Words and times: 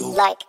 Like. 0.00 0.46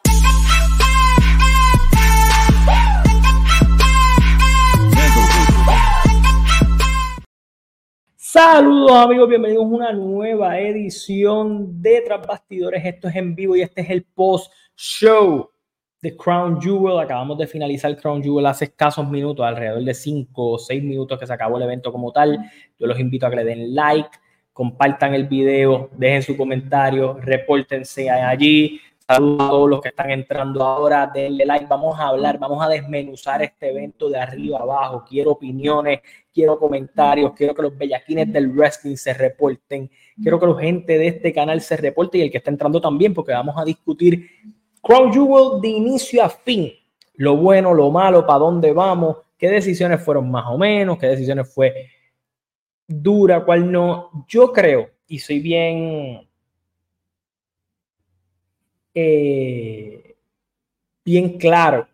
Saludos 8.15 8.91
amigos, 8.93 9.27
bienvenidos 9.27 9.65
a 9.65 9.67
una 9.67 9.91
nueva 9.91 10.57
edición 10.57 11.81
de 11.81 11.99
Tras 11.99 12.25
Bastidores. 12.25 12.85
Esto 12.85 13.09
es 13.09 13.15
en 13.17 13.35
vivo 13.35 13.57
y 13.57 13.61
este 13.61 13.81
es 13.81 13.89
el 13.89 14.03
post-show 14.03 15.49
de 16.01 16.15
Crown 16.15 16.61
Jewel. 16.61 16.99
Acabamos 16.99 17.37
de 17.37 17.45
finalizar 17.45 17.97
Crown 17.97 18.23
Jewel 18.23 18.45
hace 18.45 18.65
escasos 18.65 19.05
minutos, 19.09 19.45
alrededor 19.45 19.83
de 19.83 19.93
5 19.93 20.51
o 20.51 20.57
6 20.57 20.81
minutos 20.81 21.19
que 21.19 21.27
se 21.27 21.33
acabó 21.33 21.57
el 21.57 21.63
evento 21.63 21.91
como 21.91 22.13
tal. 22.13 22.39
Yo 22.79 22.87
los 22.87 22.97
invito 22.97 23.27
a 23.27 23.29
que 23.29 23.35
le 23.35 23.43
den 23.43 23.75
like, 23.75 24.17
compartan 24.53 25.13
el 25.13 25.27
video, 25.27 25.89
dejen 25.97 26.23
su 26.23 26.37
comentario, 26.37 27.17
repórtense 27.21 28.09
allí. 28.09 28.79
Saludos 29.11 29.41
a 29.41 29.49
todos 29.49 29.69
los 29.69 29.81
que 29.81 29.89
están 29.89 30.09
entrando 30.09 30.63
ahora, 30.63 31.11
denle 31.13 31.45
like. 31.45 31.65
Vamos 31.67 31.99
a 31.99 32.07
hablar, 32.07 32.39
vamos 32.39 32.63
a 32.63 32.69
desmenuzar 32.69 33.41
este 33.41 33.69
evento 33.69 34.09
de 34.09 34.17
arriba 34.17 34.59
abajo. 34.59 35.03
Quiero 35.05 35.31
opiniones, 35.31 35.99
quiero 36.33 36.57
comentarios, 36.57 37.33
quiero 37.33 37.53
que 37.53 37.61
los 37.61 37.77
bellaquines 37.77 38.31
del 38.31 38.47
wrestling 38.53 38.95
se 38.95 39.13
reporten, 39.13 39.91
quiero 40.21 40.39
que 40.39 40.47
la 40.47 40.57
gente 40.57 40.97
de 40.97 41.07
este 41.07 41.33
canal 41.33 41.59
se 41.59 41.75
reporte 41.75 42.19
y 42.19 42.21
el 42.21 42.31
que 42.31 42.37
está 42.37 42.51
entrando 42.51 42.79
también, 42.79 43.13
porque 43.13 43.33
vamos 43.33 43.55
a 43.57 43.65
discutir 43.65 44.29
Crown 44.81 45.11
Jewel 45.11 45.59
de 45.59 45.67
inicio 45.67 46.23
a 46.23 46.29
fin. 46.29 46.71
Lo 47.15 47.35
bueno, 47.35 47.73
lo 47.73 47.91
malo, 47.91 48.25
para 48.25 48.39
dónde 48.39 48.71
vamos, 48.71 49.17
qué 49.37 49.49
decisiones 49.49 50.01
fueron 50.01 50.31
más 50.31 50.45
o 50.47 50.57
menos, 50.57 50.97
qué 50.97 51.07
decisiones 51.07 51.53
fue 51.53 51.89
dura, 52.87 53.43
cuál 53.43 53.69
no. 53.69 54.25
Yo 54.29 54.53
creo, 54.53 54.89
y 55.05 55.19
soy 55.19 55.41
bien, 55.41 56.30
eh, 58.93 60.15
bien 61.03 61.37
claro 61.37 61.87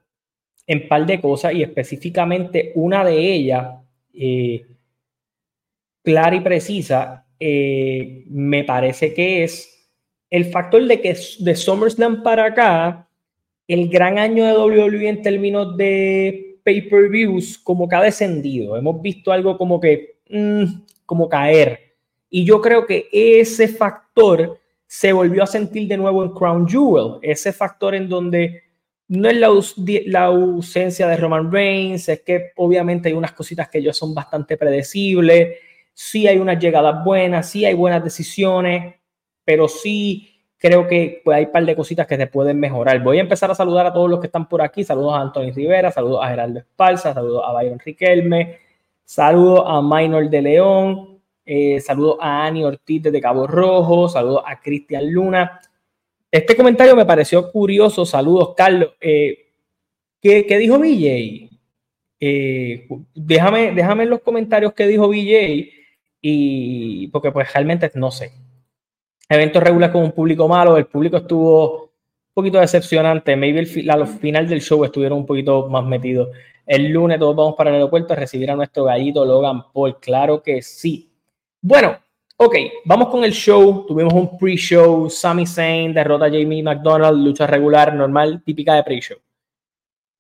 en 0.66 0.88
par 0.88 1.06
de 1.06 1.22
cosas, 1.22 1.54
y 1.54 1.64
específicamente 1.64 2.74
una 2.76 3.06
de 3.06 3.34
ellas, 3.34 3.76
eh, 4.14 4.66
clara 6.04 6.36
y 6.36 6.42
precisa, 6.42 7.26
eh, 7.40 8.26
me 8.28 8.64
parece 8.64 9.14
que 9.14 9.44
es 9.44 9.90
el 10.30 10.46
factor 10.46 10.86
de 10.86 11.02
que 11.02 11.16
de 11.40 11.56
SummerSlam 11.56 12.24
para 12.24 12.46
acá, 12.46 13.08
el 13.68 13.90
gran 13.90 14.18
año 14.18 14.46
de 14.46 14.54
WWE 14.58 15.10
en 15.10 15.22
términos 15.22 15.78
de 15.78 16.60
pay-per-views, 16.64 17.58
como 17.60 17.88
que 17.88 17.96
ha 17.96 18.02
descendido. 18.02 18.76
Hemos 18.76 19.02
visto 19.02 19.32
algo 19.32 19.58
como 19.58 19.80
que, 19.80 20.18
mm, 20.30 20.64
como 21.06 21.30
caer. 21.30 21.96
Y 22.30 22.44
yo 22.44 22.62
creo 22.62 22.86
que 22.86 23.08
ese 23.12 23.70
factor 23.70 24.60
se 24.88 25.12
volvió 25.12 25.44
a 25.44 25.48
sentir 25.48 25.88
de 25.88 25.98
nuevo 25.98 26.24
en 26.24 26.32
Crown 26.32 26.68
Jewel. 26.68 27.20
Ese 27.22 27.52
factor 27.52 27.94
en 27.94 28.08
donde 28.08 28.64
no 29.10 29.30
es 29.30 29.36
la, 29.38 29.48
aus- 29.50 29.76
la 30.06 30.24
ausencia 30.26 31.08
de 31.08 31.18
Roman 31.18 31.52
Reigns, 31.52 32.10
es 32.10 32.22
que 32.22 32.52
obviamente 32.56 33.10
hay 33.10 33.14
unas 33.14 33.34
cositas 33.34 33.70
que 33.70 33.78
ellos 33.80 33.98
son 33.98 34.14
bastante 34.14 34.58
predecibles. 34.58 35.58
Sí 35.94 36.28
hay 36.28 36.38
unas 36.38 36.60
llegadas 36.60 37.04
buenas, 37.04 37.50
sí 37.50 37.66
hay 37.66 37.74
buenas 37.74 38.04
decisiones, 38.04 38.96
pero 39.44 39.68
sí 39.68 40.34
creo 40.58 40.88
que 40.88 41.22
pues, 41.24 41.38
hay 41.38 41.46
un 41.46 41.52
par 41.52 41.66
de 41.66 41.76
cositas 41.76 42.08
que 42.08 42.18
se 42.18 42.28
pueden 42.28 42.60
mejorar. 42.60 43.02
Voy 43.04 43.18
a 43.18 43.22
empezar 43.22 43.50
a 43.52 43.56
saludar 43.56 43.86
a 43.88 43.94
todos 43.94 44.10
los 44.10 44.20
que 44.20 44.28
están 44.28 44.48
por 44.48 44.62
aquí. 44.62 44.84
Saludos 44.84 45.16
a 45.16 45.22
Antonio 45.22 45.54
Rivera, 45.54 45.92
saludos 45.92 46.20
a 46.24 46.30
Gerardo 46.30 46.60
Espalza, 46.60 47.14
saludos 47.14 47.44
a 47.46 47.54
Byron 47.54 47.80
Riquelme, 47.80 48.58
saludos 49.04 49.64
a 49.68 49.82
Minor 49.82 50.30
de 50.30 50.42
León, 50.42 51.17
eh, 51.48 51.80
saludos 51.80 52.18
a 52.22 52.46
Ani 52.46 52.64
Ortiz 52.64 53.02
de 53.02 53.22
Cabo 53.22 53.48
Rojo, 53.48 54.10
saludos 54.10 54.44
a 54.46 54.60
Cristian 54.60 55.12
Luna. 55.12 55.60
Este 56.30 56.56
comentario 56.56 56.96
me 56.96 57.06
pareció 57.06 57.52
curioso. 57.52 58.06
Saludos, 58.06 58.54
Carlos. 58.56 58.92
Eh, 59.02 59.48
¿qué, 60.22 60.44
dijo 60.60 60.78
BJ? 60.78 61.50
Eh, 62.20 62.88
déjame, 63.16 63.72
déjame 63.72 64.04
en 64.04 64.10
los 64.10 64.22
comentarios 64.22 64.74
qué 64.74 64.88
dijo 64.88 65.08
BJ 65.08 65.70
y 66.22 67.08
porque 67.08 67.32
pues 67.32 67.52
realmente 67.54 67.90
no 67.96 68.12
sé 68.12 68.34
eventos 69.30 69.62
regulares 69.62 69.94
con 69.94 70.04
un 70.04 70.12
público 70.12 70.48
malo, 70.48 70.78
el 70.78 70.86
público 70.86 71.18
estuvo 71.18 71.84
un 71.84 71.90
poquito 72.34 72.60
decepcionante, 72.60 73.36
maybe 73.36 73.60
el 73.60 73.90
al 73.90 74.08
final 74.08 74.48
del 74.48 74.62
show 74.62 74.84
estuvieron 74.86 75.20
un 75.20 75.26
poquito 75.26 75.68
más 75.70 75.86
metidos. 75.86 76.30
El 76.66 76.90
lunes 76.90 77.20
todos 77.20 77.36
vamos 77.36 77.56
para 77.56 77.70
el 77.70 77.78
aeropuerto 77.78 78.14
a 78.14 78.18
recibir 78.18 78.52
a 78.52 78.56
nuestro 78.56 78.84
gallito 78.84 79.26
Logan 79.26 79.64
Paul, 79.74 80.00
claro 80.00 80.44
que 80.44 80.62
sí. 80.62 81.07
Bueno, 81.70 81.98
ok, 82.38 82.56
vamos 82.86 83.10
con 83.10 83.26
el 83.26 83.34
show, 83.34 83.86
tuvimos 83.86 84.14
un 84.14 84.38
pre-show, 84.38 85.10
Sami 85.10 85.46
Zayn 85.46 85.94
derrota 85.94 86.28
a 86.28 86.30
Jamie 86.30 86.64
McDonald, 86.64 87.22
lucha 87.22 87.46
regular, 87.46 87.94
normal, 87.94 88.42
típica 88.42 88.76
de 88.76 88.84
pre-show. 88.84 89.18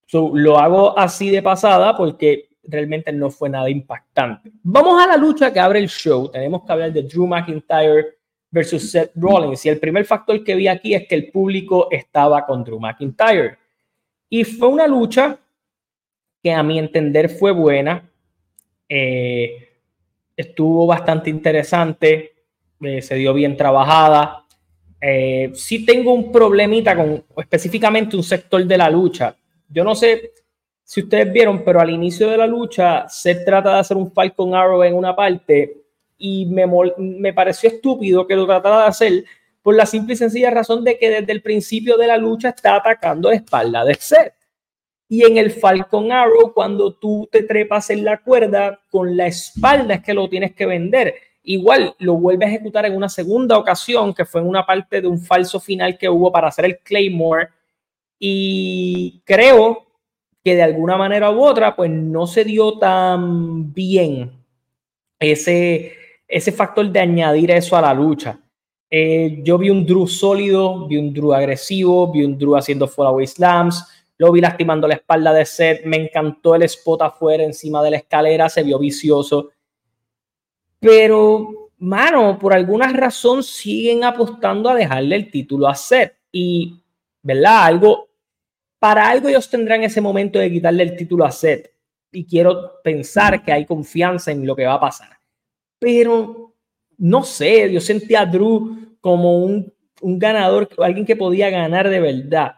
So, 0.07 0.31
lo 0.33 0.59
hago 0.59 0.99
así 0.99 1.29
de 1.29 1.41
pasada 1.41 1.95
porque 1.95 2.49
realmente 2.63 3.13
no 3.13 3.29
fue 3.31 3.47
nada 3.47 3.69
impactante. 3.69 4.51
Vamos 4.61 5.01
a 5.01 5.07
la 5.07 5.15
lucha 5.15 5.53
que 5.53 5.61
abre 5.61 5.79
el 5.79 5.87
show, 5.87 6.29
tenemos 6.29 6.65
que 6.65 6.71
hablar 6.73 6.91
de 6.91 7.03
Drew 7.03 7.25
McIntyre 7.25 8.17
versus 8.51 8.91
Seth 8.91 9.13
Rollins. 9.15 9.65
Y 9.65 9.69
el 9.69 9.79
primer 9.79 10.03
factor 10.03 10.43
que 10.43 10.53
vi 10.53 10.67
aquí 10.67 10.95
es 10.95 11.07
que 11.07 11.15
el 11.15 11.31
público 11.31 11.87
estaba 11.89 12.45
con 12.45 12.61
Drew 12.61 12.77
McIntyre. 12.77 13.57
Y 14.27 14.43
fue 14.43 14.67
una 14.67 14.85
lucha 14.85 15.39
que 16.43 16.51
a 16.51 16.61
mi 16.61 16.77
entender 16.77 17.29
fue 17.29 17.53
buena. 17.53 18.03
Eh, 18.89 19.66
estuvo 20.37 20.85
bastante 20.85 21.29
interesante. 21.29 22.33
eh, 22.79 23.01
se 23.01 23.15
dio 23.15 23.33
bien 23.33 23.57
trabajada. 23.57 24.45
Eh, 25.01 25.51
sí 25.53 25.85
tengo 25.85 26.13
un 26.13 26.31
problemita 26.31 26.95
con 26.95 27.25
específicamente 27.37 28.15
un 28.15 28.23
sector 28.23 28.63
de 28.63 28.77
la 28.77 28.89
lucha. 28.89 29.35
Yo 29.67 29.83
no 29.83 29.95
sé 29.95 30.31
si 30.83 31.01
ustedes 31.01 31.33
vieron, 31.33 31.63
pero 31.65 31.81
al 31.81 31.89
inicio 31.89 32.29
de 32.29 32.37
la 32.37 32.47
lucha 32.47 33.09
se 33.09 33.35
trata 33.35 33.73
de 33.73 33.79
hacer 33.79 33.97
un 33.97 34.11
Falcon 34.11 34.55
Arrow 34.55 34.83
en 34.83 34.95
una 34.95 35.15
parte 35.15 35.83
y 36.17 36.45
me, 36.45 36.65
me 36.97 37.33
pareció 37.33 37.69
estúpido 37.69 38.25
que 38.25 38.35
lo 38.35 38.45
tratara 38.45 38.83
de 38.83 38.87
hacer 38.87 39.25
por 39.61 39.75
la 39.75 39.85
simple 39.85 40.13
y 40.13 40.17
sencilla 40.17 40.49
razón 40.49 40.83
de 40.83 40.97
que 40.97 41.09
desde 41.09 41.31
el 41.33 41.41
principio 41.41 41.97
de 41.97 42.07
la 42.07 42.17
lucha 42.17 42.49
está 42.49 42.77
atacando 42.77 43.29
la 43.29 43.35
espalda 43.35 43.83
de 43.83 43.95
Seth. 43.95 44.36
Y 45.09 45.23
en 45.23 45.37
el 45.37 45.51
Falcon 45.51 46.11
Arrow, 46.11 46.53
cuando 46.53 46.93
tú 46.93 47.29
te 47.31 47.43
trepas 47.43 47.89
en 47.89 48.03
la 48.03 48.17
cuerda, 48.17 48.79
con 48.89 49.15
la 49.15 49.27
espalda 49.27 49.95
es 49.95 50.03
que 50.03 50.13
lo 50.13 50.27
tienes 50.27 50.53
que 50.53 50.65
vender. 50.65 51.15
Igual 51.43 51.95
lo 51.99 52.15
vuelve 52.15 52.45
a 52.45 52.49
ejecutar 52.49 52.85
en 52.85 52.95
una 52.95 53.07
segunda 53.07 53.57
ocasión, 53.57 54.13
que 54.13 54.25
fue 54.25 54.41
en 54.41 54.47
una 54.47 54.65
parte 54.65 54.99
de 54.99 55.07
un 55.07 55.19
falso 55.19 55.61
final 55.61 55.97
que 55.97 56.09
hubo 56.09 56.29
para 56.29 56.49
hacer 56.49 56.65
el 56.65 56.79
Claymore. 56.79 57.47
Y 58.19 59.21
creo 59.23 59.85
que 60.43 60.55
de 60.55 60.63
alguna 60.63 60.97
manera 60.97 61.31
u 61.31 61.41
otra, 61.41 61.73
pues 61.75 61.89
no 61.89 62.27
se 62.27 62.43
dio 62.43 62.77
tan 62.77 63.73
bien 63.73 64.31
ese, 65.19 65.93
ese 66.27 66.51
factor 66.51 66.89
de 66.89 66.99
añadir 66.99 67.51
eso 67.51 67.77
a 67.77 67.81
la 67.81 67.93
lucha. 67.93 68.39
Eh, 68.89 69.41
yo 69.43 69.57
vi 69.57 69.69
un 69.69 69.85
Drew 69.85 70.07
sólido, 70.07 70.87
vi 70.87 70.97
un 70.97 71.13
Drew 71.13 71.33
agresivo, 71.33 72.11
vi 72.11 72.23
un 72.23 72.37
Drew 72.37 72.55
haciendo 72.55 72.87
fallaway 72.87 73.27
slams, 73.27 73.85
lo 74.17 74.31
vi 74.31 74.41
lastimando 74.41 74.87
la 74.87 74.95
espalda 74.95 75.31
de 75.31 75.45
Seth, 75.45 75.85
me 75.85 75.97
encantó 75.97 76.55
el 76.55 76.63
spot 76.63 77.03
afuera 77.03 77.43
encima 77.43 77.83
de 77.83 77.91
la 77.91 77.97
escalera, 77.97 78.49
se 78.49 78.63
vio 78.63 78.79
vicioso. 78.79 79.51
Pero, 80.79 81.71
mano, 81.77 82.37
por 82.39 82.53
alguna 82.53 82.91
razón 82.93 83.43
siguen 83.43 84.03
apostando 84.03 84.69
a 84.69 84.75
dejarle 84.75 85.15
el 85.15 85.29
título 85.29 85.67
a 85.67 85.75
Seth. 85.75 86.13
Y, 86.31 86.81
¿verdad? 87.21 87.65
Algo, 87.65 88.09
para 88.79 89.09
algo 89.09 89.29
ellos 89.29 89.49
tendrán 89.49 89.83
ese 89.83 90.01
momento 90.01 90.39
de 90.39 90.51
quitarle 90.51 90.83
el 90.83 90.95
título 90.95 91.25
a 91.25 91.31
Seth. 91.31 91.71
Y 92.11 92.25
quiero 92.25 92.81
pensar 92.83 93.43
que 93.43 93.51
hay 93.51 93.65
confianza 93.65 94.31
en 94.31 94.47
lo 94.47 94.55
que 94.55 94.65
va 94.65 94.73
a 94.73 94.79
pasar. 94.79 95.09
Pero, 95.77 96.55
no 96.97 97.23
sé, 97.23 97.71
yo 97.71 97.81
sentía 97.81 98.21
a 98.21 98.25
Drew 98.25 98.97
como 98.99 99.43
un, 99.43 99.71
un 100.01 100.17
ganador, 100.17 100.69
alguien 100.79 101.05
que 101.05 101.15
podía 101.15 101.51
ganar 101.51 101.87
de 101.87 101.99
verdad. 101.99 102.55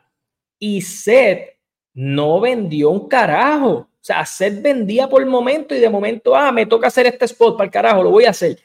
Y 0.60 0.82
Seth 0.82 1.58
no 1.94 2.40
vendió 2.40 2.90
un 2.90 3.08
carajo. 3.08 3.70
O 3.70 3.88
sea, 4.02 4.26
Seth 4.26 4.62
vendía 4.62 5.10
por 5.10 5.26
momento 5.26 5.76
y 5.76 5.80
de 5.80 5.90
momento, 5.90 6.36
ah, 6.36 6.52
me 6.52 6.66
toca 6.66 6.88
hacer 6.88 7.08
este 7.08 7.26
spot 7.26 7.58
para 7.58 7.66
el 7.66 7.72
carajo, 7.72 8.04
lo 8.04 8.12
voy 8.12 8.26
a 8.26 8.32
hacer. 8.32 8.60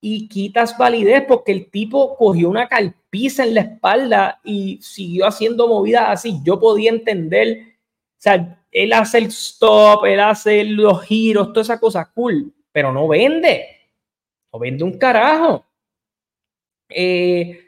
Y 0.00 0.28
quitas 0.28 0.76
validez 0.76 1.24
porque 1.26 1.52
el 1.52 1.70
tipo 1.70 2.16
cogió 2.16 2.48
una 2.48 2.68
calpiza 2.68 3.44
en 3.44 3.54
la 3.54 3.60
espalda 3.62 4.40
y 4.42 4.78
siguió 4.82 5.26
haciendo 5.26 5.68
movidas 5.68 6.04
así. 6.08 6.38
Yo 6.44 6.58
podía 6.58 6.90
entender, 6.90 7.76
o 8.18 8.18
sea, 8.18 8.64
él 8.70 8.92
hace 8.94 9.18
el 9.18 9.26
stop, 9.26 10.06
él 10.06 10.20
hace 10.20 10.64
los 10.64 11.02
giros, 11.02 11.48
toda 11.48 11.62
esa 11.62 11.78
cosa 11.78 12.10
cool, 12.12 12.52
pero 12.72 12.92
no 12.92 13.06
vende. 13.06 13.66
No 14.52 14.58
vende 14.58 14.82
un 14.82 14.98
carajo. 14.98 15.64
Eh, 16.88 17.61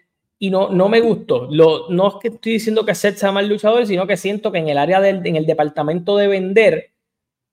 y 0.44 0.50
no, 0.50 0.69
no 0.69 0.91
me 0.91 1.00
gustó. 1.00 1.49
Lo, 1.50 1.88
no 1.88 2.08
es 2.08 2.14
que 2.20 2.29
estoy 2.29 2.52
diciendo 2.52 2.85
que 2.85 2.94
Seth 2.94 3.17
sea 3.17 3.32
mal 3.32 3.49
luchador, 3.49 3.87
sino 3.87 4.06
que 4.06 4.19
siento 4.19 4.52
que 4.52 4.58
en 4.58 4.69
el 4.69 4.76
área 4.76 5.00
del 5.00 5.26
en 5.26 5.37
el 5.37 5.46
departamento 5.46 6.19
de 6.19 6.29
vender, 6.29 6.91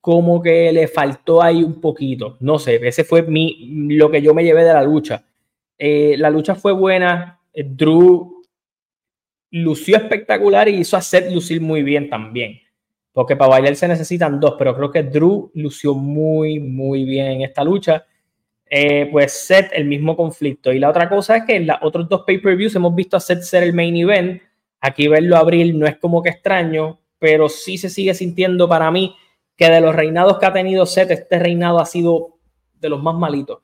como 0.02 0.42
que 0.42 0.74
le 0.74 0.90
faltó 0.90 1.42
ahí 1.42 1.64
un 1.64 1.80
poquito. 1.80 2.36
No 2.42 2.60
sé, 2.60 2.86
ese 2.86 3.06
fue 3.06 3.22
mi, 3.22 3.88
lo 3.96 4.12
que 4.12 4.22
yo 4.22 4.34
me 4.34 4.44
llevé 4.44 4.66
de 4.66 4.74
la 4.74 4.84
lucha. 4.84 5.24
Eh, 5.78 6.16
la 6.18 6.30
lucha 6.30 6.54
fue 6.54 6.74
buena. 6.74 7.40
eh, 7.54 7.64
Drew 7.64 8.44
lució 9.52 9.96
espectacular 9.96 10.68
y 10.68 10.76
hizo 10.76 10.98
a 10.98 11.02
Seth 11.02 11.32
lucir 11.32 11.62
muy 11.62 11.84
bien 11.84 12.10
también. 12.10 12.60
Porque 13.14 13.38
para 13.38 13.52
bailar 13.52 13.78
se 13.78 13.88
necesitan 13.88 14.38
dos, 14.38 14.56
pero 14.58 14.76
creo 14.76 14.92
que 14.92 15.04
Drew 15.04 15.50
lució 15.54 15.94
muy, 15.94 16.60
muy 16.60 17.06
bien 17.06 17.28
en 17.28 17.42
esta 17.44 17.64
lucha. 17.64 18.06
Eh, 18.74 19.10
pues 19.12 19.34
Seth, 19.34 19.70
el 19.74 19.84
mismo 19.84 20.16
conflicto. 20.16 20.72
Y 20.72 20.80
la 20.80 20.90
otra 20.90 21.10
cosa 21.10 21.36
es 21.36 21.44
que 21.44 21.58
en 21.58 21.68
los 21.68 21.76
otros 21.82 22.08
dos 22.08 22.24
pay-per-views 22.26 22.74
hemos 22.74 22.96
visto 22.96 23.18
a 23.18 23.20
Seth 23.20 23.42
ser 23.42 23.64
el 23.64 23.74
main 23.74 23.98
event. 23.98 24.42
Aquí 24.80 25.10
verlo 25.10 25.36
abril 25.36 25.78
no 25.78 25.86
es 25.86 25.98
como 25.98 26.24
que 26.24 26.30
extraño, 26.30 27.02
pero 27.20 27.50
sí 27.50 27.78
se 27.78 27.90
sigue 27.90 28.14
sintiendo 28.14 28.70
para 28.70 28.90
mí 28.90 29.14
que 29.58 29.70
de 29.70 29.82
los 29.82 29.94
reinados 29.94 30.40
que 30.40 30.46
ha 30.46 30.54
tenido 30.54 30.86
Seth, 30.86 31.12
este 31.12 31.38
reinado 31.38 31.80
ha 31.80 31.86
sido 31.86 32.38
de 32.80 32.88
los 32.88 33.04
más 33.04 33.14
malitos. 33.14 33.60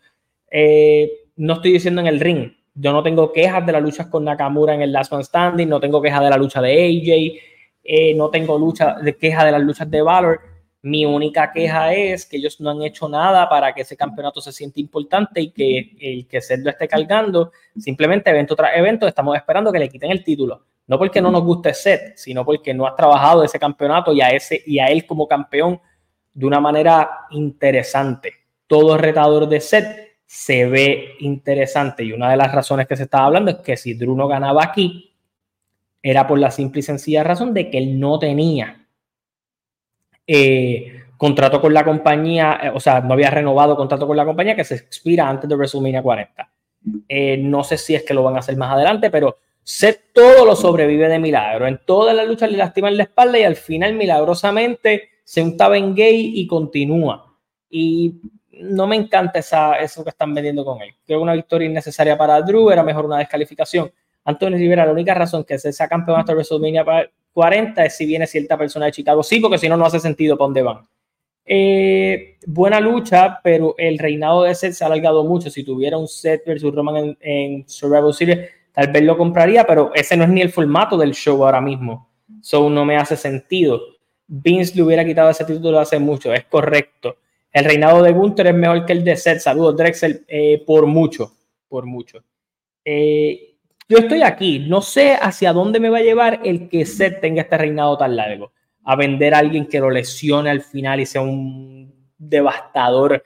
Eh, 0.52 1.10
no 1.38 1.54
estoy 1.54 1.72
diciendo 1.72 2.02
en 2.02 2.08
el 2.08 2.20
ring. 2.20 2.52
Yo 2.76 2.92
no 2.92 3.02
tengo 3.02 3.32
quejas 3.32 3.66
de 3.66 3.72
las 3.72 3.82
luchas 3.82 4.08
con 4.08 4.26
Nakamura 4.26 4.76
en 4.76 4.82
el 4.82 4.92
Last 4.92 5.14
Man 5.14 5.24
Standing, 5.24 5.70
no 5.70 5.80
tengo 5.80 6.02
quejas 6.02 6.22
de 6.22 6.30
la 6.30 6.38
lucha 6.38 6.62
de 6.62 6.74
AJ, 6.74 7.42
eh, 7.82 8.14
no 8.14 8.30
tengo 8.30 8.60
lucha 8.60 8.96
de 9.02 9.16
queja 9.16 9.46
de 9.46 9.54
las 9.54 9.62
luchas 9.62 9.90
de 9.90 10.02
Valor. 10.02 10.42
Mi 10.82 11.06
única 11.06 11.52
queja 11.52 11.94
es 11.94 12.26
que 12.26 12.38
ellos 12.38 12.62
no 12.62 12.70
han 12.70 12.82
hecho 12.84 13.10
nada 13.10 13.50
para 13.50 13.74
que 13.74 13.82
ese 13.82 13.98
campeonato 13.98 14.42
se 14.42 14.52
sienta 14.52 14.80
importante 14.80 15.42
y 15.42 15.52
que 15.52 15.98
el 16.00 16.28
que 16.28 16.40
Seth 16.40 16.62
lo 16.64 16.70
esté 16.70 16.88
cargando, 16.88 17.52
simplemente 17.78 18.30
evento 18.30 18.56
tras 18.56 18.78
evento, 18.78 19.08
estamos 19.08 19.36
esperando 19.36 19.72
que 19.72 19.80
le 19.80 19.90
quiten 19.90 20.12
el 20.12 20.24
título. 20.24 20.66
No 20.86 20.98
porque 20.98 21.22
no 21.22 21.32
nos 21.32 21.44
guste 21.44 21.74
Seth, 21.74 22.16
sino 22.16 22.46
porque 22.46 22.74
no 22.74 22.86
has 22.86 22.96
trabajado 22.96 23.44
ese 23.44 23.60
campeonato 23.60 24.14
y 24.14 24.22
a, 24.22 24.30
ese, 24.30 24.62
y 24.66 24.80
a 24.80 24.88
él 24.88 25.06
como 25.06 25.28
campeón 25.28 25.82
de 26.34 26.46
una 26.46 26.60
manera 26.60 27.26
interesante. 27.32 28.34
Todo 28.68 28.98
retador 28.98 29.50
de 29.50 29.60
Seth 29.60 30.08
se 30.26 30.66
ve 30.66 31.16
interesante 31.20 32.04
y 32.04 32.12
una 32.14 32.30
de 32.30 32.38
las 32.38 32.52
razones 32.52 32.88
que 32.88 32.96
se 32.96 33.04
estaba 33.04 33.26
hablando 33.26 33.52
es 33.52 33.58
que 33.58 33.76
si 33.76 33.96
Drew 33.96 34.16
no 34.16 34.28
ganaba 34.28 34.64
aquí, 34.64 35.16
era 36.02 36.28
por 36.28 36.38
la 36.38 36.52
simple 36.52 36.80
y 36.80 36.84
sencilla 36.84 37.24
razón 37.24 37.54
de 37.54 37.70
que 37.70 37.80
él 37.80 38.00
no 38.00 38.20
tenía 38.20 38.87
eh, 40.28 41.06
contrato 41.18 41.60
con 41.60 41.74
la 41.74 41.84
compañía, 41.84 42.60
eh, 42.64 42.72
o 42.74 42.80
sea, 42.80 43.02
no 43.02 43.14
había 43.14 43.32
renovado 43.32 43.76
contrato 43.76 44.06
con 44.06 44.18
la 44.18 44.26
compañía 44.26 44.56
que 44.56 44.64
se 44.64 44.76
expira 44.76 45.28
antes 45.28 45.50
de 45.50 45.56
WrestleMania 45.56 46.04
40. 46.04 46.52
Eh, 47.10 47.38
no 47.38 47.64
sé 47.64 47.78
si 47.78 47.96
es 47.96 48.04
que 48.04 48.14
lo 48.14 48.24
van 48.24 48.36
a 48.36 48.40
hacer 48.40 48.56
más 48.56 48.72
adelante, 48.72 49.10
pero 49.10 49.38
Seth 49.64 50.14
todo 50.14 50.46
lo 50.46 50.56
sobrevive 50.56 51.10
de 51.10 51.20
milagro. 51.20 51.68
En 51.68 51.82
todas 51.86 52.16
las 52.16 52.28
luchas 52.28 52.52
le 52.52 52.58
lastiman 52.58 52.96
la 52.96 53.04
espalda 53.04 53.40
y 53.40 53.44
al 53.44 53.56
final 53.56 53.94
milagrosamente 53.96 55.10
se 55.24 55.42
untaba 55.42 55.78
en 55.78 55.96
gay 55.96 56.34
y 56.36 56.48
continúa. 56.48 57.36
Y 57.70 58.22
no 58.62 58.88
me 58.88 58.96
encanta 58.96 59.40
esa, 59.40 59.76
eso 59.76 60.04
que 60.04 60.12
están 60.12 60.34
vendiendo 60.34 60.64
con 60.64 60.82
él. 60.82 60.96
Que 61.06 61.16
una 61.16 61.34
victoria 61.34 61.68
innecesaria 61.68 62.18
para 62.18 62.42
Drew 62.42 62.70
era 62.70 62.84
mejor 62.84 63.06
una 63.06 63.18
descalificación. 63.18 63.92
Antonio 64.24 64.58
Rivera, 64.58 64.86
la 64.86 64.92
única 64.92 65.14
razón 65.14 65.44
que 65.44 65.58
se 65.58 65.74
sea 65.74 65.88
campeón 65.88 66.20
hasta 66.20 66.34
WrestleMania 66.34 66.86
40 67.38 67.86
es 67.86 67.96
si 67.96 68.08
viene 68.08 68.26
cierta 68.26 68.58
persona 68.58 68.88
de 68.88 68.94
Chicago. 68.94 69.22
Sí, 69.22 69.40
porque 69.40 69.60
si 69.60 69.70
no, 69.70 69.78
no 69.78 69.86
hace 69.86 70.00
sentido 70.00 70.36
para 70.36 70.48
dónde 70.48 70.64
van. 70.64 70.88
Eh, 71.46 72.40
buena 72.48 72.80
lucha, 72.80 73.40
pero 73.44 73.76
el 73.78 74.00
reinado 74.00 74.42
de 74.42 74.56
Seth 74.56 74.74
se 74.74 74.84
ha 74.84 74.88
alargado 74.88 75.24
mucho. 75.24 75.52
Si 75.52 75.64
tuviera 75.64 76.00
un 76.00 76.08
Seth 76.08 76.44
versus 76.48 76.74
Roman 76.74 76.96
en, 76.98 77.18
en 77.22 77.70
Survival 77.70 78.12
Series, 78.12 78.50
tal 78.72 78.92
vez 78.92 79.04
lo 79.04 79.16
compraría, 79.16 79.68
pero 79.68 79.92
ese 79.94 80.18
no 80.18 80.24
es 80.24 80.32
ni 80.32 80.42
el 80.42 80.50
formato 80.50 80.98
del 80.98 81.14
show 81.14 81.46
ahora 81.46 81.62
mismo. 81.62 82.10
So 82.42 82.72
no 82.72 82.84
me 82.86 82.98
hace 82.98 83.16
sentido. 83.16 83.82
Vince 84.26 84.76
le 84.76 84.82
hubiera 84.82 85.06
quitado 85.06 85.30
ese 85.30 85.46
título 85.46 85.80
hace 85.80 86.00
mucho, 86.00 86.34
es 86.34 86.46
correcto. 86.46 87.18
El 87.52 87.66
reinado 87.66 88.02
de 88.02 88.14
Gunther 88.14 88.48
es 88.48 88.56
mejor 88.56 88.84
que 88.84 88.94
el 88.94 89.04
de 89.04 89.16
Seth. 89.16 89.42
Saludos, 89.42 89.78
Drexel, 89.78 90.26
eh, 90.28 90.64
por 90.66 90.88
mucho, 90.88 91.34
por 91.70 91.86
mucho. 91.86 92.24
Eh, 92.84 93.57
yo 93.90 94.00
estoy 94.00 94.22
aquí, 94.22 94.60
no 94.60 94.82
sé 94.82 95.14
hacia 95.14 95.54
dónde 95.54 95.80
me 95.80 95.90
va 95.90 96.00
a 96.00 96.02
llevar 96.02 96.42
el 96.44 96.70
que 96.70 96.86
Seth 96.86 97.22
tenga 97.22 97.44
este 97.44 97.58
reinado 97.58 97.98
tan 97.98 98.16
largo. 98.16 98.52
A 98.84 98.96
vender 98.96 99.34
a 99.34 99.40
alguien 99.40 99.68
que 99.68 99.80
lo 99.80 99.90
lesione 99.90 100.50
al 100.50 100.62
final 100.62 101.00
y 101.00 101.06
sea 101.06 101.22
un 101.22 101.94
devastador 102.18 103.24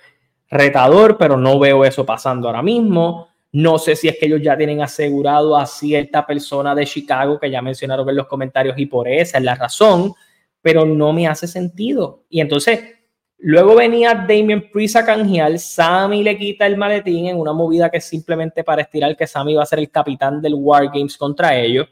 retador, 0.49 1.17
pero 1.17 1.37
no 1.37 1.57
veo 1.59 1.85
eso 1.85 2.05
pasando 2.05 2.47
ahora 2.47 2.61
mismo. 2.61 3.29
No 3.53 3.77
sé 3.77 3.95
si 3.95 4.07
es 4.07 4.17
que 4.19 4.27
ellos 4.27 4.41
ya 4.41 4.57
tienen 4.57 4.81
asegurado 4.81 5.57
a 5.57 5.65
cierta 5.65 6.25
persona 6.25 6.75
de 6.75 6.85
Chicago 6.85 7.39
que 7.39 7.49
ya 7.49 7.61
mencionaron 7.61 8.07
en 8.09 8.15
los 8.15 8.27
comentarios 8.27 8.77
y 8.77 8.85
por 8.85 9.07
esa 9.07 9.39
es 9.39 9.43
la 9.43 9.55
razón, 9.55 10.13
pero 10.61 10.85
no 10.85 11.11
me 11.11 11.27
hace 11.27 11.47
sentido. 11.47 12.23
Y 12.29 12.39
entonces, 12.39 13.00
luego 13.41 13.75
venía 13.75 14.13
Damien 14.13 14.69
Priest 14.71 14.95
a 14.95 15.05
canjear, 15.05 15.57
Sammy 15.57 16.23
le 16.23 16.37
quita 16.37 16.67
el 16.67 16.77
maletín 16.77 17.27
en 17.27 17.37
una 17.37 17.53
movida 17.53 17.89
que 17.89 17.97
es 17.97 18.05
simplemente 18.05 18.63
para 18.63 18.83
estirar 18.83 19.15
que 19.17 19.27
Sammy 19.27 19.55
va 19.55 19.63
a 19.63 19.65
ser 19.65 19.79
el 19.79 19.89
capitán 19.89 20.41
del 20.41 20.53
War 20.55 20.85
Games 20.93 21.17
contra 21.17 21.57
ellos. 21.57 21.87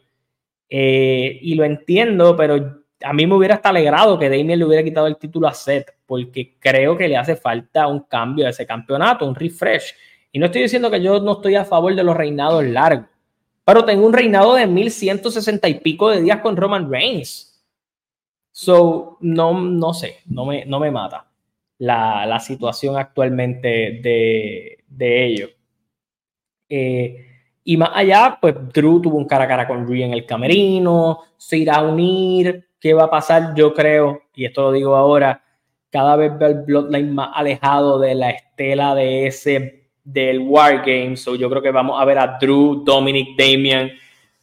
Eh, 0.69 1.39
y 1.41 1.55
lo 1.55 1.63
entiendo, 1.63 2.35
pero 2.35 2.83
a 3.01 3.13
mí 3.13 3.25
me 3.25 3.35
hubiera 3.35 3.55
hasta 3.55 3.69
alegrado 3.69 4.19
que 4.19 4.29
Damien 4.29 4.59
le 4.59 4.65
hubiera 4.65 4.83
quitado 4.83 5.07
el 5.07 5.17
título 5.17 5.47
a 5.47 5.53
Seth, 5.53 5.89
porque 6.05 6.57
creo 6.59 6.95
que 6.95 7.07
le 7.07 7.17
hace 7.17 7.35
falta 7.35 7.87
un 7.87 8.01
cambio 8.01 8.45
a 8.45 8.49
ese 8.49 8.65
campeonato, 8.67 9.25
un 9.25 9.35
refresh 9.35 9.95
y 10.31 10.39
no 10.39 10.45
estoy 10.45 10.61
diciendo 10.61 10.91
que 10.91 11.01
yo 11.01 11.19
no 11.19 11.33
estoy 11.33 11.55
a 11.55 11.65
favor 11.65 11.95
de 11.95 12.03
los 12.03 12.15
reinados 12.15 12.63
largos, 12.63 13.07
pero 13.65 13.83
tengo 13.85 14.05
un 14.05 14.13
reinado 14.13 14.53
de 14.53 14.67
1160 14.67 15.67
y 15.67 15.79
pico 15.79 16.09
de 16.09 16.21
días 16.21 16.41
con 16.41 16.55
Roman 16.55 16.89
Reigns. 16.89 17.47
So, 18.51 19.17
no, 19.21 19.59
no 19.59 19.93
sé, 19.93 20.19
no 20.25 20.45
me, 20.45 20.65
no 20.65 20.79
me 20.79 20.91
mata 20.91 21.28
la, 21.79 22.39
situación 22.39 22.97
actualmente 22.97 23.99
de, 24.01 24.83
de 24.87 25.25
ellos. 25.25 25.49
Eh, 26.69 27.25
y 27.63 27.77
más 27.77 27.91
allá, 27.93 28.37
pues 28.39 28.55
Drew 28.73 29.01
tuvo 29.01 29.17
un 29.17 29.25
cara 29.25 29.45
a 29.45 29.47
cara 29.47 29.67
con 29.67 29.87
Rhea 29.87 30.05
en 30.05 30.13
el 30.13 30.25
camerino, 30.25 31.19
se 31.37 31.57
irá 31.57 31.77
a 31.77 31.83
unir, 31.83 32.67
¿qué 32.79 32.93
va 32.93 33.05
a 33.05 33.09
pasar? 33.09 33.53
Yo 33.55 33.73
creo, 33.73 34.23
y 34.33 34.45
esto 34.45 34.63
lo 34.63 34.71
digo 34.71 34.95
ahora, 34.95 35.43
cada 35.91 36.15
vez 36.15 36.37
ve 36.37 36.47
el 36.47 36.63
Bloodline 36.63 37.13
más 37.13 37.31
alejado 37.33 37.99
de 37.99 38.15
la 38.15 38.31
estela 38.31 38.95
de 38.95 39.27
ese 39.27 39.87
del 40.03 40.39
War 40.39 40.83
Games. 40.85 41.21
So 41.21 41.35
yo 41.35 41.49
creo 41.49 41.61
que 41.61 41.71
vamos 41.71 41.99
a 41.99 42.05
ver 42.05 42.19
a 42.19 42.37
Drew, 42.39 42.83
Dominic, 42.83 43.37
Damian 43.37 43.91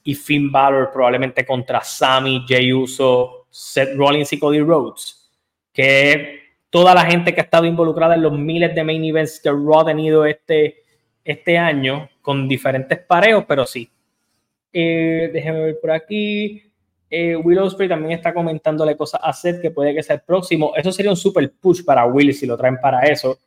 y 0.03 0.15
Finn 0.15 0.51
Balor 0.51 0.91
probablemente 0.93 1.45
contra 1.45 1.83
Sammy, 1.83 2.45
Jey 2.47 2.73
Uso, 2.73 3.47
Seth 3.51 3.97
Rollins 3.97 4.33
y 4.33 4.39
Cody 4.39 4.61
Rhodes. 4.61 5.31
Que 5.73 6.46
toda 6.71 6.95
la 6.95 7.05
gente 7.05 7.35
que 7.35 7.41
ha 7.41 7.45
estado 7.45 7.65
involucrada 7.65 8.15
en 8.15 8.23
los 8.23 8.33
miles 8.33 8.75
de 8.75 8.85
main 8.85 9.05
events 9.05 9.41
que 9.41 9.51
Raw 9.51 9.81
ha 9.81 9.85
tenido 9.87 10.25
este, 10.25 10.83
este 11.25 11.59
año 11.59 12.09
con 12.23 12.49
diferentes 12.49 12.99
pareos, 12.99 13.45
pero 13.47 13.67
sí. 13.67 13.91
Eh, 14.73 15.31
ver 15.33 15.79
por 15.81 15.91
aquí. 15.91 16.63
Eh, 17.09 17.37
Will 17.37 17.59
Ospreay 17.59 17.89
también 17.89 18.13
está 18.13 18.35
comentándole 18.35 18.97
cosas 18.97 19.21
a 19.23 19.33
Seth 19.33 19.63
que 19.63 19.71
puede 19.71 19.95
que 19.95 20.03
sea 20.03 20.17
el 20.17 20.23
próximo. 20.23 20.73
Eso 20.77 20.93
sería 20.93 21.11
un 21.11 21.17
super 21.17 21.51
push 21.53 21.85
para 21.85 22.05
Will 22.05 22.35
si 22.35 22.47
lo 22.47 22.57
traen 22.57 22.79
para 22.81 23.03
eso. 23.03 23.39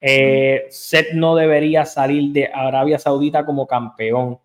Eh, 0.00 0.66
Seth 0.70 1.12
no 1.12 1.36
debería 1.36 1.84
salir 1.84 2.32
de 2.32 2.50
Arabia 2.52 2.98
Saudita 2.98 3.44
como 3.44 3.66
campeón. 3.66 4.38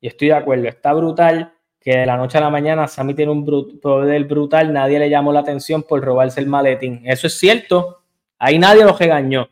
Y 0.00 0.08
estoy 0.08 0.28
de 0.28 0.34
acuerdo, 0.34 0.68
está 0.68 0.92
brutal 0.92 1.52
que 1.84 1.98
de 1.98 2.06
la 2.06 2.16
noche 2.16 2.38
a 2.38 2.40
la 2.40 2.48
mañana 2.48 2.88
Sami 2.88 3.12
tiene 3.12 3.30
un 3.30 3.44
poder 3.80 4.24
brutal, 4.24 4.72
nadie 4.72 4.98
le 4.98 5.10
llamó 5.10 5.34
la 5.34 5.40
atención 5.40 5.82
por 5.82 6.02
robarse 6.02 6.40
el 6.40 6.46
maletín. 6.46 7.02
Eso 7.04 7.26
es 7.26 7.38
cierto, 7.38 8.00
ahí 8.38 8.58
nadie 8.58 8.84
lo 8.84 8.96
regañó. 8.96 9.50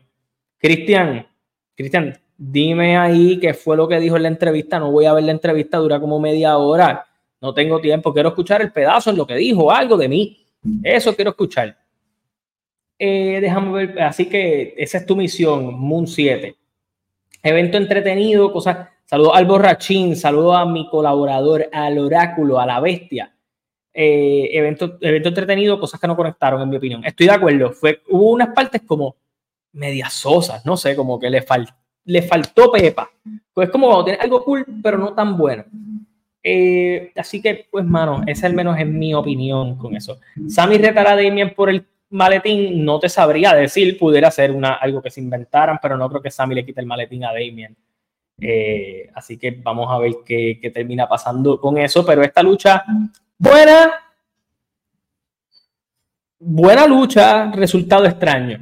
Cristian, 0.58 1.26
Cristian, 1.76 2.18
dime 2.38 2.96
ahí 2.96 3.38
qué 3.38 3.52
fue 3.52 3.76
lo 3.76 3.86
que 3.86 4.00
dijo 4.00 4.16
en 4.16 4.22
la 4.22 4.28
entrevista. 4.28 4.78
No 4.78 4.90
voy 4.90 5.04
a 5.04 5.12
ver 5.12 5.24
la 5.24 5.32
entrevista, 5.32 5.76
dura 5.76 6.00
como 6.00 6.18
media 6.18 6.56
hora. 6.56 7.04
No 7.38 7.52
tengo 7.52 7.80
tiempo, 7.82 8.14
quiero 8.14 8.30
escuchar 8.30 8.62
el 8.62 8.72
pedazo 8.72 9.10
en 9.10 9.18
lo 9.18 9.26
que 9.26 9.34
dijo, 9.34 9.70
algo 9.70 9.98
de 9.98 10.08
mí. 10.08 10.46
Eso 10.82 11.14
quiero 11.14 11.32
escuchar. 11.32 11.76
Eh, 12.98 13.40
déjame 13.42 13.72
ver, 13.72 14.00
así 14.00 14.26
que 14.26 14.74
esa 14.78 14.98
es 14.98 15.04
tu 15.04 15.16
misión, 15.16 15.74
Moon 15.74 16.06
7. 16.06 16.56
Evento 17.42 17.76
entretenido, 17.76 18.50
cosas. 18.52 18.88
Saludo 19.12 19.34
al 19.34 19.44
borrachín, 19.44 20.16
saludo 20.16 20.54
a 20.54 20.64
mi 20.64 20.88
colaborador, 20.88 21.68
al 21.70 21.98
oráculo, 21.98 22.58
a 22.58 22.64
la 22.64 22.80
bestia. 22.80 23.30
Eh, 23.92 24.48
evento, 24.52 24.96
evento 25.02 25.28
entretenido, 25.28 25.78
cosas 25.78 26.00
que 26.00 26.06
no 26.06 26.16
conectaron, 26.16 26.62
en 26.62 26.70
mi 26.70 26.76
opinión. 26.78 27.04
Estoy 27.04 27.26
de 27.26 27.34
acuerdo. 27.34 27.72
Fue, 27.72 28.00
hubo 28.08 28.30
unas 28.30 28.54
partes 28.54 28.80
como 28.86 29.16
medias 29.72 30.14
sosas, 30.14 30.64
no 30.64 30.78
sé, 30.78 30.96
como 30.96 31.20
que 31.20 31.28
le, 31.28 31.44
le 32.06 32.22
faltó 32.22 32.72
pepa. 32.72 33.10
Pues 33.52 33.68
como 33.68 34.02
tiene 34.02 34.18
algo 34.18 34.42
cool, 34.42 34.64
pero 34.82 34.96
no 34.96 35.12
tan 35.12 35.36
bueno. 35.36 35.66
Eh, 36.42 37.12
así 37.14 37.42
que, 37.42 37.68
pues, 37.70 37.84
mano, 37.84 38.22
esa 38.26 38.46
al 38.46 38.54
menos 38.54 38.80
es 38.80 38.86
mi 38.86 39.12
opinión 39.12 39.76
con 39.76 39.94
eso. 39.94 40.20
Sammy 40.48 40.78
retará 40.78 41.12
a 41.12 41.16
Damien 41.16 41.54
por 41.54 41.68
el 41.68 41.86
maletín 42.08 42.82
no 42.82 42.98
te 42.98 43.10
sabría 43.10 43.52
decir, 43.52 43.98
pudiera 43.98 44.30
ser 44.30 44.52
una, 44.52 44.72
algo 44.72 45.02
que 45.02 45.10
se 45.10 45.20
inventaran, 45.20 45.78
pero 45.82 45.98
no 45.98 46.08
creo 46.08 46.22
que 46.22 46.30
Sammy 46.30 46.54
le 46.54 46.64
quite 46.64 46.80
el 46.80 46.86
maletín 46.86 47.26
a 47.26 47.34
Damien. 47.34 47.76
Eh, 48.40 49.08
así 49.14 49.38
que 49.38 49.50
vamos 49.52 49.88
a 49.90 49.98
ver 49.98 50.12
qué, 50.24 50.70
termina 50.72 51.08
pasando 51.08 51.60
con 51.60 51.78
eso, 51.78 52.04
pero 52.04 52.22
esta 52.22 52.42
lucha, 52.42 52.84
buena, 53.38 53.92
buena 56.38 56.86
lucha, 56.86 57.50
resultado 57.52 58.04
extraño. 58.06 58.58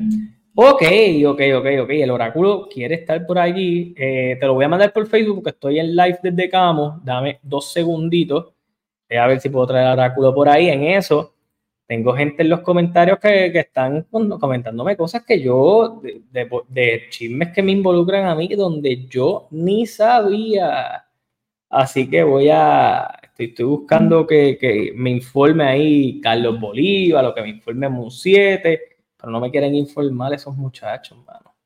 Ok, 0.54 0.82
ok, 1.26 1.40
ok, 1.56 1.66
ok, 1.82 1.90
el 1.90 2.10
oráculo 2.10 2.68
quiere 2.68 2.96
estar 2.96 3.24
por 3.26 3.38
allí, 3.38 3.94
eh, 3.96 4.36
te 4.38 4.46
lo 4.46 4.54
voy 4.54 4.64
a 4.64 4.68
mandar 4.68 4.92
por 4.92 5.06
Facebook 5.06 5.36
porque 5.36 5.50
estoy 5.50 5.78
en 5.78 5.96
live 5.96 6.18
desde 6.22 6.50
Camo, 6.50 7.00
dame 7.02 7.38
dos 7.42 7.72
segunditos. 7.72 8.52
Voy 9.08 9.18
a 9.18 9.26
ver 9.26 9.40
si 9.40 9.48
puedo 9.48 9.66
traer 9.66 9.86
el 9.86 9.92
oráculo 9.94 10.34
por 10.34 10.48
ahí 10.48 10.68
en 10.68 10.84
eso. 10.84 11.34
Tengo 11.90 12.12
gente 12.12 12.42
en 12.42 12.50
los 12.50 12.60
comentarios 12.60 13.18
que, 13.18 13.50
que 13.50 13.58
están 13.58 14.06
comentándome 14.38 14.96
cosas 14.96 15.24
que 15.26 15.42
yo, 15.42 16.00
de, 16.00 16.22
de, 16.30 16.48
de, 16.68 17.08
chismes 17.10 17.48
que 17.52 17.64
me 17.64 17.72
involucran 17.72 18.26
a 18.26 18.36
mí, 18.36 18.46
donde 18.54 19.08
yo 19.08 19.48
ni 19.50 19.86
sabía. 19.86 21.04
Así 21.68 22.08
que 22.08 22.22
voy 22.22 22.48
a, 22.48 23.10
estoy, 23.20 23.46
estoy 23.46 23.64
buscando 23.64 24.24
que, 24.24 24.56
que, 24.56 24.92
me 24.94 25.10
informe 25.10 25.64
ahí 25.64 26.20
Carlos 26.20 26.60
Bolívar, 26.60 27.24
lo 27.24 27.34
que 27.34 27.42
me 27.42 27.48
informe 27.48 27.88
Mun 27.88 28.12
7, 28.12 28.80
pero 29.16 29.32
no 29.32 29.40
me 29.40 29.50
quieren 29.50 29.74
informar 29.74 30.32
esos 30.32 30.56
muchachos, 30.56 31.18
mano. 31.26 31.56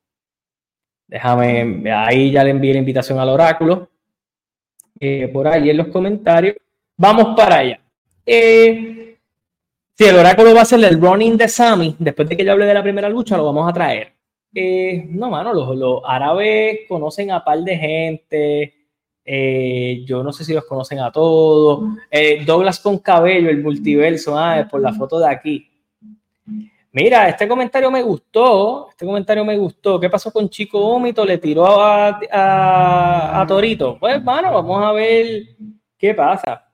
Déjame, 1.05 1.91
ahí 1.91 2.31
ya 2.31 2.43
le 2.43 2.49
envié 2.49 2.73
la 2.73 2.79
invitación 2.79 3.19
al 3.19 3.29
oráculo. 3.29 3.91
Eh, 4.99 5.29
por 5.31 5.47
ahí 5.47 5.69
en 5.69 5.77
los 5.77 5.89
comentarios. 5.89 6.55
Vamos 6.97 7.35
para 7.35 7.57
allá. 7.57 7.79
Eh, 8.25 9.04
si 9.97 10.03
el 10.03 10.15
oráculo 10.17 10.53
va 10.53 10.61
a 10.61 10.65
ser 10.65 10.83
el 10.83 10.99
running 11.01 11.37
de 11.37 11.47
Sami, 11.47 11.95
después 11.97 12.27
de 12.27 12.35
que 12.35 12.43
yo 12.43 12.51
hable 12.51 12.65
de 12.65 12.73
la 12.73 12.83
primera 12.83 13.07
lucha, 13.07 13.37
lo 13.37 13.45
vamos 13.45 13.69
a 13.69 13.73
traer. 13.73 14.13
Eh, 14.53 15.05
no, 15.09 15.29
mano, 15.29 15.53
los, 15.53 15.75
los, 15.75 16.01
árabes 16.05 16.79
conocen 16.87 17.31
a 17.31 17.43
par 17.43 17.59
de 17.59 17.77
gente. 17.77 18.73
Eh, 19.23 20.03
yo 20.05 20.21
no 20.23 20.31
sé 20.31 20.43
si 20.43 20.53
los 20.53 20.65
conocen 20.65 20.99
a 20.99 21.11
todos. 21.11 21.97
Eh, 22.11 22.43
Douglas 22.45 22.79
con 22.79 22.99
cabello, 22.99 23.49
el 23.49 23.63
multiverso, 23.63 24.37
ah, 24.37 24.67
por 24.69 24.81
la 24.81 24.93
foto 24.93 25.19
de 25.19 25.29
aquí. 25.29 25.69
Mira, 26.91 27.27
este 27.27 27.47
comentario 27.47 27.89
me 27.91 28.01
gustó. 28.01 28.89
Este 28.89 29.05
comentario 29.05 29.43
me 29.43 29.57
gustó. 29.57 29.99
¿Qué 29.99 30.09
pasó 30.09 30.31
con 30.31 30.49
Chico 30.49 30.79
Ómito? 30.79 31.25
Le 31.25 31.37
tiró 31.37 31.65
a, 31.81 32.19
a, 32.31 33.41
a 33.41 33.47
Torito. 33.47 33.97
Pues, 33.99 34.23
bueno, 34.23 34.53
vamos 34.53 34.83
a 34.83 34.91
ver 34.93 35.55
qué 35.97 36.13
pasa. 36.13 36.65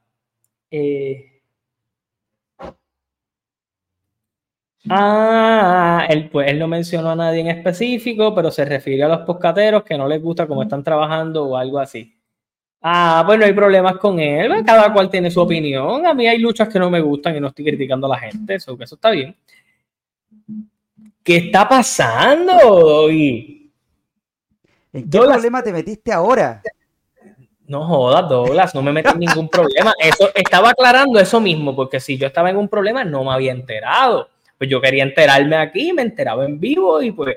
Eh, 0.70 1.31
Ah, 4.90 6.08
él, 6.10 6.30
pues 6.30 6.50
él 6.50 6.58
no 6.58 6.68
mencionó 6.68 7.12
a 7.12 7.16
nadie 7.16 7.42
en 7.42 7.48
específico, 7.48 8.34
pero 8.34 8.50
se 8.50 8.66
refirió 8.66 9.06
a 9.06 9.10
los 9.10 9.20
poscateros 9.20 9.84
que 9.84 9.98
no 9.98 10.08
les 10.08 10.22
gusta 10.22 10.48
cómo 10.48 10.64
están 10.64 10.84
trabajando 10.84 11.46
o 11.46 11.58
algo 11.58 11.80
así. 11.80 12.16
Ah, 12.82 13.24
pues 13.26 13.38
no 13.38 13.46
hay 13.46 13.54
problemas 13.54 13.98
con 13.98 14.20
él, 14.20 14.52
cada 14.66 14.92
cual 14.92 15.10
tiene 15.10 15.30
su 15.30 15.40
opinión. 15.40 16.06
A 16.06 16.16
mí 16.16 16.28
hay 16.28 16.40
luchas 16.40 16.68
que 16.68 16.80
no 16.80 16.90
me 16.90 17.00
gustan 17.00 17.36
y 17.36 17.40
no 17.40 17.50
estoy 17.50 17.66
criticando 17.66 18.08
a 18.08 18.10
la 18.10 18.20
gente, 18.20 18.56
eso, 18.56 18.76
eso 18.80 18.96
está 18.96 19.12
bien. 19.12 19.36
¿Qué 21.24 21.38
está 21.38 21.70
pasando, 21.70 23.08
¿En 23.10 25.10
qué 25.10 25.20
problema 25.20 25.62
te 25.62 25.72
metiste 25.72 26.12
ahora? 26.12 26.64
No 27.68 27.86
jodas, 27.86 28.28
Douglas, 28.28 28.76
no 28.76 28.82
me 28.82 28.92
metí 28.92 29.12
en 29.12 29.20
ningún 29.20 29.48
problema. 29.48 29.94
Eso 30.00 30.30
estaba 30.34 30.72
aclarando 30.72 31.20
eso 31.20 31.40
mismo, 31.40 31.76
porque 31.76 32.00
si 32.00 32.18
yo 32.18 32.28
estaba 32.28 32.50
en 32.50 32.58
un 32.58 32.68
problema 32.68 33.06
no 33.06 33.24
me 33.24 33.32
había 33.32 33.52
enterado 33.52 34.28
pues 34.62 34.70
yo 34.70 34.80
quería 34.80 35.02
enterarme 35.02 35.56
aquí, 35.56 35.92
me 35.92 36.04
enteraba 36.04 36.46
en 36.46 36.60
vivo 36.60 37.02
y 37.02 37.12
pues 37.12 37.36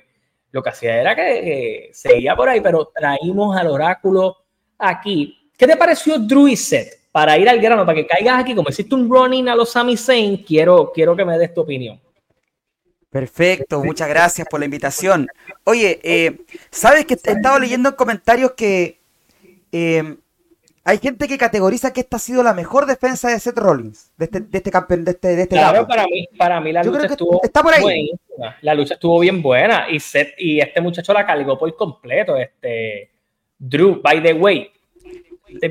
lo 0.50 0.62
que 0.62 0.68
hacía 0.68 1.00
era 1.00 1.16
que 1.16 1.88
seguía 1.90 2.36
por 2.36 2.50
ahí, 2.50 2.60
pero 2.60 2.92
traímos 2.94 3.56
al 3.56 3.68
oráculo 3.68 4.36
aquí. 4.76 5.50
¿Qué 5.56 5.66
te 5.66 5.74
pareció 5.74 6.18
Druiset? 6.18 7.08
Para 7.10 7.38
ir 7.38 7.48
al 7.48 7.62
grano, 7.62 7.86
para 7.86 7.96
que 7.96 8.06
caigas 8.06 8.40
aquí, 8.40 8.54
como 8.54 8.68
hiciste 8.68 8.94
un 8.94 9.08
running 9.08 9.48
a 9.48 9.56
los 9.56 9.72
Sami 9.72 9.96
Zayn, 9.96 10.44
quiero, 10.44 10.92
quiero 10.94 11.16
que 11.16 11.24
me 11.24 11.38
des 11.38 11.54
tu 11.54 11.62
opinión. 11.62 11.98
Perfecto, 13.08 13.82
muchas 13.82 14.10
gracias 14.10 14.46
por 14.46 14.60
la 14.60 14.66
invitación. 14.66 15.26
Oye, 15.64 16.00
eh, 16.02 16.40
¿sabes 16.70 17.06
que 17.06 17.14
he 17.14 17.32
estado 17.32 17.58
leyendo 17.58 17.88
en 17.88 17.94
comentarios 17.94 18.52
que 18.52 19.00
eh, 19.72 20.16
hay 20.84 20.98
gente 20.98 21.26
que 21.26 21.38
categoriza 21.38 21.92
que 21.92 22.00
esta 22.00 22.16
ha 22.16 22.20
sido 22.20 22.42
la 22.42 22.52
mejor 22.52 22.84
defensa 22.84 23.30
de 23.30 23.40
Seth 23.40 23.56
Rollins, 23.56 24.12
de 24.18 24.26
este, 24.26 24.40
de 24.40 24.58
este 24.58 24.70
campeón, 24.70 25.04
de 25.04 25.12
este, 25.12 25.28
de 25.28 25.42
este 25.42 25.56
Claro, 25.56 25.86
para 25.86 26.04
mí, 26.04 26.28
para 26.36 26.60
mí 26.60 26.72
la 26.72 26.84
lucha 26.84 27.06
estuvo 27.06 27.40
está 27.42 27.62
por 27.62 27.72
ahí. 27.72 27.82
buenísima. 27.82 28.56
La 28.60 28.74
lucha 28.74 28.94
estuvo 28.94 29.18
bien 29.20 29.40
buena 29.40 29.86
y 29.90 29.98
Seth, 29.98 30.34
y 30.38 30.60
este 30.60 30.82
muchacho 30.82 31.14
la 31.14 31.24
cargó 31.24 31.58
por 31.58 31.74
completo. 31.74 32.36
Este 32.36 33.10
Drew, 33.58 34.02
by 34.02 34.22
the 34.22 34.34
way, 34.34 34.70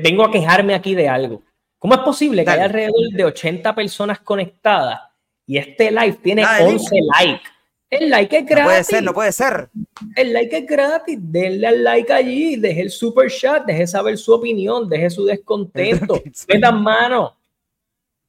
vengo 0.02 0.24
a 0.24 0.32
quejarme 0.32 0.74
aquí 0.74 0.96
de 0.96 1.08
algo. 1.08 1.42
¿Cómo 1.78 1.94
es 1.94 2.00
posible 2.00 2.44
que 2.44 2.50
haya 2.50 2.64
alrededor 2.64 3.10
de 3.12 3.24
80 3.24 3.74
personas 3.74 4.18
conectadas 4.20 5.00
y 5.46 5.58
este 5.58 5.90
live 5.92 6.18
tiene 6.22 6.44
11 6.44 6.96
likes? 7.18 7.53
El 8.00 8.10
like 8.10 8.38
es 8.38 8.46
gratis. 8.46 8.64
No 8.64 8.64
puede 8.64 8.84
ser, 8.84 9.02
no 9.02 9.14
puede 9.14 9.32
ser. 9.32 9.70
El 10.16 10.32
like 10.32 10.58
es 10.58 10.66
gratis. 10.66 11.18
Denle 11.20 11.66
al 11.66 11.84
like 11.84 12.12
allí, 12.12 12.56
deje 12.56 12.82
el 12.82 12.90
super 12.90 13.30
chat, 13.30 13.64
deje 13.64 13.86
saber 13.86 14.18
su 14.18 14.32
opinión, 14.32 14.88
deje 14.88 15.10
su 15.10 15.24
descontento. 15.24 16.22
Metan 16.48 16.82
mano. 16.82 17.36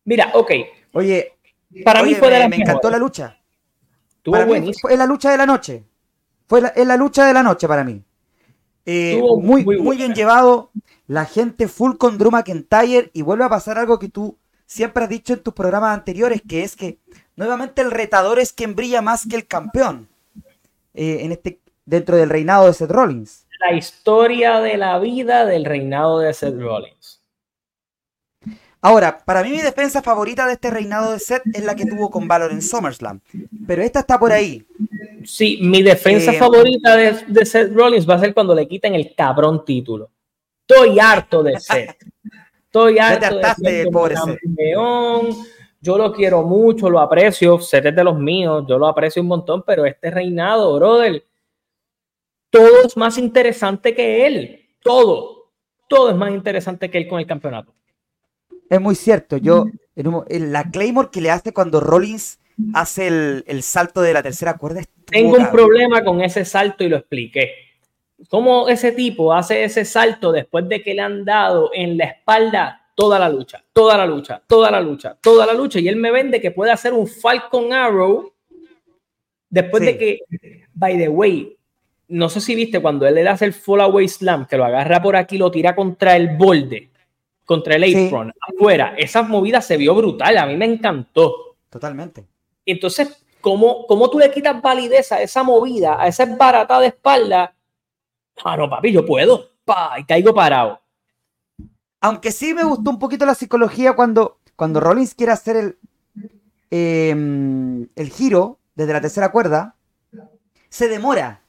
Mira, 0.04 0.32
ok. 0.34 0.52
Oye, 0.94 1.34
para 1.84 2.04
mí 2.04 2.16
fue 2.16 2.30
de 2.30 2.40
la 2.40 2.50
Me 2.50 2.58
encantó 2.58 2.90
la 2.90 2.98
lucha. 2.98 3.40
Para 4.24 4.46
mí 4.46 4.72
fue 4.80 4.96
la 4.98 5.06
lucha 5.06 5.32
de 5.32 5.38
la 5.38 5.46
noche. 5.46 5.84
Fue 6.48 6.62
la, 6.62 6.74
la 6.76 6.98
lucha 6.98 7.26
de 7.26 7.34
la 7.34 7.44
noche 7.44 7.68
para 7.68 7.84
mí. 7.84 8.04
Eh, 8.86 9.20
muy, 9.40 9.64
muy, 9.64 9.78
muy 9.80 9.98
bien 9.98 10.14
llevado. 10.14 10.72
La 11.08 11.26
gente 11.26 11.68
full 11.68 11.98
con 11.98 12.18
Drew 12.18 12.32
McIntyre. 12.32 13.10
Y 13.14 13.22
vuelve 13.24 13.46
a 13.46 13.50
pasar 13.50 13.78
algo 13.78 14.00
que 14.00 14.10
tú 14.10 14.38
siempre 14.66 15.04
has 15.04 15.10
dicho 15.10 15.34
en 15.34 15.44
tus 15.44 15.54
programas 15.54 15.94
anteriores, 15.98 16.42
que 16.48 16.64
es 16.64 16.76
que 16.76 17.00
nuevamente 17.36 17.82
el 17.82 17.92
retador 17.92 18.39
es 18.39 18.54
quien 18.54 18.75
brilla 18.75 19.01
más 19.01 19.27
que 19.27 19.36
el 19.36 19.48
campeón 19.48 20.08
eh, 20.94 21.20
en 21.22 21.32
este, 21.32 21.60
dentro 21.86 22.15
del 22.18 22.30
reinado 22.30 22.68
de 22.68 22.74
Seth 22.74 22.92
Rollins. 22.92 23.46
La 23.60 23.74
historia 23.74 24.60
de 24.60 24.77
la 24.77 25.00
vida 25.00 25.46
del 25.46 25.65
reinado 25.65 26.20
de 26.20 26.34
Seth 26.34 26.60
Rollins. 26.60 27.22
Ahora, 28.82 29.18
para 29.18 29.42
mí 29.42 29.50
mi 29.50 29.62
defensa 29.62 30.04
favorita 30.04 30.46
de 30.46 30.54
este 30.54 30.70
reinado 30.70 31.12
de 31.12 31.20
Seth 31.20 31.42
es 31.54 31.63
la 31.63 31.75
que 31.75 31.86
tuvo 31.86 32.12
con 32.12 32.27
Valor 32.27 32.51
en 32.51 32.62
SummerSlam. 32.62 33.20
Pero 33.65 33.82
esta 33.82 34.01
está 34.01 34.20
por 34.20 34.32
ahí. 34.32 34.63
Sí, 35.24 35.58
mi 35.62 35.82
defensa 35.82 36.32
eh, 36.32 36.38
favorita 36.38 36.96
de, 36.96 37.13
de, 37.27 37.46
Seth 37.46 37.74
Rollins 37.74 38.08
va 38.08 38.13
a 38.13 38.20
ser 38.20 38.34
cuando 38.34 38.54
le 38.54 38.68
quiten 38.68 38.94
el 38.94 39.15
cabrón 39.15 39.65
título. 39.65 40.12
Estoy 40.68 41.00
harto 41.00 41.42
de 41.42 41.60
Seth. 41.60 41.98
Estoy 42.65 43.00
harto 43.00 43.39
de 43.58 43.88
pobre 43.92 44.15
campeón. 44.15 45.36
Yo 45.86 46.00
lo 46.00 46.12
quiero 46.12 46.42
mucho, 46.42 46.89
lo 46.89 47.00
aprecio. 47.00 47.60
Seth 47.60 47.86
es 47.86 47.96
de 47.96 48.04
los 48.04 48.18
míos, 48.18 48.65
yo 48.68 48.80
lo 48.80 48.88
aprecio 48.88 49.22
un 49.22 49.27
montón, 49.27 49.63
pero 49.63 49.86
este 49.86 50.10
reinado, 50.10 50.74
brother, 50.77 51.24
todo 52.50 52.88
es 52.88 52.98
más 52.98 53.20
interesante 53.20 53.94
que 53.94 54.25
él. 54.25 54.65
Todo, 54.82 55.51
todo 55.88 56.10
es 56.10 56.15
más 56.15 56.32
interesante 56.32 56.89
que 56.89 56.98
él 56.98 57.08
con 57.08 57.20
el 57.20 57.27
campeonato. 57.27 57.72
Es 58.68 58.82
muy 58.82 58.96
cierto. 58.96 59.38
Yo, 59.38 59.68
en 59.96 60.51
la 60.51 60.72
Claymore 60.72 61.10
que 61.12 61.22
le 61.22 61.30
hace 61.30 61.54
cuando 61.54 61.80
Rollins 61.80 62.39
hace 62.74 63.06
el, 63.06 63.44
el 63.46 63.62
salto 63.62 64.01
de 64.01 64.13
la 64.13 64.24
tercera 64.24 64.58
cuerda. 64.58 64.82
Tengo 65.06 65.38
un 65.38 65.51
problema 65.51 66.04
con 66.04 66.20
ese 66.22 66.46
salto 66.46 66.84
y 66.84 66.89
lo 66.89 66.98
expliqué. 66.98 67.51
¿Cómo 68.30 68.70
ese 68.70 68.92
tipo 68.92 69.32
hace 69.32 69.63
ese 69.63 69.86
salto 69.86 70.32
después 70.32 70.68
de 70.68 70.82
que 70.82 70.96
le 70.96 71.01
han 71.01 71.25
dado 71.25 71.70
en 71.75 71.96
la 71.96 72.06
espalda 72.06 72.85
toda 72.96 73.20
la 73.20 73.30
lucha, 73.30 73.64
toda 73.74 73.98
la 73.98 74.06
lucha, 74.06 74.42
toda 74.48 74.72
la 74.72 74.82
lucha, 74.82 75.18
toda 75.22 75.46
la 75.46 75.54
lucha? 75.54 75.80
Y 75.80 75.88
él 75.88 75.98
me 75.98 76.12
vende 76.12 76.42
que 76.42 76.52
puede 76.52 76.72
hacer 76.72 76.94
un 76.94 77.08
Falcon 77.08 77.74
Arrow 77.74 78.34
después 79.50 79.84
de 79.84 79.98
que, 79.98 80.20
by 80.74 80.98
the 80.98 81.10
way, 81.10 81.56
no 82.08 82.30
sé 82.30 82.42
si 82.42 82.56
viste 82.56 82.82
cuando 82.82 83.06
él 83.06 83.16
le 83.16 83.28
hace 83.28 83.46
el 83.46 83.54
Fall 83.54 83.82
Away 83.82 84.08
Slam, 84.08 84.46
que 84.46 84.58
lo 84.58 84.66
agarra 84.66 85.02
por 85.02 85.16
aquí, 85.16 85.38
lo 85.38 85.52
tira 85.52 85.75
contra 85.75 86.16
el 86.16 86.38
borde, 86.38 86.90
contra 87.46 87.75
el 87.75 88.08
apron, 88.08 88.34
afuera. 88.42 88.96
Esa 88.98 89.24
movida 89.24 89.62
se 89.62 89.78
vio 89.78 89.94
brutal, 89.96 90.38
a 90.38 90.46
mí 90.46 90.56
me 90.56 90.66
encantó. 90.66 91.58
Totalmente. 91.70 92.25
Entonces, 92.66 93.25
¿cómo, 93.42 93.86
cómo 93.86 94.10
tú 94.10 94.20
le 94.20 94.32
quitas 94.32 94.62
validez 94.62 95.12
a 95.12 95.22
esa 95.22 95.44
movida, 95.44 96.02
a 96.02 96.08
esa 96.08 96.25
barata 96.25 96.80
de 96.80 96.88
espalda? 96.88 97.54
Ah, 98.44 98.58
no, 98.58 98.70
papi, 98.70 98.92
yo 98.92 99.06
puedo. 99.06 99.52
Pa, 99.64 99.96
y 99.98 100.04
caigo 100.06 100.34
parado. 100.34 100.80
Aunque 102.06 102.32
sí 102.32 102.54
me 102.54 102.64
gustó 102.64 102.92
un 102.92 103.00
poquito 103.00 103.26
la 103.26 103.34
psicología 103.34 103.94
cuando, 103.94 104.38
cuando 104.56 104.80
Rollins 104.80 105.16
quiere 105.16 105.32
hacer 105.32 105.56
el, 105.56 105.78
em, 106.70 107.88
el 107.96 108.10
giro 108.12 108.60
desde 108.76 108.94
la 108.94 109.02
tercera 109.02 109.32
cuerda, 109.32 109.74
se 110.70 110.88
demora. 110.88 111.42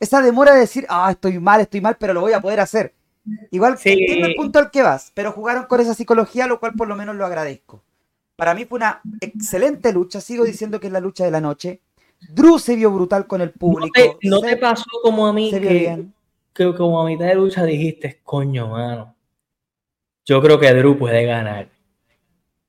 Esa 0.00 0.20
demora 0.20 0.52
de 0.52 0.58
decir, 0.58 0.84
ah, 0.88 1.12
estoy 1.12 1.38
mal, 1.38 1.60
estoy 1.60 1.80
mal, 1.80 1.96
pero 1.96 2.12
lo 2.12 2.22
voy 2.22 2.32
a 2.32 2.40
poder 2.40 2.58
hacer. 2.58 2.92
Igual 3.52 3.78
sí. 3.78 3.90
entiendo 3.90 4.26
el 4.26 4.34
punto 4.34 4.58
al 4.58 4.72
que 4.72 4.82
vas, 4.82 5.12
pero 5.14 5.30
jugaron 5.30 5.66
con 5.66 5.80
esa 5.80 5.94
psicología, 5.94 6.48
lo 6.48 6.58
cual 6.58 6.72
por 6.72 6.88
lo 6.88 6.96
menos 6.96 7.14
lo 7.14 7.24
agradezco. 7.24 7.84
Para 8.34 8.52
mí 8.52 8.64
fue 8.64 8.78
una 8.78 9.00
excelente 9.20 9.92
lucha, 9.92 10.20
sigo 10.20 10.42
diciendo 10.42 10.80
que 10.80 10.88
es 10.88 10.92
la 10.92 10.98
lucha 10.98 11.24
de 11.24 11.30
la 11.30 11.40
noche. 11.40 11.82
Drew 12.30 12.58
se 12.58 12.74
vio 12.74 12.90
brutal 12.90 13.28
con 13.28 13.42
el 13.42 13.52
público. 13.52 14.18
No 14.22 14.40
te, 14.40 14.56
pasó 14.56 14.90
como 15.04 15.24
a 15.28 15.32
mí 15.32 15.52
que, 15.52 16.04
que, 16.52 16.74
como 16.74 17.00
a 17.00 17.06
mitad 17.06 17.26
de 17.26 17.36
lucha 17.36 17.62
dijiste, 17.62 18.18
coño, 18.24 18.70
mano. 18.70 19.14
Yo 20.24 20.40
creo 20.40 20.58
que 20.58 20.72
Drew 20.72 20.98
puede 20.98 21.24
ganar. 21.24 21.68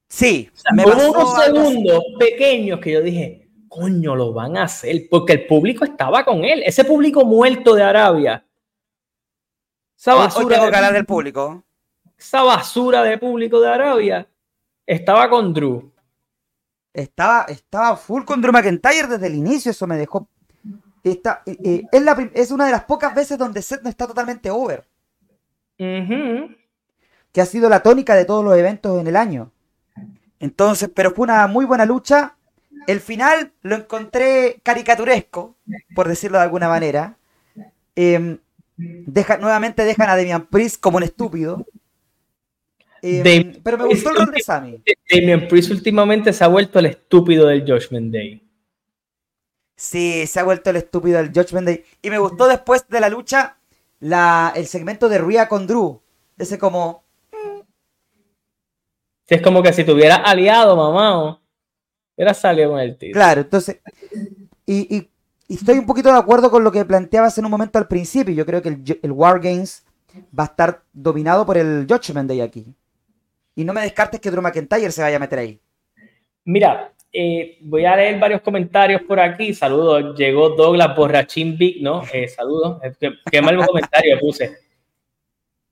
Sí, 0.08 0.50
me 0.74 0.86
unos 0.86 1.44
segundos 1.44 2.04
pequeños 2.20 2.80
que 2.80 2.92
yo 2.92 3.02
dije, 3.02 3.50
coño, 3.68 4.16
lo 4.16 4.34
van 4.34 4.58
a 4.58 4.64
hacer, 4.64 5.08
porque 5.10 5.34
el 5.34 5.48
público 5.48 5.84
estaba 5.84 6.24
con 6.24 6.46
él. 6.46 6.62
Ese 6.66 6.86
público 6.86 7.26
muerto 7.26 7.74
de 7.76 7.84
Arabia. 7.84 8.46
Esa 9.98 10.14
basura 10.14 10.46
hoy 10.46 10.54
tengo 10.54 10.72
que 10.72 10.94
del 10.94 11.06
público. 11.06 11.64
Esa 12.18 12.44
basura 12.44 13.04
de 13.04 13.18
público 13.18 13.60
de 13.60 13.68
Arabia 13.68 14.28
Estaba 14.86 15.30
con 15.30 15.54
Drew. 15.54 15.92
Estaba, 16.94 17.46
estaba 17.50 17.98
full 17.98 18.24
con 18.24 18.42
Drew 18.42 18.54
McIntyre 18.54 19.08
desde 19.08 19.28
el 19.28 19.36
inicio, 19.36 19.72
eso 19.72 19.88
me 19.88 19.98
dejó. 19.98 20.30
Está, 21.04 21.44
eh, 21.46 21.58
eh, 21.64 21.84
es, 21.92 22.02
la, 22.02 22.32
es 22.34 22.52
una 22.52 22.66
de 22.66 22.72
las 22.72 22.86
pocas 22.86 23.14
veces 23.14 23.38
donde 23.38 23.62
Seth 23.62 23.82
no 23.82 23.90
está 23.90 24.08
totalmente 24.08 24.50
over. 24.50 24.86
Que 27.36 27.42
ha 27.42 27.46
sido 27.46 27.68
la 27.68 27.84
tónica 27.84 28.16
de 28.16 28.24
todos 28.24 28.46
los 28.46 28.58
eventos 28.58 28.98
en 28.98 29.08
el 29.08 29.18
año. 29.18 29.52
Entonces, 30.40 30.90
pero 30.96 31.12
fue 31.12 31.26
una 31.26 31.48
muy 31.48 31.66
buena 31.66 31.86
lucha. 31.86 32.38
El 32.88 33.02
final 33.02 33.52
lo 33.62 33.76
encontré 33.76 34.62
caricaturesco, 34.64 35.58
por 35.94 36.08
decirlo 36.08 36.38
de 36.38 36.46
alguna 36.46 36.70
manera. 36.70 37.18
Em, 37.94 38.38
deja, 38.78 39.36
nuevamente 39.36 39.84
dejan 39.84 40.10
a 40.10 40.16
Demian 40.16 40.46
Priest 40.46 40.80
como 40.80 40.96
un 40.96 41.04
estúpido. 41.04 41.66
Em, 43.02 43.60
pero 43.62 43.80
me 43.80 43.86
gustó 43.88 44.12
el 44.12 44.16
rol 44.16 44.32
de 44.32 44.40
Sammy. 44.40 44.82
Damian 45.12 45.50
Priest 45.50 45.72
últimamente 45.72 46.32
se 46.32 46.42
ha 46.42 46.48
vuelto 46.48 46.80
el 46.80 46.86
estúpido 46.86 47.48
del 47.48 47.62
Judgment 47.62 48.14
Day. 48.14 48.42
Sí, 49.76 50.26
se 50.26 50.40
ha 50.40 50.44
vuelto 50.44 50.70
el 50.70 50.78
estúpido 50.78 51.18
del 51.18 51.34
Judgment 51.34 51.68
Day. 51.68 51.84
Y 52.02 52.10
me 52.10 52.18
gustó 52.18 52.48
después 52.48 52.88
de 52.88 53.02
la 53.02 53.10
lucha 53.10 53.58
la, 54.00 54.54
el 54.56 54.68
segmento 54.68 55.10
de 55.10 55.18
Rhea 55.18 55.50
con 55.50 55.68
Drew. 55.68 56.02
Ese 56.38 56.58
como... 56.58 57.05
Es 59.28 59.42
como 59.42 59.64
que 59.64 59.74
si 59.74 59.84
tuviera 59.84 60.16
aliado, 60.16 60.76
mamá, 60.76 61.42
hubiera 62.16 62.34
salido 62.34 62.72
con 62.72 62.80
el 62.80 62.98
tío. 62.98 63.14
Claro, 63.14 63.42
entonces... 63.42 63.80
Y, 64.66 64.96
y, 64.96 65.10
estoy 65.48 65.78
un 65.78 65.86
poquito 65.86 66.12
de 66.12 66.18
acuerdo 66.18 66.50
con 66.50 66.64
lo 66.64 66.72
que 66.72 66.86
planteabas 66.86 67.38
en 67.38 67.46
un 67.46 67.52
momento 67.52 67.78
al 67.78 67.88
principio. 67.88 68.34
Yo 68.34 68.46
creo 68.46 68.62
que 68.62 68.70
el, 68.70 69.00
el 69.02 69.12
War 69.12 69.40
Games 69.40 69.86
va 70.38 70.44
a 70.44 70.48
estar 70.48 70.84
dominado 70.94 71.46
por 71.46 71.58
el 71.58 71.86
Judgment 71.90 72.30
Day 72.30 72.42
aquí. 72.42 72.66
Y 73.56 73.64
no 73.64 73.74
me 73.74 73.82
descartes 73.82 74.20
que 74.20 74.30
Drew 74.30 74.42
McIntyre 74.42 74.92
se 74.92 75.02
vaya 75.02 75.16
a 75.16 75.20
meter 75.20 75.40
ahí. 75.40 75.60
Mira, 76.44 76.92
eh, 77.12 77.58
voy 77.62 77.86
a 77.86 77.96
leer 77.96 78.20
varios 78.20 78.42
comentarios 78.42 79.02
por 79.04 79.20
aquí. 79.20 79.54
Saludos. 79.54 80.18
Llegó 80.18 80.50
Douglas 80.50 80.96
Borrachín 80.96 81.58
Big, 81.58 81.82
¿no? 81.82 82.04
Eh, 82.14 82.28
saludos. 82.28 82.82
Qué, 83.32 83.42
mal 83.42 83.66
comentario 83.66 84.20
puse. 84.20 84.58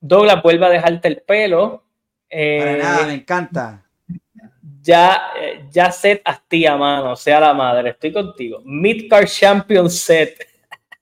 Douglas, 0.00 0.42
vuelve 0.42 0.66
a 0.66 0.70
dejarte 0.70 1.08
el 1.08 1.18
pelo. 1.18 1.84
Eh, 2.28 2.58
Para 2.58 2.76
nada, 2.76 3.06
me 3.06 3.14
encanta. 3.14 3.84
Ya, 4.80 5.22
ya 5.70 5.90
set 5.90 6.22
hastía, 6.24 6.76
mano. 6.76 7.16
Sea 7.16 7.40
la 7.40 7.54
madre. 7.54 7.90
Estoy 7.90 8.12
contigo. 8.12 8.60
Midcard 8.64 9.26
Champion 9.26 9.90
set. 9.90 10.46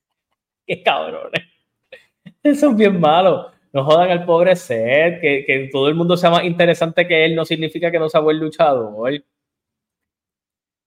Qué 0.67 0.83
cabrones. 0.83 1.43
Eso 2.43 2.71
es 2.71 2.77
bien 2.77 3.01
malo 3.01 3.53
no 3.73 3.85
jodan 3.85 4.11
al 4.11 4.25
pobre 4.25 4.55
Seth, 4.55 5.21
que, 5.21 5.69
todo 5.73 5.89
el 5.89 5.95
mundo 5.95 6.17
sea 6.17 6.31
más 6.31 6.45
interesante 6.45 7.07
que 7.07 7.25
él, 7.25 7.35
no 7.35 7.45
significa 7.45 7.91
que 7.91 7.99
no 7.99 8.09
sea 8.09 8.21
buen 8.21 8.39
luchador. 8.39 9.25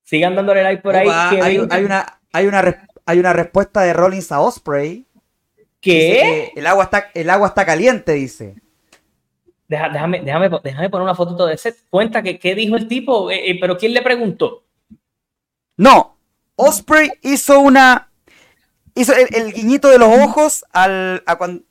Sigan 0.04 0.36
dándole 0.36 0.62
like 0.62 0.82
por 0.82 0.94
ahí. 0.94 1.08
hay, 1.08 1.58
una, 1.58 2.20
hay, 2.32 2.46
una, 2.46 2.88
hay 3.04 3.18
una 3.18 3.32
respuesta 3.32 3.82
de 3.82 3.92
Rollins 3.92 4.30
a 4.30 4.40
Osprey. 4.40 5.04
¿Qué? 5.80 6.52
el, 6.54 6.66
agua 6.66 6.84
está, 6.84 7.10
el 7.14 7.28
agua 7.28 7.48
está 7.48 7.66
caliente, 7.66 8.12
dice. 8.12 8.54
Déjame, 9.68 10.20
déjame, 10.20 10.50
déjame 10.62 10.90
poner 10.90 11.04
una 11.04 11.14
foto 11.14 11.46
de 11.46 11.56
Seth. 11.56 11.78
Cuenta 11.90 12.22
que 12.22 12.38
qué 12.38 12.54
dijo 12.54 12.76
el 12.76 12.88
tipo, 12.88 13.30
eh, 13.30 13.50
eh, 13.50 13.58
pero 13.60 13.76
¿quién 13.76 13.92
le 13.92 14.02
preguntó? 14.02 14.64
No, 15.76 16.16
Osprey 16.56 17.10
hizo 17.22 17.60
una. 17.60 18.10
Hizo 18.94 19.12
el, 19.14 19.52
guiñito 19.52 19.88
de 19.88 19.98
los 19.98 20.08
ojos 20.08 20.64
al, 20.72 21.22
a 21.26 21.36
cuando, 21.36 21.64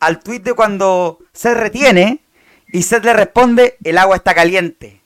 al 0.00 0.20
tweet 0.20 0.40
de 0.40 0.54
cuando 0.54 1.18
se 1.32 1.52
retiene 1.52 2.20
y 2.72 2.82
Seth 2.82 3.04
le 3.04 3.12
responde, 3.12 3.76
el 3.84 3.98
agua 3.98 4.16
está 4.16 4.34
caliente. 4.34 5.02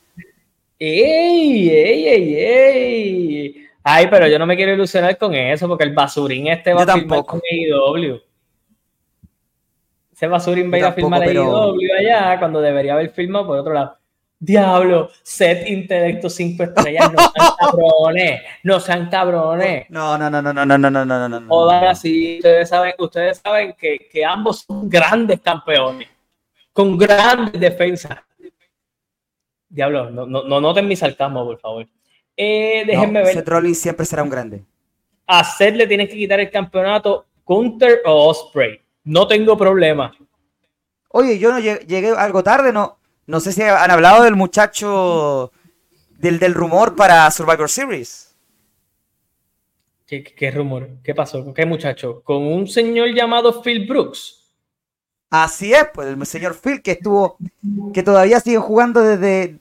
¡Ey, 0.78 1.68
ey, 1.68 2.08
ey, 2.08 2.34
ey! 2.36 3.66
Ay, 3.82 4.06
pero 4.10 4.28
yo 4.28 4.38
no 4.38 4.46
me 4.46 4.56
quiero 4.56 4.74
ilusionar 4.74 5.18
con 5.18 5.34
eso 5.34 5.66
porque 5.66 5.84
el 5.84 5.94
basurín 5.94 6.48
este 6.48 6.72
va 6.72 6.82
a 6.82 6.94
firmar 6.94 7.24
con 7.24 7.40
AEW. 7.40 8.20
Ese 10.16 10.28
basurín 10.28 10.72
va 10.72 10.76
a 10.76 10.78
ir 10.78 10.84
a 10.86 10.92
firmar 10.92 11.20
pero... 11.22 11.42
AEW 11.44 11.92
allá 11.98 12.38
cuando 12.38 12.62
debería 12.62 12.94
haber 12.94 13.10
firmado 13.10 13.48
por 13.48 13.58
otro 13.58 13.74
lado. 13.74 13.98
Diablo, 14.38 15.10
set 15.22 15.68
intelecto 15.68 16.30
5 16.30 16.62
estrellas, 16.62 17.12
no 17.12 17.18
sean 17.18 17.50
cabrones, 17.60 18.42
no 18.62 18.80
sean 18.80 19.10
cabrones. 19.10 19.90
No, 19.90 20.16
no, 20.16 20.30
no, 20.30 20.40
no, 20.40 20.54
no, 20.54 20.64
no, 20.64 20.78
no, 20.78 20.90
no, 20.90 21.04
no, 21.04 21.28
no. 21.28 21.40
no. 21.40 21.70
así, 21.70 22.36
ustedes 22.36 22.70
saben, 22.70 22.94
ustedes 22.98 23.42
saben 23.44 23.74
que, 23.78 24.08
que 24.10 24.24
ambos 24.24 24.64
son 24.66 24.88
grandes 24.88 25.38
campeones, 25.40 26.08
con 26.72 26.96
grandes 26.96 27.60
defensas. 27.60 28.18
Diablo, 29.68 30.10
no, 30.10 30.24
no, 30.24 30.44
no 30.44 30.60
noten 30.62 30.88
mi 30.88 30.96
sarcasmo, 30.96 31.44
por 31.44 31.58
favor. 31.58 31.86
Eh, 32.34 32.84
déjenme 32.86 33.22
ver. 33.22 33.34
Seth 33.34 33.48
Rollins 33.48 33.78
siempre 33.78 34.06
será 34.06 34.22
un 34.22 34.30
grande. 34.30 34.64
A 35.26 35.44
Seth 35.44 35.76
le 35.76 35.86
tienen 35.86 36.08
que 36.08 36.14
quitar 36.14 36.40
el 36.40 36.50
campeonato 36.50 37.26
Counter 37.44 38.00
o 38.06 38.28
Osprey. 38.28 38.85
No 39.06 39.26
tengo 39.26 39.56
problema. 39.56 40.14
Oye, 41.08 41.38
yo 41.38 41.50
no 41.50 41.60
llegué 41.60 42.10
algo 42.10 42.42
tarde, 42.42 42.72
no, 42.72 42.98
no 43.26 43.40
sé 43.40 43.52
si 43.52 43.62
han 43.62 43.90
hablado 43.90 44.24
del 44.24 44.34
muchacho 44.34 45.52
del, 46.18 46.38
del 46.38 46.54
rumor 46.54 46.96
para 46.96 47.30
Survivor 47.30 47.70
Series. 47.70 48.36
¿Qué, 50.06 50.50
rumor? 50.50 50.88
¿Qué 51.02 51.14
pasó? 51.14 51.54
¿Qué 51.54 51.64
muchacho? 51.64 52.20
¿Con 52.22 52.42
un 52.42 52.68
señor 52.68 53.08
llamado 53.14 53.62
Phil 53.62 53.86
Brooks? 53.86 54.52
Así 55.30 55.72
es, 55.72 55.86
pues 55.94 56.08
el 56.08 56.26
señor 56.26 56.56
Phil 56.56 56.82
que 56.82 56.92
estuvo, 56.92 57.36
que 57.92 58.02
todavía 58.02 58.40
sigue 58.40 58.58
jugando 58.58 59.00
desde... 59.00 59.58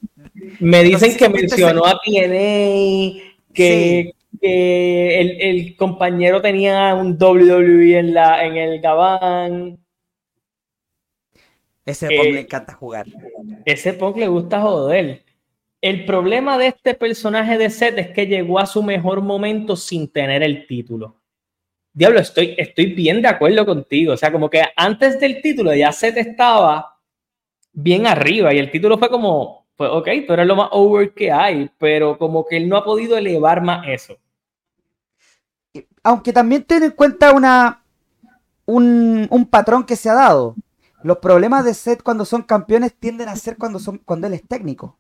Me 0.60 0.84
dicen 0.84 1.18
que 1.18 1.30
mencionó 1.30 1.86
a 1.86 2.00
TNA, 2.04 3.24
que, 3.54 4.14
que 4.40 5.22
el, 5.22 5.42
el, 5.42 5.76
compañero 5.76 6.42
tenía 6.42 6.94
un 6.96 7.18
WWE 7.20 7.98
en, 7.98 8.14
la, 8.14 8.46
en 8.46 8.58
el 8.58 8.82
Gabán. 8.82 9.80
Ese 11.86 12.08
Punk 12.08 12.34
le 12.34 12.40
encanta 12.42 12.74
jugar. 12.74 13.06
Ese 13.66 13.94
Punk 13.94 14.18
le 14.18 14.28
gusta 14.28 14.62
joder. 14.62 15.24
El 15.82 16.06
problema 16.06 16.58
de 16.58 16.68
este 16.68 16.96
personaje 16.96 17.58
de 17.58 17.70
Seth 17.70 17.98
es 18.00 18.08
que 18.10 18.26
llegó 18.26 18.60
a 18.60 18.66
su 18.66 18.82
mejor 18.82 19.22
momento 19.22 19.76
sin 19.76 20.12
tener 20.12 20.42
el 20.42 20.66
título. 20.66 21.22
Diablo, 21.94 22.20
estoy, 22.20 22.56
estoy 22.58 22.88
bien 22.88 23.22
de 23.22 23.28
acuerdo 23.28 23.66
contigo. 23.66 24.14
O 24.14 24.18
sea, 24.18 24.32
como 24.32 24.50
que 24.50 24.64
antes 24.76 25.20
del 25.20 25.42
título 25.42 25.74
ya 25.76 25.92
Seth 25.92 26.18
estaba 26.18 27.00
bien 27.72 28.08
arriba 28.08 28.54
y 28.54 28.58
el 28.58 28.72
título 28.72 28.98
fue 28.98 29.10
como, 29.10 29.68
pues 29.76 29.90
ok, 29.92 30.08
pero 30.28 30.42
es 30.42 30.48
lo 30.48 30.56
más 30.56 30.70
over 30.72 31.14
que 31.14 31.32
hay, 31.32 31.70
pero 31.78 32.18
como 32.18 32.46
que 32.46 32.58
él 32.58 32.68
no 32.68 32.78
ha 32.78 32.84
podido 32.84 33.18
elevar 33.18 33.62
más 33.62 33.88
eso. 33.88 34.18
Aunque 36.04 36.34
también 36.34 36.64
ten 36.64 36.84
en 36.84 36.92
cuenta 36.92 37.34
una, 37.34 37.84
un, 38.66 39.28
un 39.30 39.46
patrón 39.46 39.84
que 39.84 39.96
se 39.96 40.10
ha 40.10 40.14
dado 40.14 40.56
los 41.06 41.20
problemas 41.20 41.64
de 41.64 41.76
Seth 41.76 42.02
cuando 42.02 42.26
son 42.26 42.42
campeones 42.42 42.96
tienden 42.96 43.30
a 43.30 43.36
ser 43.36 43.58
cuando, 43.58 43.78
son, 43.78 44.00
cuando 44.00 44.26
él 44.26 44.34
es 44.34 44.48
técnico. 44.48 44.98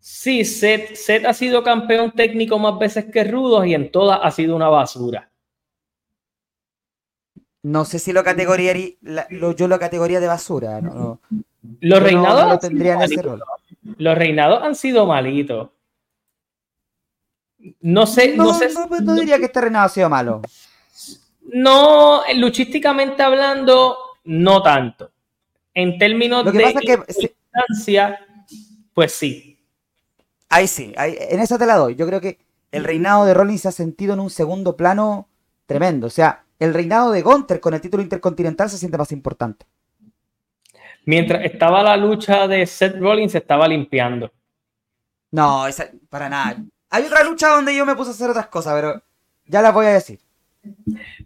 Sí, 0.00 0.42
Seth, 0.46 1.26
ha 1.26 1.34
sido 1.34 1.62
campeón 1.62 2.12
técnico 2.12 2.58
más 2.58 2.78
veces 2.78 3.04
que 3.12 3.22
Rudos 3.22 3.66
y 3.66 3.74
en 3.74 3.92
todas 3.92 4.20
ha 4.22 4.30
sido 4.30 4.56
una 4.56 4.70
basura. 4.70 5.30
No 7.62 7.84
sé 7.84 7.98
si 7.98 8.14
lo 8.14 8.24
categoría 8.24 8.72
lo, 9.28 9.54
yo 9.54 9.68
lo 9.68 9.78
categoría 9.78 10.18
de 10.18 10.28
basura. 10.28 10.80
los 10.80 12.02
reinados 12.02 12.58
tendrían 12.60 13.02
ese 13.02 13.20
rol. 13.20 13.42
Los 13.98 14.16
reinados 14.16 14.62
han 14.62 14.76
sido 14.76 15.04
malitos. 15.04 15.68
No 17.80 18.06
sé, 18.06 18.36
no, 18.36 18.54
sé. 18.54 18.70
No, 19.02 19.14
diría 19.14 19.38
que 19.38 19.46
este 19.46 19.60
reinado 19.60 19.86
ha 19.86 19.88
sido 19.88 20.08
malo. 20.08 20.42
No, 21.52 22.22
luchísticamente 22.34 23.22
hablando, 23.22 23.96
no 24.24 24.62
tanto. 24.62 25.10
En 25.74 25.98
términos 25.98 26.44
de 26.44 26.96
distancia, 27.06 28.18
pues 28.92 29.12
sí. 29.12 29.58
Ahí 30.48 30.68
sí, 30.68 30.92
en 30.96 31.40
esa 31.40 31.58
te 31.58 31.66
la 31.66 31.76
doy. 31.76 31.96
Yo 31.96 32.06
creo 32.06 32.20
que 32.20 32.38
el 32.72 32.84
reinado 32.84 33.24
de 33.24 33.34
Rollins 33.34 33.62
se 33.62 33.68
ha 33.68 33.72
sentido 33.72 34.14
en 34.14 34.20
un 34.20 34.30
segundo 34.30 34.76
plano 34.76 35.28
tremendo. 35.66 36.06
O 36.06 36.10
sea, 36.10 36.44
el 36.58 36.72
reinado 36.72 37.10
de 37.12 37.22
Gunter 37.22 37.60
con 37.60 37.74
el 37.74 37.80
título 37.80 38.02
intercontinental 38.02 38.70
se 38.70 38.78
siente 38.78 38.98
más 38.98 39.12
importante. 39.12 39.66
Mientras 41.04 41.44
estaba 41.44 41.82
la 41.82 41.96
lucha 41.96 42.48
de 42.48 42.66
Seth 42.66 42.96
Rollins, 42.98 43.32
se 43.32 43.38
estaba 43.38 43.68
limpiando. 43.68 44.32
No, 45.30 45.64
para 46.08 46.28
nada. 46.28 46.56
Hay 46.90 47.04
otra 47.04 47.24
lucha 47.24 47.48
donde 47.48 47.74
yo 47.74 47.84
me 47.84 47.96
puse 47.96 48.10
a 48.10 48.14
hacer 48.14 48.30
otras 48.30 48.46
cosas, 48.48 48.74
pero 48.74 49.02
ya 49.46 49.62
las 49.62 49.74
voy 49.74 49.86
a 49.86 49.90
decir. 49.90 50.20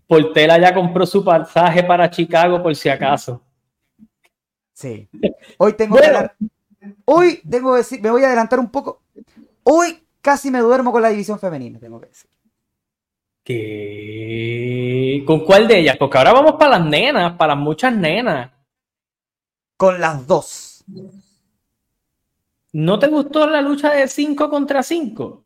Portela 0.07 0.59
ya 0.59 0.75
compró 0.75 1.07
su 1.07 1.25
pasaje 1.25 1.83
para 1.83 2.11
Chicago 2.11 2.63
por 2.63 2.75
si 2.75 2.89
acaso. 2.89 3.43
Sí. 4.73 5.09
Hoy 5.59 5.75
tengo 5.75 5.97
que 5.97 6.31
Hoy 7.05 7.43
tengo 7.49 7.73
que 7.73 7.79
decir, 7.79 8.01
me 8.01 8.11
voy 8.11 8.23
a 8.25 8.29
adelantar 8.29 8.59
un 8.59 8.71
poco. 8.71 9.03
Hoy 9.65 10.03
casi 10.21 10.51
me 10.51 10.61
duermo 10.61 10.93
con 10.93 11.03
la 11.03 11.11
división 11.11 11.39
femenina, 11.39 11.79
tengo 11.79 12.01
que 12.01 12.07
decir. 12.07 12.31
¿Qué? 13.45 15.23
¿Con 15.27 15.41
cuál 15.45 15.69
de 15.69 15.81
ellas? 15.81 15.97
Porque 15.99 16.19
ahora 16.19 16.33
vamos 16.33 16.53
para 16.53 16.79
las 16.79 16.87
nenas, 16.87 17.37
para 17.37 17.55
muchas 17.55 17.95
nenas. 17.95 18.51
Con 19.77 20.01
las 20.01 20.27
dos. 20.27 20.85
¿No 22.73 22.99
te 22.99 23.09
gustó 23.09 23.47
la 23.47 23.61
lucha 23.61 23.93
de 23.93 24.07
5 24.07 24.49
contra 24.49 24.83
5? 24.83 25.45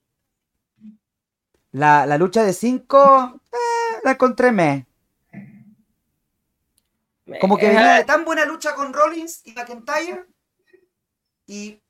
La, 1.75 2.17
lucha 2.19 2.45
de 2.45 2.53
5 2.53 3.41
eh, 3.53 3.57
la 4.05 4.13
encontré 4.13 4.53
me. 4.53 4.87
Como 7.41 7.57
que 7.57 7.67
venía 7.67 7.95
de 7.95 8.05
tan 8.05 8.25
buena 8.25 8.45
lucha 8.45 8.75
con 8.75 8.93
Rollins 8.93 9.43
y 9.45 9.53
McIntyre. 9.53 10.25
Y 11.49 11.81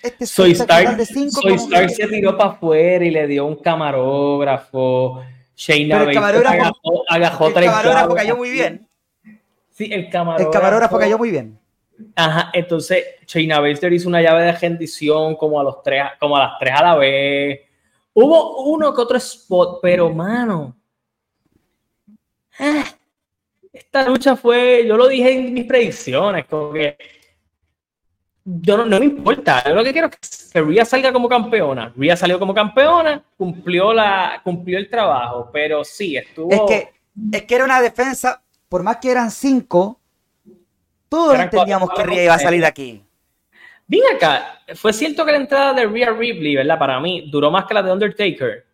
este 0.00 0.26
Soy 0.26 0.52
Stark, 0.52 0.96
de 0.96 1.04
cinco 1.04 1.40
Soy 1.42 1.54
Stark 1.54 1.90
se 1.90 2.06
tiró 2.06 2.36
para 2.36 2.50
afuera 2.50 3.04
y 3.04 3.10
le 3.10 3.26
dio 3.26 3.46
un 3.46 3.56
camarógrafo. 3.56 5.24
Shayna 5.56 6.04
el 6.04 6.14
camarógrafo, 6.14 7.04
agajó, 7.08 7.48
el 7.48 7.54
camarógrafo 7.64 8.14
cayó 8.14 8.36
muy 8.36 8.50
bien. 8.50 8.88
Sí, 9.70 9.90
el 9.92 10.08
camarógrafo. 10.08 10.50
El 10.50 10.54
camarógrafo 10.56 10.98
cayó 10.98 11.18
muy 11.18 11.30
bien. 11.32 11.58
Ajá, 12.14 12.50
entonces 12.52 13.04
Shayna 13.26 13.58
Baszler 13.58 13.92
hizo 13.92 14.08
una 14.08 14.22
llave 14.22 14.44
de 14.44 14.52
rendición 14.52 15.34
como 15.34 15.58
a 15.58 15.64
los 15.64 15.82
tres, 15.82 16.04
como 16.20 16.36
a 16.36 16.40
las 16.46 16.58
tres 16.60 16.74
a 16.76 16.82
la 16.82 16.94
vez. 16.94 17.69
Hubo 18.12 18.64
uno 18.64 18.94
que 18.94 19.00
otro 19.00 19.16
spot, 19.16 19.78
pero 19.80 20.10
mano. 20.10 20.76
Ah, 22.58 22.84
esta 23.72 24.08
lucha 24.08 24.36
fue, 24.36 24.84
yo 24.86 24.96
lo 24.96 25.08
dije 25.08 25.32
en 25.32 25.54
mis 25.54 25.64
predicciones, 25.64 26.46
como 26.46 26.72
que 26.72 26.96
yo 28.44 28.84
no, 28.84 28.98
me 28.98 29.04
importa, 29.04 29.62
yo 29.64 29.74
lo 29.74 29.84
que 29.84 29.92
quiero 29.92 30.08
es 30.08 30.50
que 30.52 30.60
Rhea 30.60 30.84
salga 30.84 31.12
como 31.12 31.28
campeona. 31.28 31.92
Rhea 31.96 32.16
salió 32.16 32.38
como 32.38 32.52
campeona, 32.54 33.22
cumplió, 33.36 33.92
la, 33.92 34.40
cumplió 34.42 34.78
el 34.78 34.90
trabajo, 34.90 35.50
pero 35.52 35.84
sí, 35.84 36.16
estuvo... 36.16 36.50
Es 36.50 36.60
que, 36.66 36.92
es 37.32 37.42
que 37.44 37.54
era 37.54 37.64
una 37.64 37.80
defensa, 37.80 38.42
por 38.68 38.82
más 38.82 38.96
que 38.96 39.10
eran 39.10 39.30
cinco, 39.30 40.00
todos 41.08 41.38
entendíamos 41.38 41.90
que 41.90 42.02
Rhea 42.02 42.24
iba 42.24 42.34
a 42.34 42.38
salir 42.38 42.60
de 42.60 42.66
aquí. 42.66 43.04
Ven 43.90 44.02
acá, 44.14 44.60
fue 44.76 44.92
cierto 44.92 45.26
que 45.26 45.32
la 45.32 45.38
entrada 45.38 45.74
de 45.74 45.84
Rhea 45.84 46.12
Ripley, 46.12 46.54
¿verdad? 46.54 46.78
Para 46.78 47.00
mí, 47.00 47.28
duró 47.28 47.50
más 47.50 47.64
que 47.64 47.74
la 47.74 47.82
de 47.82 47.92
Undertaker. 47.92 48.64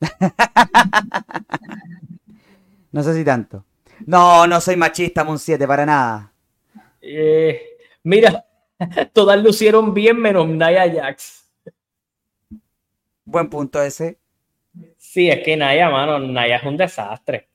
no 2.92 3.02
sé 3.02 3.14
si 3.14 3.24
tanto. 3.24 3.64
No, 4.06 4.46
no 4.46 4.60
soy 4.60 4.76
machista, 4.76 5.24
Mon 5.24 5.40
7, 5.40 5.66
para 5.66 5.84
nada. 5.84 6.32
Eh, 7.00 7.60
mira, 8.04 8.46
todas 9.12 9.42
lucieron 9.42 9.92
bien 9.92 10.20
menos 10.20 10.46
Naya 10.46 10.88
Jax. 10.88 11.50
Buen 13.24 13.50
punto 13.50 13.82
ese. 13.82 14.20
Sí, 14.96 15.28
es 15.28 15.42
que 15.42 15.56
Naya, 15.56 15.90
mano, 15.90 16.20
Naya 16.20 16.58
es 16.58 16.62
un 16.62 16.76
desastre. 16.76 17.48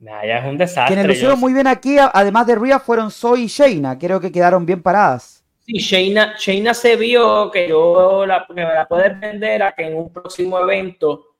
Naya 0.00 0.38
es 0.38 0.46
un 0.46 0.58
desastre. 0.58 0.96
Quienes 0.96 1.06
lucieron 1.06 1.38
muy 1.38 1.52
bien 1.52 1.68
aquí, 1.68 1.96
además 1.96 2.48
de 2.48 2.56
Rhea, 2.56 2.80
fueron 2.80 3.12
Zoe 3.12 3.42
y 3.42 3.46
Shayna. 3.46 4.00
Creo 4.00 4.18
que 4.18 4.32
quedaron 4.32 4.66
bien 4.66 4.82
paradas. 4.82 5.39
Sí, 5.70 5.78
Shayna, 5.78 6.34
Shayna 6.36 6.74
se 6.74 6.96
vio 6.96 7.48
que 7.50 7.68
yo 7.68 8.26
la, 8.26 8.44
que 8.44 8.54
me 8.54 8.62
la 8.62 8.88
puedes 8.88 9.20
vender 9.20 9.62
a 9.62 9.72
que 9.72 9.86
en 9.86 9.96
un 9.96 10.12
próximo 10.12 10.58
evento 10.58 11.36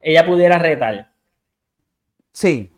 ella 0.00 0.26
pudiera 0.26 0.58
retar. 0.58 1.12
Sí. 2.32 2.72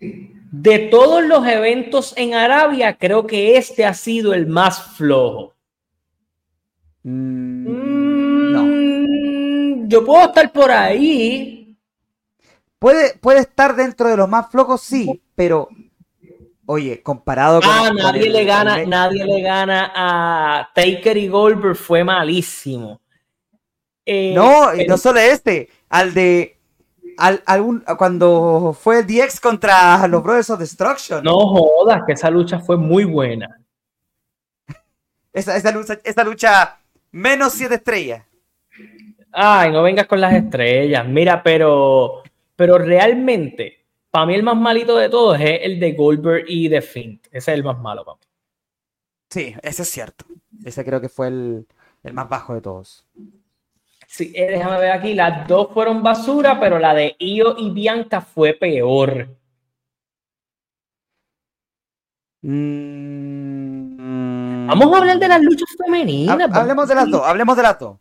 De 0.00 0.78
todos 0.90 1.24
los 1.24 1.46
eventos 1.46 2.14
en 2.16 2.34
Arabia, 2.34 2.96
creo 2.98 3.28
que 3.28 3.56
este 3.56 3.84
ha 3.84 3.94
sido 3.94 4.34
el 4.34 4.48
más 4.48 4.96
flojo. 4.96 5.54
Mm, 7.04 8.52
no. 8.52 9.86
Yo 9.86 10.04
puedo 10.04 10.24
estar 10.24 10.50
por 10.50 10.72
ahí. 10.72 11.76
Puede, 12.80 13.16
puede 13.18 13.40
estar 13.40 13.76
dentro 13.76 14.08
de 14.08 14.16
los 14.16 14.28
más 14.28 14.50
flojos, 14.50 14.80
sí, 14.80 15.22
pero 15.36 15.68
oye, 16.70 17.02
comparado 17.02 17.60
con. 17.60 17.70
Ah, 17.70 17.90
nadie 17.92 18.30
le 18.30 18.44
gana, 18.44 18.84
nadie 18.84 19.24
le 19.24 19.40
gana 19.40 19.92
a 19.94 20.70
Taker 20.72 21.16
y 21.16 21.26
Goldberg, 21.26 21.76
fue 21.76 22.04
malísimo. 22.04 23.00
Eh, 24.06 24.32
no, 24.34 24.74
y 24.74 24.86
no 24.86 24.96
solo 24.96 25.18
este, 25.18 25.68
al 25.88 26.14
de 26.14 26.58
algún, 27.16 27.80
cuando 27.98 28.76
fue 28.78 29.00
el 29.00 29.06
DX 29.06 29.40
contra 29.40 30.06
los 30.06 30.22
Brothers 30.22 30.50
of 30.50 30.60
Destruction. 30.60 31.24
No 31.24 31.38
jodas, 31.38 32.02
que 32.06 32.12
esa 32.12 32.30
lucha 32.30 32.60
fue 32.60 32.76
muy 32.76 33.04
buena. 33.04 33.60
esa, 35.32 35.56
esa, 35.56 35.72
lucha, 35.72 35.98
esa 36.04 36.24
lucha 36.24 36.78
menos 37.10 37.52
siete 37.52 37.74
estrellas. 37.74 38.24
Ay, 39.32 39.70
no 39.72 39.82
vengas 39.82 40.06
con 40.06 40.20
las 40.20 40.34
estrellas. 40.34 41.06
Mira, 41.06 41.42
pero, 41.42 42.22
pero 42.56 42.78
realmente, 42.78 43.79
para 44.10 44.26
mí 44.26 44.34
el 44.34 44.42
más 44.42 44.56
malito 44.56 44.96
de 44.96 45.08
todos 45.08 45.38
es 45.40 45.60
el 45.62 45.78
de 45.78 45.92
Goldberg 45.92 46.44
y 46.48 46.68
de 46.68 46.82
Fint. 46.82 47.26
Ese 47.26 47.52
es 47.52 47.58
el 47.58 47.64
más 47.64 47.78
malo 47.78 48.04
para 48.04 48.16
mí. 48.16 48.22
Sí, 49.30 49.54
ese 49.62 49.82
es 49.82 49.88
cierto. 49.88 50.24
Ese 50.64 50.84
creo 50.84 51.00
que 51.00 51.08
fue 51.08 51.28
el, 51.28 51.66
el 52.02 52.12
más 52.12 52.28
bajo 52.28 52.54
de 52.54 52.60
todos. 52.60 53.06
Sí, 54.06 54.32
eh, 54.34 54.50
déjame 54.50 54.80
ver 54.80 54.90
aquí, 54.90 55.14
las 55.14 55.46
dos 55.46 55.68
fueron 55.72 56.02
basura, 56.02 56.58
pero 56.58 56.80
la 56.80 56.94
de 56.94 57.14
Io 57.20 57.56
y 57.56 57.70
Bianca 57.70 58.20
fue 58.20 58.54
peor. 58.54 59.28
Mm. 62.42 63.00
Vamos 64.66 64.94
a 64.94 64.98
hablar 64.98 65.18
de 65.18 65.28
las 65.28 65.40
luchas 65.42 65.68
femeninas. 65.78 66.40
hablemos 66.52 66.88
de 66.88 66.94
las 66.94 67.10
dos, 67.10 67.22
hablemos 67.24 67.56
de 67.56 67.62
las 67.62 67.78
dos. 67.78 67.98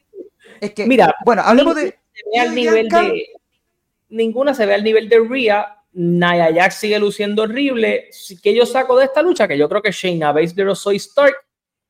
Es 0.60 0.74
que, 0.74 0.88
mira, 0.88 1.14
bueno, 1.26 1.42
hablemos 1.44 1.76
de. 1.76 1.96
nivel 2.54 2.90
de. 2.90 3.28
Ninguna 4.10 4.54
se 4.56 4.66
ve 4.66 4.74
al 4.74 4.84
nivel 4.84 5.10
de 5.10 5.20
Rhea. 5.20 5.79
Naya 5.92 6.54
Jax 6.54 6.76
sigue 6.76 7.00
luciendo 7.00 7.44
horrible. 7.44 8.10
¿Qué 8.42 8.56
yo 8.56 8.66
saco 8.66 8.98
de 8.98 9.06
esta 9.06 9.22
lucha? 9.22 9.48
Que 9.48 9.58
yo 9.58 9.68
creo 9.68 9.82
que 9.82 9.92
Shayna 9.92 10.32
Baszler 10.32 10.68
o 10.68 10.76
Soy 10.76 10.98
Stark 10.98 11.36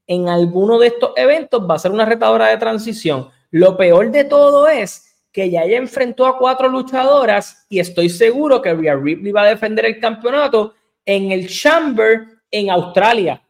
en 0.07 0.29
alguno 0.29 0.79
de 0.79 0.88
estos 0.88 1.12
eventos 1.15 1.69
va 1.69 1.75
a 1.75 1.79
ser 1.79 1.91
una 1.91 2.05
retadora 2.05 2.47
de 2.47 2.57
transición 2.57 3.29
lo 3.51 3.77
peor 3.77 4.12
de 4.12 4.25
todo 4.25 4.67
es 4.67 5.05
que 5.31 5.49
ya 5.49 5.63
ella 5.63 5.77
enfrentó 5.77 6.25
a 6.25 6.38
cuatro 6.38 6.67
luchadoras 6.67 7.65
y 7.69 7.79
estoy 7.79 8.09
seguro 8.09 8.62
que 8.62 8.73
Rhea 8.73 8.95
Ripley 8.95 9.31
va 9.31 9.43
a 9.43 9.49
defender 9.49 9.85
el 9.85 9.99
campeonato 9.99 10.73
en 11.05 11.31
el 11.31 11.47
Chamber 11.47 12.41
en 12.51 12.69
Australia. 12.69 13.41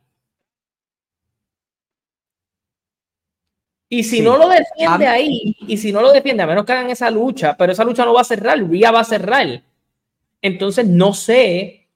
Y 3.92 4.04
si 4.04 4.22
no 4.22 4.38
lo 4.38 4.48
defiende 4.50 5.08
ahí, 5.08 5.56
y 5.62 5.78
si 5.78 5.92
no 5.92 6.02
lo 6.02 6.12
defiende, 6.12 6.44
a 6.44 6.48
menos 6.48 6.64
que 6.64 6.74
hagan 6.74 6.92
esa 6.92 7.10
lucha, 7.10 7.58
pero 7.58 7.72
esa 7.72 7.84
lucha 7.84 8.06
no 8.06 8.14
va 8.14 8.22
a 8.22 8.26
cerrar, 8.26 8.60
Rhea 8.60 8.92
va 8.92 9.00
a 9.00 9.06
cerrar. 9.06 9.64
Entonces 10.42 10.88
no 10.88 11.14
sé, 11.14 11.90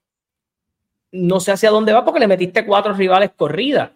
no 1.12 1.40
sé 1.40 1.52
hacia 1.52 1.70
dónde 1.70 1.92
va 1.92 2.04
porque 2.04 2.20
le 2.20 2.26
metiste 2.26 2.66
cuatro 2.66 2.92
rivales 2.92 3.30
corridas. 3.36 3.90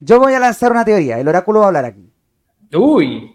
Yo 0.00 0.18
voy 0.18 0.34
a 0.34 0.38
lanzar 0.38 0.70
una 0.70 0.84
teoría, 0.84 1.18
el 1.18 1.28
oráculo 1.28 1.60
va 1.60 1.66
a 1.66 1.68
hablar 1.68 1.84
aquí. 1.84 2.12
Uy. 2.74 3.34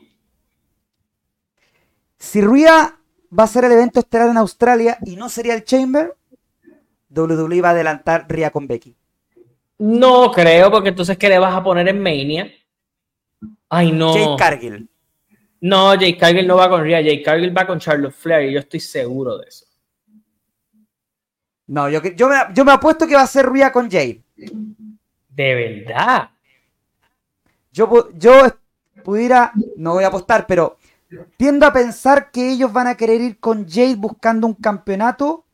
Si 2.17 2.41
Rhea 2.41 2.97
va 3.38 3.43
a 3.43 3.47
ser 3.47 3.65
el 3.65 3.73
evento 3.73 3.99
estelar 3.99 4.30
en 4.30 4.38
Australia 4.38 4.97
y 5.06 5.15
no 5.15 5.28
sería 5.28 5.56
el 5.56 5.63
Chamber, 5.63 6.15
WWE 7.10 7.62
va 7.62 7.69
a 7.69 7.71
adelantar 7.71 8.26
Rhea 8.30 8.52
con 8.52 8.67
Becky. 8.67 8.95
No 9.80 10.32
creo, 10.32 10.71
porque 10.71 10.89
entonces 10.89 11.17
¿qué 11.17 11.28
le 11.30 11.39
vas 11.39 11.54
a 11.54 11.63
poner 11.63 11.88
en 11.88 12.02
Mania? 12.02 12.49
Ay, 13.69 13.91
no. 13.91 14.15
Jake 14.15 14.36
Cargill. 14.38 14.89
No, 15.62 15.95
Jake 15.95 16.17
Cargill 16.17 16.47
no 16.47 16.58
va 16.58 16.69
con 16.69 16.84
Rhea. 16.84 17.02
Jake 17.02 17.23
Cargill 17.23 17.58
va 17.58 17.65
con 17.65 17.80
Charlotte 17.80 18.13
Flair 18.13 18.49
y 18.49 18.54
yo 18.54 18.60
estoy 18.60 18.80
seguro 18.80 19.38
de 19.38 19.47
eso. 19.47 19.65
No, 21.67 21.89
yo, 21.89 22.02
yo, 22.02 22.28
me, 22.28 22.36
yo 22.54 22.65
me 22.65 22.71
apuesto 22.71 23.08
que 23.08 23.15
va 23.15 23.21
a 23.21 23.28
ser 23.28 23.49
Rhea 23.49 23.71
con 23.71 23.89
Jade. 23.89 24.21
¿De 25.30 25.86
verdad? 25.86 26.30
Yo, 27.71 28.10
yo 28.13 28.34
pudiera, 29.04 29.52
no 29.78 29.93
voy 29.93 30.04
a 30.04 30.08
apostar, 30.08 30.45
pero 30.45 30.78
tiendo 31.38 31.65
a 31.65 31.73
pensar 31.73 32.32
que 32.32 32.52
ellos 32.52 32.71
van 32.71 32.88
a 32.88 32.95
querer 32.95 33.21
ir 33.21 33.39
con 33.39 33.67
Jade 33.67 33.95
buscando 33.95 34.47
un 34.47 34.54
campeonato 34.54 35.45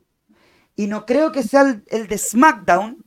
y 0.76 0.86
no 0.86 1.06
creo 1.06 1.32
que 1.32 1.42
sea 1.42 1.82
el, 1.88 2.06
de 2.06 2.18
SmackDown, 2.18 3.04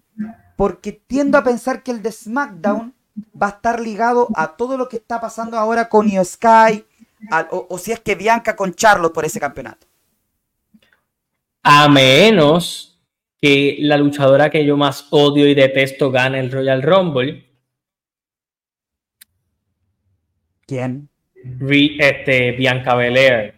porque 0.56 0.92
tiendo 0.92 1.38
a 1.38 1.44
pensar 1.44 1.84
que 1.84 1.92
el 1.92 2.02
de 2.02 2.12
SmackDown 2.12 2.94
va 3.39 3.48
a 3.48 3.50
estar 3.52 3.80
ligado 3.80 4.28
a 4.36 4.56
todo 4.56 4.78
lo 4.78 4.89
que 4.89 4.98
está 4.98 5.20
pasando 5.20 5.58
ahora 5.58 5.89
con 5.89 6.08
Io 6.10 6.24
Sky, 6.24 6.86
o, 7.52 7.68
o, 7.70 7.78
si 7.78 7.92
es 7.92 8.00
que 8.00 8.16
Bianca 8.16 8.56
con 8.56 8.74
Charlotte 8.74 9.13
por 9.13 9.26
ese 9.26 9.39
campeonato. 9.39 9.88
A 11.63 11.88
menos 11.88 12.93
que 13.44 13.76
la 13.82 13.98
luchadora 13.98 14.50
que 14.50 14.66
yo 14.66 14.78
más 14.78 15.08
odio 15.10 15.50
y 15.50 15.54
detesto 15.54 16.10
gane 16.10 16.40
el 16.40 16.50
Royal 16.50 16.82
Rumble 16.82 17.46
¿Quién? 20.66 21.10
este, 22.00 22.54
Bianca 22.54 22.96
Belair. 22.96 23.54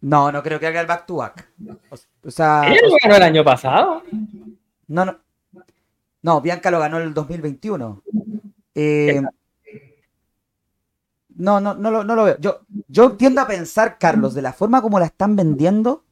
No, 0.00 0.32
no 0.32 0.42
creo 0.42 0.58
que 0.58 0.68
haga 0.68 0.80
el 0.80 0.86
back 0.86 1.04
to 1.04 1.16
back. 1.16 1.50
O, 2.24 2.30
sea, 2.30 2.62
Ella 2.66 2.80
lo 2.82 2.96
ganó 3.02 3.16
el 3.16 3.22
año 3.22 3.44
pasado. 3.44 4.02
No, 4.86 5.04
no. 5.04 5.18
No, 6.22 6.40
Bianca 6.40 6.70
lo 6.70 6.78
ganó 6.78 6.96
en 6.96 7.08
el 7.08 7.12
2021. 7.12 8.04
Eh, 8.74 9.20
no, 11.36 11.60
no, 11.60 11.74
no 11.74 11.90
lo, 11.90 12.04
no 12.04 12.14
lo 12.14 12.24
veo. 12.24 12.38
Yo, 12.40 12.60
yo 12.88 13.12
tiendo 13.18 13.42
a 13.42 13.46
pensar, 13.46 13.98
Carlos, 13.98 14.32
de 14.32 14.40
la 14.40 14.54
forma 14.54 14.80
como 14.80 14.98
la 14.98 15.04
están 15.04 15.36
vendiendo, 15.36 16.06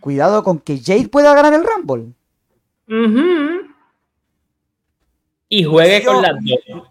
cuidado 0.00 0.42
con 0.42 0.58
que 0.58 0.78
Jade 0.78 1.08
pueda 1.08 1.34
ganar 1.34 1.54
el 1.54 1.64
Rumble. 1.64 2.12
Y 5.48 5.64
juegue 5.64 6.04
con 6.04 6.22
las 6.22 6.32
dos. 6.32 6.88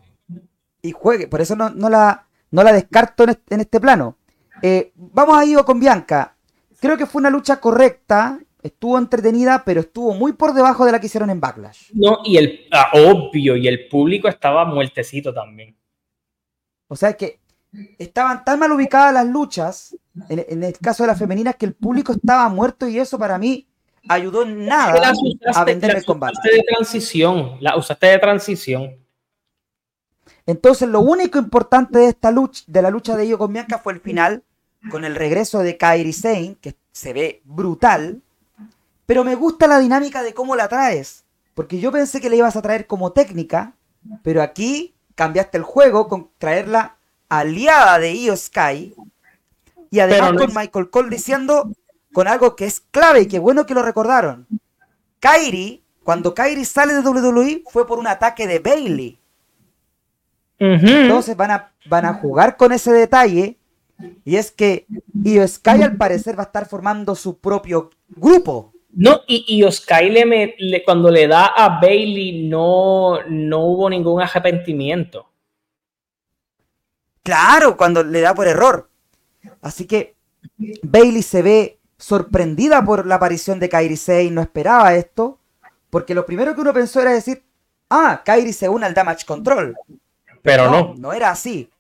Y 0.82 0.92
juegue, 0.92 1.28
por 1.28 1.42
eso 1.42 1.56
no, 1.56 1.70
la, 1.90 2.28
no 2.52 2.64
la 2.64 2.74
descarto 2.74 3.24
en 3.24 3.60
este, 3.60 3.80
plano. 3.80 4.18
Eh, 4.62 4.92
vamos 4.96 5.38
a 5.38 5.46
ir 5.46 5.58
con 5.64 5.80
Bianca. 5.80 6.36
Creo 6.80 6.98
que 6.98 7.06
fue 7.06 7.22
una 7.22 7.30
lucha 7.30 7.62
correcta, 7.62 8.40
estuvo 8.62 8.98
entretenida, 8.98 9.64
pero 9.66 9.80
estuvo 9.80 10.14
muy 10.14 10.34
por 10.34 10.54
debajo 10.54 10.86
de 10.86 10.92
la 10.92 11.00
que 11.00 11.06
hicieron 11.06 11.30
en 11.30 11.40
Backlash. 11.40 11.92
No, 11.94 12.20
y 12.26 12.38
el 12.38 12.68
ah, 12.72 12.92
obvio, 12.94 13.56
y 13.56 13.68
el 13.68 13.88
público 13.88 14.28
estaba 14.28 14.66
muertecito 14.66 15.34
también. 15.34 15.76
O 16.88 16.96
sea, 16.96 17.14
que 17.14 17.40
estaban 17.98 18.44
tan 18.44 18.60
mal 18.60 18.72
ubicadas 18.72 19.14
las 19.14 19.28
luchas, 19.28 19.96
en, 20.30 20.64
el 20.64 20.78
caso 20.80 21.04
de 21.04 21.08
las 21.08 21.20
femeninas, 21.20 21.56
que 21.56 21.66
el 21.66 21.74
público 21.74 22.14
estaba 22.14 22.48
muerto 22.50 22.88
y 22.88 23.00
eso 23.00 23.18
para 23.18 23.38
mí 23.38 23.68
ayudó 24.08 24.44
en 24.44 24.66
nada 24.66 25.14
a 25.54 25.64
vender 25.64 25.96
el 25.96 26.06
combate. 26.06 26.38
de 26.44 26.64
transición, 26.64 27.58
la 27.60 27.78
usaste 27.78 28.08
de 28.08 28.20
transición. 28.20 28.98
Entonces, 30.46 30.90
lo 30.90 31.00
único 31.00 31.40
importante 31.40 32.00
de 32.00 32.10
esta 32.10 32.32
lucha, 32.32 32.64
de 32.68 32.82
la 32.82 32.90
lucha 32.90 33.16
de 33.16 33.24
ellos 33.24 33.38
con 33.38 33.54
Bianca 33.54 33.80
fue 33.80 33.94
el 33.94 34.02
final, 34.02 34.44
con 34.92 35.06
el 35.06 35.16
regreso 35.16 35.60
de 35.60 35.78
Kairi 35.78 36.12
Sane, 36.12 36.58
que 36.60 36.76
se 36.92 37.14
ve 37.14 37.42
brutal, 37.46 38.22
pero 39.06 39.24
me 39.24 39.36
gusta 39.36 39.68
la 39.68 39.80
dinámica 39.80 40.22
de 40.22 40.34
cómo 40.34 40.56
la 40.56 40.68
traes, 40.68 41.24
porque 41.54 41.80
yo 41.80 41.92
pensé 41.92 42.20
que 42.20 42.30
la 42.30 42.36
ibas 42.36 42.56
a 42.56 42.62
traer 42.62 42.88
como 42.88 43.14
técnica, 43.14 43.74
pero 44.22 44.42
aquí 44.42 44.94
cambiaste 45.16 45.58
el 45.58 45.64
juego 45.64 46.08
con 46.10 46.30
traerla 46.38 46.98
aliada 47.40 48.00
de 48.00 48.14
Io 48.14 48.36
Sky 48.36 48.94
y 49.92 50.00
además 50.00 50.34
con 50.34 50.54
Michael 50.56 50.90
Cole 50.90 51.10
diciendo 51.10 51.72
con 52.14 52.28
algo 52.28 52.56
que 52.56 52.66
es 52.66 52.80
clave 52.80 53.22
y 53.22 53.28
que 53.28 53.40
bueno 53.40 53.66
que 53.66 53.74
lo 53.74 53.84
recordaron. 53.84 54.48
Kairi, 55.20 55.84
cuando 56.04 56.34
Kairi 56.34 56.66
sale 56.66 56.94
de 56.94 57.02
WWE 57.02 57.64
fue 57.70 57.88
por 57.88 58.00
un 58.00 58.08
ataque 58.08 58.48
de 58.48 58.60
Bailey. 58.60 59.20
Entonces 60.60 61.36
van 61.36 61.52
a, 61.52 61.72
van 61.86 62.06
a 62.06 62.14
jugar 62.14 62.56
con 62.56 62.72
ese 62.72 62.92
detalle 62.92 63.58
y 64.24 64.36
es 64.38 64.52
que 64.52 64.86
Io 65.24 65.48
Sky 65.48 65.82
al 65.82 65.98
parecer 65.98 66.38
va 66.38 66.44
a 66.44 66.46
estar 66.46 66.68
formando 66.68 67.16
su 67.16 67.38
propio 67.40 67.90
grupo. 68.10 68.74
No, 68.96 69.22
y, 69.28 69.46
y 69.48 69.72
Sky 69.72 70.10
le, 70.10 70.84
cuando 70.84 71.10
le 71.10 71.28
da 71.28 71.48
a 71.48 71.80
Bailey 71.82 72.48
no, 72.48 73.24
no 73.28 73.60
hubo 73.62 73.90
ningún 73.90 74.22
arrepentimiento. 74.22 75.33
Claro, 77.24 77.78
cuando 77.78 78.04
le 78.04 78.22
da 78.22 78.36
por 78.36 78.48
error. 78.48 78.90
Así 79.62 79.86
que 79.86 80.16
Bailey 80.84 81.24
se 81.24 81.42
ve 81.42 81.80
sorprendida 81.98 82.84
por 82.84 83.06
la 83.06 83.16
aparición 83.16 83.60
de 83.60 83.70
Kairi 83.70 83.96
Sane, 83.96 84.32
no 84.32 84.42
esperaba 84.42 84.94
esto, 84.94 85.40
porque 85.90 86.14
lo 86.14 86.26
primero 86.26 86.54
que 86.54 86.62
uno 86.62 86.74
pensó 86.74 87.02
era 87.02 87.14
decir, 87.14 87.44
ah, 87.90 88.22
Kairi 88.26 88.52
se 88.52 88.68
une 88.68 88.86
al 88.86 88.94
Damage 88.94 89.26
Control. 89.26 89.76
Pero 90.42 90.70
no. 90.70 90.96
No, 90.98 91.14
era 91.14 91.32
así. 91.32 91.72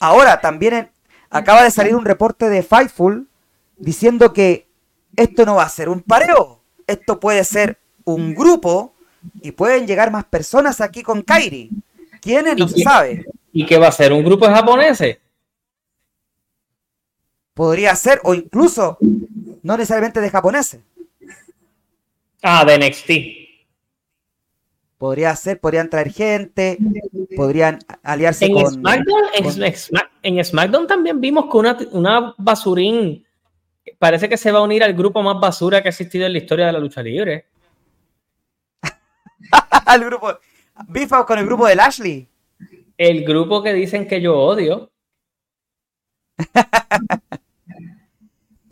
Ahora 0.00 0.40
también 0.40 0.90
acaba 1.30 1.62
de 1.62 1.70
salir 1.70 1.94
un 1.94 2.04
reporte 2.04 2.48
de 2.48 2.62
Fightful 2.62 3.28
diciendo 3.76 4.32
que 4.32 4.66
esto 5.14 5.46
no 5.46 5.56
va 5.56 5.62
a 5.62 5.68
ser 5.68 5.88
un 5.88 6.02
pareo, 6.02 6.60
esto 6.86 7.20
puede 7.20 7.44
ser 7.44 7.78
un 8.04 8.34
grupo 8.34 8.94
y 9.40 9.52
pueden 9.52 9.86
llegar 9.86 10.10
más 10.10 10.24
personas 10.24 10.80
aquí 10.80 11.02
con 11.02 11.22
Kairi. 11.22 11.70
¿Quiénes? 12.20 12.56
No 12.56 12.68
se 12.68 12.82
sabe. 12.82 13.24
¿Y 13.56 13.64
qué 13.64 13.78
va 13.78 13.88
a 13.88 13.92
ser? 13.92 14.12
¿Un 14.12 14.22
grupo 14.22 14.46
de 14.46 14.52
japoneses? 14.52 15.18
Podría 17.54 17.96
ser, 17.96 18.20
o 18.22 18.34
incluso 18.34 18.98
no 19.62 19.78
necesariamente 19.78 20.20
de 20.20 20.28
japoneses. 20.28 20.82
Ah, 22.42 22.66
de 22.66 22.78
NXT. 22.78 23.10
Podría 24.98 25.34
ser, 25.36 25.58
podrían 25.58 25.88
traer 25.88 26.12
gente, 26.12 26.76
podrían 27.34 27.78
aliarse 28.02 28.44
en 28.44 28.52
con, 28.52 28.70
SmackDown, 28.70 29.24
En, 30.22 30.44
SmackDown 30.44 30.86
también 30.86 31.18
vimos 31.18 31.50
que 31.50 31.56
una, 31.56 31.78
una 31.92 32.34
basurín 32.36 33.24
parece 33.98 34.28
que 34.28 34.36
se 34.36 34.52
va 34.52 34.58
a 34.58 34.62
unir 34.64 34.84
al 34.84 34.92
grupo 34.92 35.22
más 35.22 35.40
basura 35.40 35.80
que 35.80 35.88
ha 35.88 35.92
existido 35.92 36.26
en 36.26 36.32
la 36.32 36.38
historia 36.38 36.66
de 36.66 36.72
la 36.74 36.78
lucha 36.78 37.02
libre. 37.02 37.46
al 39.86 40.04
grupo. 40.04 40.40
Bifa 40.88 41.24
con 41.24 41.38
el 41.38 41.46
grupo 41.46 41.66
de 41.66 41.74
Lashley 41.74 42.28
el 42.96 43.24
grupo 43.24 43.62
que 43.62 43.72
dicen 43.72 44.06
que 44.06 44.20
yo 44.20 44.38
odio. 44.38 44.90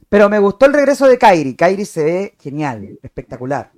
Pero 0.08 0.28
me 0.28 0.38
gustó 0.38 0.66
el 0.66 0.74
regreso 0.74 1.08
de 1.08 1.18
Kairi. 1.18 1.56
Kairi 1.56 1.84
se 1.84 2.04
ve 2.04 2.34
genial, 2.40 2.98
espectacular. 3.02 3.72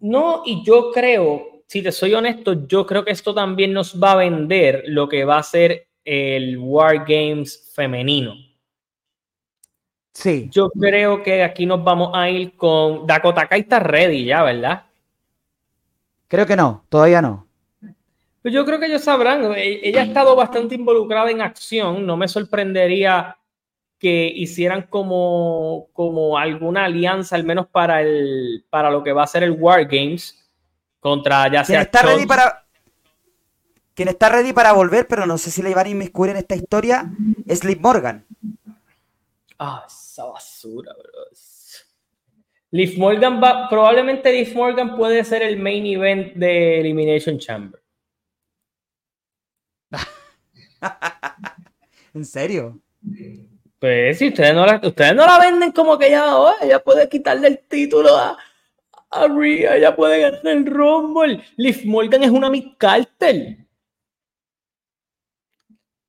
No, 0.00 0.42
y 0.44 0.62
yo 0.64 0.92
creo, 0.92 1.62
si 1.66 1.82
te 1.82 1.90
soy 1.90 2.14
honesto, 2.14 2.66
yo 2.66 2.86
creo 2.86 3.04
que 3.04 3.10
esto 3.10 3.34
también 3.34 3.72
nos 3.72 4.00
va 4.00 4.12
a 4.12 4.16
vender 4.16 4.84
lo 4.86 5.08
que 5.08 5.24
va 5.24 5.38
a 5.38 5.42
ser 5.42 5.88
el 6.04 6.58
War 6.58 7.04
Games 7.06 7.72
femenino. 7.74 8.34
Sí. 10.12 10.48
Yo 10.50 10.70
creo 10.70 11.22
que 11.22 11.42
aquí 11.42 11.66
nos 11.66 11.82
vamos 11.82 12.10
a 12.14 12.30
ir 12.30 12.56
con 12.56 13.06
Dakota 13.06 13.48
Kai 13.48 13.62
está 13.62 13.80
ready 13.80 14.26
ya, 14.26 14.44
¿verdad? 14.44 14.84
Creo 16.28 16.46
que 16.46 16.54
no, 16.54 16.84
todavía 16.88 17.20
no. 17.20 17.48
Pues 18.44 18.52
yo 18.52 18.66
creo 18.66 18.78
que 18.78 18.84
ellos 18.84 19.02
sabrán. 19.02 19.54
E-, 19.54 19.80
ella 19.88 20.02
ha 20.02 20.04
estado 20.04 20.36
bastante 20.36 20.74
involucrada 20.74 21.30
en 21.30 21.40
acción. 21.40 22.04
No 22.04 22.18
me 22.18 22.28
sorprendería 22.28 23.38
que 23.98 24.30
hicieran 24.36 24.82
como, 24.82 25.88
como 25.94 26.36
alguna 26.36 26.84
alianza, 26.84 27.36
al 27.36 27.44
menos 27.44 27.68
para, 27.68 28.02
el, 28.02 28.66
para 28.68 28.90
lo 28.90 29.02
que 29.02 29.14
va 29.14 29.22
a 29.22 29.26
ser 29.26 29.44
el 29.44 29.52
War 29.52 29.86
Games, 29.86 30.46
contra 31.00 31.50
ya 31.50 31.64
sea. 31.64 31.78
¿Quién 31.78 31.80
está 31.86 32.02
ready 32.02 32.26
para, 32.26 32.66
quien 33.94 34.08
está 34.08 34.28
ready 34.28 34.52
para 34.52 34.72
volver, 34.72 35.08
pero 35.08 35.24
no 35.24 35.38
sé 35.38 35.50
si 35.50 35.62
le 35.62 35.70
iban 35.70 35.86
a 35.86 35.88
inmiscuir 35.88 36.32
en 36.32 36.36
esta 36.36 36.54
historia, 36.54 37.10
es 37.46 37.64
Liv 37.64 37.80
Morgan. 37.80 38.26
Ah, 39.58 39.86
esa 39.88 40.24
basura, 40.26 40.92
bro. 40.92 41.10
Liv 42.72 42.98
Morgan 42.98 43.40
va, 43.42 43.70
probablemente 43.70 44.30
Liv 44.30 44.54
Morgan 44.54 44.96
puede 44.96 45.24
ser 45.24 45.42
el 45.42 45.56
main 45.56 45.86
event 45.86 46.34
de 46.34 46.80
Elimination 46.80 47.38
Chamber. 47.38 47.83
¿En 52.14 52.24
serio? 52.24 52.80
Pues 53.78 54.18
si 54.18 54.28
ustedes 54.28 54.54
no 54.54 54.64
la, 54.64 54.80
ustedes 54.82 55.14
no 55.14 55.26
la 55.26 55.38
venden 55.38 55.72
como 55.72 55.98
que 55.98 56.06
ella, 56.06 56.36
oh, 56.36 56.54
ella 56.62 56.82
puede 56.82 57.08
quitarle 57.08 57.48
el 57.48 57.58
título 57.68 58.16
a, 58.16 58.38
a 59.10 59.28
Rhea, 59.28 59.76
ella 59.76 59.94
puede 59.94 60.20
ganar 60.20 60.46
el 60.46 60.64
Rumble. 60.64 61.44
Liv 61.56 61.82
Morgan 61.84 62.22
es 62.22 62.30
una 62.30 62.48
Miss 62.48 62.64
Carter. 62.78 63.58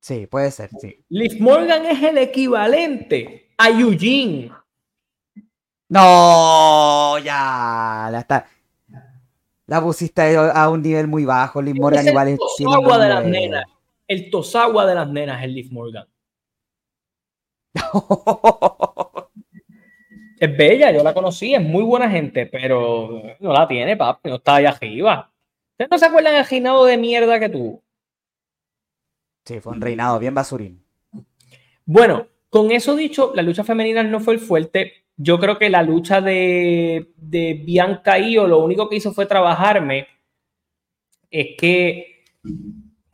Sí, 0.00 0.26
puede 0.26 0.50
ser, 0.52 0.70
sí. 0.80 1.04
Liv 1.08 1.40
Morgan 1.40 1.84
es 1.84 2.02
el 2.02 2.16
equivalente 2.18 3.50
a 3.58 3.68
Eugene. 3.68 4.52
No, 5.88 7.18
ya, 7.18 8.08
la 8.10 8.20
está. 8.20 8.46
La 9.66 9.80
pusiste 9.80 10.36
a 10.36 10.70
un 10.70 10.80
nivel 10.80 11.08
muy 11.08 11.24
bajo. 11.24 11.60
Liv 11.60 11.74
Morgan 11.74 12.06
igual 12.06 12.28
es. 12.28 12.38
Agua 12.72 12.98
de 12.98 13.08
las 13.08 13.24
nenas 13.24 13.64
el 14.08 14.30
tosagua 14.30 14.86
de 14.86 14.94
las 14.94 15.08
nenas 15.08 15.42
es 15.42 15.50
Liv 15.50 15.72
Morgan. 15.72 16.06
es 20.40 20.56
bella, 20.56 20.92
yo 20.92 21.02
la 21.02 21.12
conocí, 21.14 21.54
es 21.54 21.62
muy 21.62 21.82
buena 21.82 22.08
gente, 22.10 22.46
pero 22.46 23.22
no 23.40 23.52
la 23.52 23.66
tiene, 23.68 23.96
papi, 23.96 24.28
no 24.30 24.36
está 24.36 24.56
allá 24.56 24.70
arriba. 24.70 25.32
¿Ustedes 25.72 25.90
no 25.90 25.98
se 25.98 26.06
acuerdan 26.06 26.34
del 26.34 26.46
reinado 26.46 26.84
de 26.86 26.96
mierda 26.96 27.38
que 27.38 27.48
tuvo? 27.48 27.82
Sí, 29.44 29.60
fue 29.60 29.74
un 29.74 29.80
reinado 29.80 30.18
bien 30.18 30.34
basurín. 30.34 30.82
Bueno, 31.84 32.26
con 32.48 32.72
eso 32.72 32.96
dicho, 32.96 33.32
la 33.34 33.42
lucha 33.42 33.62
femenina 33.62 34.02
no 34.02 34.20
fue 34.20 34.34
el 34.34 34.40
fuerte. 34.40 35.04
Yo 35.16 35.38
creo 35.38 35.58
que 35.58 35.70
la 35.70 35.82
lucha 35.82 36.20
de, 36.20 37.12
de 37.16 37.54
Bianca 37.54 38.18
Io 38.18 38.46
lo 38.46 38.64
único 38.64 38.88
que 38.88 38.96
hizo 38.96 39.12
fue 39.12 39.26
trabajarme. 39.26 40.08
Es 41.30 41.56
que 41.58 42.24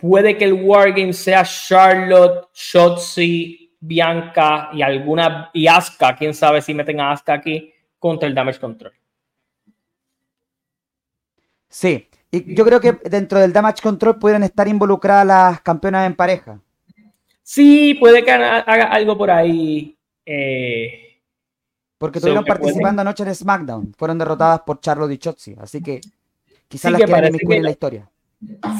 Puede 0.02 0.36
que 0.36 0.44
el 0.44 0.54
Wargame 0.54 1.12
sea 1.12 1.44
Charlotte, 1.44 2.48
Shotzi, 2.52 3.72
Bianca 3.78 4.70
y 4.72 4.82
alguna 4.82 5.48
y 5.54 5.68
Asuka, 5.68 6.16
quién 6.16 6.34
sabe 6.34 6.60
si 6.60 6.74
meten 6.74 6.98
a 6.98 7.12
Asuka 7.12 7.34
aquí 7.34 7.72
contra 8.00 8.28
el 8.28 8.34
Damage 8.34 8.58
Control. 8.58 8.92
Sí, 11.68 12.08
y 12.32 12.52
yo 12.52 12.64
creo 12.64 12.80
que 12.80 12.98
dentro 13.08 13.38
del 13.38 13.52
Damage 13.52 13.80
Control 13.80 14.18
pueden 14.18 14.42
estar 14.42 14.66
involucradas 14.66 15.24
las 15.24 15.60
campeonas 15.60 16.04
en 16.04 16.16
pareja. 16.16 16.58
Sí, 17.44 17.94
puede 17.94 18.24
que 18.24 18.32
haga 18.32 18.86
algo 18.86 19.16
por 19.16 19.30
ahí. 19.30 19.96
Eh, 20.26 21.20
Porque 21.96 22.18
estuvieron 22.18 22.44
participando 22.44 23.02
anoche 23.02 23.22
en 23.22 23.36
SmackDown. 23.36 23.94
Fueron 23.96 24.18
derrotadas 24.18 24.62
por 24.62 24.80
Charlotte 24.80 25.12
y 25.12 25.18
Shotzi. 25.18 25.54
Así 25.60 25.80
que 25.80 26.00
quizás 26.66 26.90
las 26.90 27.02
quieren 27.02 27.38
en 27.40 27.62
la 27.62 27.70
historia. 27.70 28.08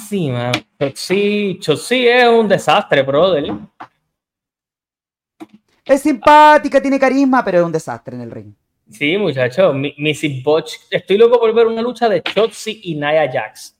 Sí, 0.08 0.30
man. 0.30 0.52
Sí, 0.94 1.60
sí 1.62 2.08
es 2.08 2.28
un 2.28 2.48
desastre, 2.48 3.02
brother. 3.02 3.52
Es 5.84 6.02
simpática, 6.02 6.80
tiene 6.80 6.98
carisma, 6.98 7.44
pero 7.44 7.58
es 7.58 7.64
un 7.64 7.72
desastre 7.72 8.16
en 8.16 8.22
el 8.22 8.30
ring. 8.30 8.54
Sí, 8.90 9.16
muchacho. 9.16 9.72
Missy 9.72 10.42
Botch. 10.42 10.74
Estoy 10.90 11.16
loco 11.16 11.38
por 11.38 11.54
ver 11.54 11.66
una 11.66 11.82
lucha 11.82 12.08
de 12.08 12.22
Chotzi 12.22 12.80
y 12.84 12.94
Nia 12.94 13.30
Jax. 13.30 13.76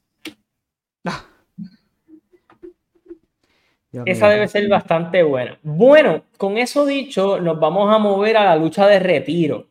Esa 4.07 4.31
debe 4.31 4.49
ser 4.49 4.68
bastante 4.68 5.23
buena. 5.23 5.59
Bueno, 5.62 6.25
con 6.38 6.57
eso 6.57 6.87
dicho, 6.87 7.38
nos 7.40 7.61
vamos 7.61 7.95
a 7.95 7.99
mover 7.99 8.38
a 8.38 8.45
la 8.45 8.57
lucha 8.57 8.87
de 8.87 8.99
retiro. 8.99 9.68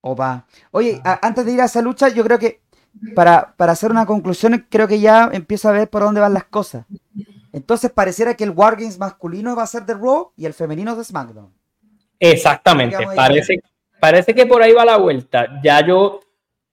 Opa. 0.00 0.46
Oye, 0.70 1.00
antes 1.04 1.44
de 1.44 1.52
ir 1.52 1.60
a 1.60 1.66
esa 1.66 1.82
lucha, 1.82 2.08
yo 2.08 2.24
creo 2.24 2.38
que 2.38 2.61
para, 3.14 3.54
para, 3.56 3.72
hacer 3.72 3.90
una 3.90 4.06
conclusión, 4.06 4.66
creo 4.68 4.86
que 4.86 5.00
ya 5.00 5.30
empiezo 5.32 5.68
a 5.68 5.72
ver 5.72 5.88
por 5.88 6.02
dónde 6.02 6.20
van 6.20 6.34
las 6.34 6.44
cosas. 6.44 6.86
Entonces 7.52 7.90
pareciera 7.90 8.34
que 8.34 8.44
el 8.44 8.50
Wargames 8.50 8.98
masculino 8.98 9.54
va 9.54 9.64
a 9.64 9.66
ser 9.66 9.84
de 9.84 9.94
Raw 9.94 10.32
y 10.36 10.46
el 10.46 10.54
femenino 10.54 10.96
de 10.96 11.04
SmackDown. 11.04 11.52
Exactamente, 12.18 13.04
parece, 13.14 13.60
parece 14.00 14.34
que 14.34 14.46
por 14.46 14.62
ahí 14.62 14.72
va 14.72 14.84
la 14.84 14.96
vuelta. 14.96 15.60
Ya 15.62 15.84
yo, 15.84 16.20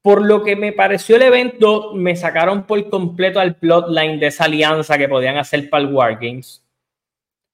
por 0.01 0.23
lo 0.23 0.43
que 0.43 0.55
me 0.55 0.71
pareció 0.71 1.15
el 1.15 1.23
evento, 1.23 1.93
me 1.95 2.15
sacaron 2.15 2.63
por 2.63 2.89
completo 2.89 3.39
al 3.39 3.55
plotline 3.55 4.19
de 4.19 4.27
esa 4.27 4.45
alianza 4.45 4.97
que 4.97 5.09
podían 5.09 5.37
hacer 5.37 5.69
para 5.69 5.83
el 5.83 5.93
Wargames. 5.93 6.63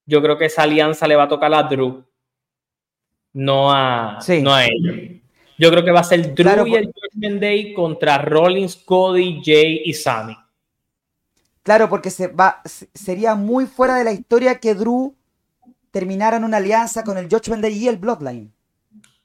Yo 0.06 0.22
creo 0.22 0.38
que 0.38 0.46
esa 0.46 0.64
alianza 0.64 1.08
le 1.08 1.16
va 1.16 1.24
a 1.24 1.30
tocar 1.30 1.54
a 1.54 1.64
Drew, 1.64 2.04
no 3.34 3.72
a, 3.72 4.20
no 4.42 4.54
a 4.54 4.66
ellos. 4.66 5.22
Yo 5.58 5.72
creo 5.72 5.84
que 5.84 5.92
va 5.92 6.02
a 6.02 6.04
ser 6.04 6.36
Drew 6.36 6.68
y 6.68 6.76
el 6.76 6.94
Judgment 6.94 7.42
Day 7.42 7.74
contra 7.74 8.18
Rollins, 8.18 8.76
Cody, 8.76 9.42
Jay 9.44 9.82
y 9.86 9.94
Sammy. 9.94 10.36
Claro, 11.64 11.90
porque 11.90 12.10
se 12.10 12.28
va, 12.28 12.62
sería 12.94 13.36
muy 13.36 13.66
fuera 13.66 13.96
de 13.96 14.04
la 14.04 14.12
historia 14.12 14.60
que 14.60 14.76
Drew 14.76 15.16
terminara 15.92 16.38
en 16.38 16.44
una 16.44 16.58
alianza 16.58 17.04
con 17.04 17.18
el 17.18 17.30
Judgment 17.30 17.62
Day 17.62 17.74
y 17.74 17.88
el 17.88 17.98
Bloodline. 17.98 18.52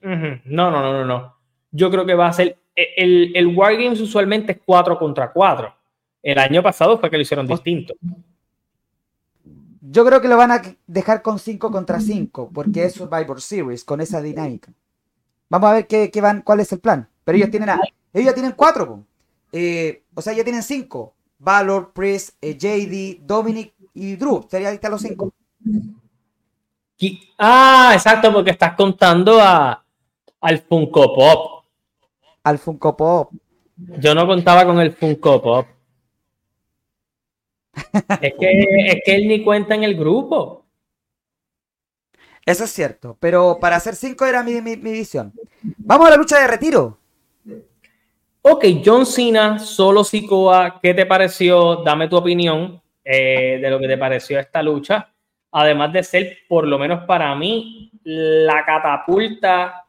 No, 0.01 0.71
no, 0.71 0.83
no, 0.83 0.93
no, 0.93 1.05
no. 1.05 1.37
Yo 1.71 1.91
creo 1.91 2.07
que 2.07 2.15
va 2.15 2.29
a 2.29 2.33
ser. 2.33 2.57
E, 2.75 2.95
el, 2.97 3.33
el 3.37 3.49
Wargames 3.49 4.01
usualmente 4.01 4.53
es 4.53 4.59
4 4.65 4.99
contra 4.99 5.33
4. 5.33 5.75
El 6.23 6.39
año 6.39 6.63
pasado 6.63 6.99
fue 6.99 7.11
que 7.11 7.17
lo 7.17 7.23
hicieron 7.23 7.47
distinto. 7.47 7.95
Yo 9.83 10.05
creo 10.05 10.21
que 10.21 10.29
lo 10.29 10.37
van 10.37 10.53
a 10.53 10.63
dejar 10.87 11.23
con 11.23 11.39
5 11.39 11.71
contra 11.71 12.01
5, 12.01 12.51
porque 12.55 12.85
es 12.85 12.95
Survivor 12.95 13.41
Series, 13.41 13.85
con 13.85 14.01
esa 14.01 14.23
dinámica. 14.23 14.73
Vamos 15.51 15.71
a 15.71 15.73
ver 15.75 15.87
qué, 15.87 16.21
van, 16.23 16.43
cuál 16.43 16.61
es 16.61 16.73
el 16.73 16.79
plan. 16.79 17.07
Pero 17.25 17.37
ellos 17.37 17.51
tienen, 17.51 17.71
ellos 18.13 18.27
ya 18.27 18.35
tienen 18.35 18.53
cuatro. 18.53 19.05
Eh, 19.53 20.05
o 20.15 20.23
sea, 20.23 20.33
ya 20.33 20.45
tienen 20.45 20.63
cinco. 20.63 21.13
Valor, 21.39 21.93
Priest, 21.93 22.37
eh, 22.41 22.57
JD, 22.57 23.27
Dominic 23.27 23.75
y 23.93 24.15
Drew. 24.17 24.47
Serían 24.49 24.79
los 24.89 25.03
cinco. 25.03 25.33
Ah, 27.37 27.93
exacto, 27.95 28.33
porque 28.33 28.53
estás 28.53 28.75
contando 28.77 29.41
a, 29.41 29.85
al 30.41 30.59
Funko 30.61 31.15
Pop. 31.15 31.65
Al 32.45 32.59
Funko 32.59 32.97
Pop. 32.97 33.33
Yo 33.77 34.15
no 34.15 34.27
contaba 34.27 34.65
con 34.65 34.79
el 34.79 34.93
Funko 34.93 35.43
Pop. 35.43 35.67
es, 38.21 38.35
que, 38.39 38.87
es 38.87 39.03
que 39.05 39.15
él 39.17 39.27
ni 39.27 39.43
cuenta 39.43 39.75
en 39.75 39.83
el 39.83 39.97
grupo. 39.97 40.60
Eso 42.51 42.65
es 42.65 42.73
cierto, 42.73 43.17
pero 43.21 43.59
para 43.61 43.77
hacer 43.77 43.95
cinco 43.95 44.27
era 44.27 44.43
mi, 44.43 44.61
visión. 44.75 45.33
Vamos 45.79 46.09
a 46.09 46.11
la 46.11 46.17
lucha 46.17 46.41
de 46.41 46.49
retiro. 46.49 46.99
Ok, 48.43 48.65
John 48.85 49.07
Cena, 49.07 49.61
solo 49.61 50.03
Sikoa, 50.03 50.81
¿qué 50.83 50.93
te 50.93 51.07
pareció? 51.07 51.77
Dame 51.85 52.09
tu 52.09 52.17
opinión 52.17 52.83
eh, 53.05 53.61
de 53.63 53.71
lo 53.71 53.79
que 53.79 53.87
te 53.87 53.97
pareció 53.97 54.41
esta 54.41 54.65
lucha. 54.65 55.15
Además 55.53 55.93
de 55.93 56.03
ser, 56.03 56.39
por 56.49 56.67
lo 56.67 56.77
menos 56.77 57.05
para 57.05 57.33
mí, 57.37 57.93
la 58.03 58.65
catapulta 58.65 59.87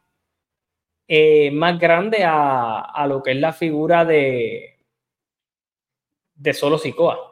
eh, 1.07 1.49
más 1.49 1.79
grande 1.79 2.23
a, 2.23 3.05
lo 3.07 3.23
que 3.23 3.31
es 3.31 3.37
la 3.37 3.53
figura 3.53 4.05
de, 4.05 4.85
de 6.35 6.53
solo 6.53 6.77
Sikoa. 6.77 7.30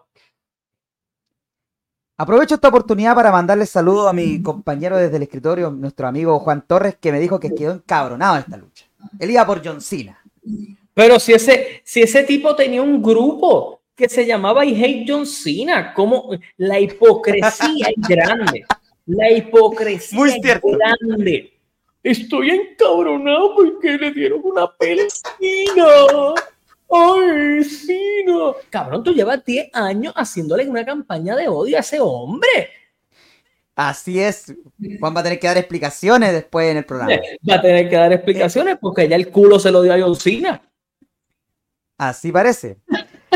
Aprovecho 2.20 2.56
esta 2.56 2.68
oportunidad 2.68 3.16
para 3.16 3.32
mandarle 3.32 3.66
saludos 3.66 4.10
a 4.10 4.12
mi 4.12 4.44
compañero 4.44 4.98
desde 4.98 5.16
el 5.16 5.24
escritorio, 5.24 5.72
nuestro 5.72 6.06
amigo 6.06 6.38
Juan 6.40 6.66
Torres, 6.68 6.98
que 7.00 7.14
me 7.14 7.20
dijo 7.22 7.40
que 7.40 7.56
quedó 7.56 7.72
encabronado 7.72 8.36
en 8.36 8.42
esta 8.42 8.58
lucha. 8.58 8.86
Él 9.18 9.32
iba 9.32 9.46
por 9.46 9.66
John 9.66 9.80
Cena. 9.80 10.22
Pero 10.94 11.18
si 11.18 11.32
ese, 11.32 11.82
si 11.86 12.02
ese 12.02 12.24
tipo 12.24 12.58
tenía 12.58 12.82
un 12.82 13.02
grupo 13.02 13.80
que 13.96 14.10
se 14.10 14.26
llamaba 14.26 14.66
I 14.66 14.76
Hate 14.84 15.06
John 15.08 15.26
Cena, 15.26 15.94
como 15.94 16.32
la 16.58 16.78
hipocresía 16.78 17.88
es 17.88 18.06
grande. 18.06 18.66
La 19.06 19.32
hipocresía 19.32 20.20
Muy 20.20 20.32
es 20.32 20.62
grande. 20.62 21.54
Estoy 22.04 22.50
encabronado 22.50 23.56
porque 23.56 23.98
le 23.98 24.12
dieron 24.12 24.42
una 24.44 24.70
pelestina. 24.78 25.86
¡Ay, 26.90 27.64
sí, 27.64 28.24
no! 28.26 28.56
Cabrón, 28.70 29.04
tú 29.04 29.14
llevas 29.14 29.44
10 29.46 29.70
años 29.74 30.14
haciéndole 30.16 30.68
una 30.68 30.86
campaña 30.86 31.36
de 31.36 31.48
odio 31.48 31.78
a 31.78 31.82
ese 31.82 32.00
hombre. 32.00 32.70
Así 33.76 34.20
es. 34.20 34.54
Juan 35.00 35.16
va 35.16 35.22
a 35.22 35.24
tener 35.24 35.40
que 35.40 35.48
dar 35.48 35.58
explicaciones 35.58 36.34
después 36.34 36.70
en 36.70 36.78
el 36.78 36.86
programa. 36.86 37.14
Va 37.50 37.56
a 37.56 37.62
tener 37.62 37.90
que 37.90 37.96
dar 37.96 38.12
explicaciones 38.12 38.78
porque 38.82 39.08
ya 39.08 39.16
el 39.16 39.30
culo 39.30 39.58
se 39.58 39.72
lo 39.72 39.82
dio 39.82 39.94
a 39.94 40.00
John 40.02 40.18
Así 41.98 42.32
parece. 42.32 42.78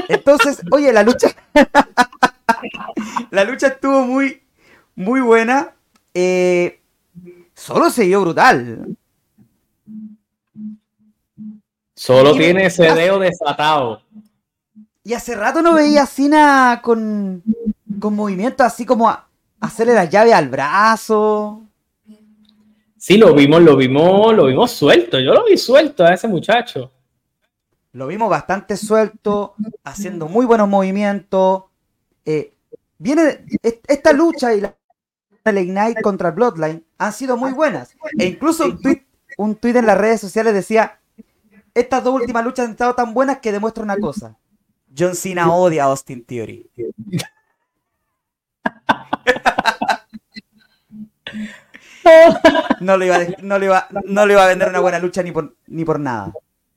Entonces, 0.10 0.62
oye, 0.72 0.92
la 0.92 1.04
lucha. 1.04 1.30
la 3.32 3.44
lucha 3.46 3.68
estuvo 3.68 4.02
muy, 4.02 4.42
muy 4.96 5.22
buena. 5.22 5.76
Eh, 6.14 6.82
solo 7.54 7.90
se 7.90 8.04
dio 8.04 8.22
brutal. 8.22 8.98
Solo 12.04 12.34
tiene 12.34 12.66
ese 12.66 12.84
dedo 12.84 13.18
desatado. 13.18 14.02
Y 15.06 15.14
hace 15.14 15.36
rato 15.36 15.62
no 15.62 15.74
veía 15.74 16.04
a 16.04 16.06
Cena 16.06 16.82
con, 16.84 17.42
con 17.98 18.14
movimientos 18.14 18.66
así 18.68 18.86
como 18.86 19.10
hacerle 19.62 19.94
la 19.94 20.04
llave 20.04 20.34
al 20.34 20.50
brazo. 20.50 21.62
Sí, 22.98 23.16
lo 23.16 23.34
vimos, 23.34 23.62
lo 23.62 23.78
vimos, 23.78 24.36
lo 24.36 24.48
vimos 24.48 24.72
suelto. 24.72 25.18
Yo 25.18 25.34
lo 25.34 25.46
vi 25.46 25.58
suelto 25.58 26.04
a 26.04 26.14
ese 26.14 26.28
muchacho. 26.28 26.92
Lo 27.94 28.08
vimos 28.08 28.30
bastante 28.30 28.76
suelto, 28.76 29.56
haciendo 29.86 30.28
muy 30.28 30.46
buenos 30.46 30.68
movimientos. 30.68 31.64
Eh, 32.26 32.52
viene 32.98 33.46
esta 33.62 34.12
lucha 34.12 34.54
y 34.54 34.60
la, 34.60 34.76
la 35.46 35.62
Ignite 35.62 36.02
contra 36.02 36.28
el 36.30 36.36
Bloodline 36.36 36.84
han 36.98 37.14
sido 37.14 37.38
muy 37.38 37.54
buenas. 37.54 37.96
E 38.20 38.26
incluso 38.26 38.66
un 38.66 38.82
tweet, 38.82 39.06
un 39.38 39.56
tweet 39.56 39.78
en 39.78 39.86
las 39.86 39.98
redes 39.98 40.20
sociales 40.20 40.54
decía 40.54 41.00
estas 41.74 42.04
dos 42.04 42.14
últimas 42.14 42.44
luchas 42.44 42.66
han 42.66 42.72
estado 42.72 42.94
tan 42.94 43.14
buenas 43.14 43.40
que 43.40 43.52
demuestra 43.52 43.84
una 43.84 43.98
cosa. 43.98 44.38
John 44.96 45.16
Cena 45.16 45.52
odia 45.54 45.84
a 45.84 45.88
Austin 45.88 46.24
Theory. 46.24 46.70
no, 52.80 52.98
le 52.98 53.06
iba 53.08 53.16
a, 53.16 53.28
no, 53.42 53.58
le 53.58 53.66
iba, 53.66 53.88
no 54.06 54.26
le 54.26 54.34
iba 54.34 54.44
a 54.44 54.48
vender 54.48 54.70
una 54.70 54.80
buena 54.80 55.00
lucha 55.00 55.24
ni 55.24 55.32
por, 55.32 55.56
ni 55.68 55.84
por 55.84 56.00
nada. 56.00 56.32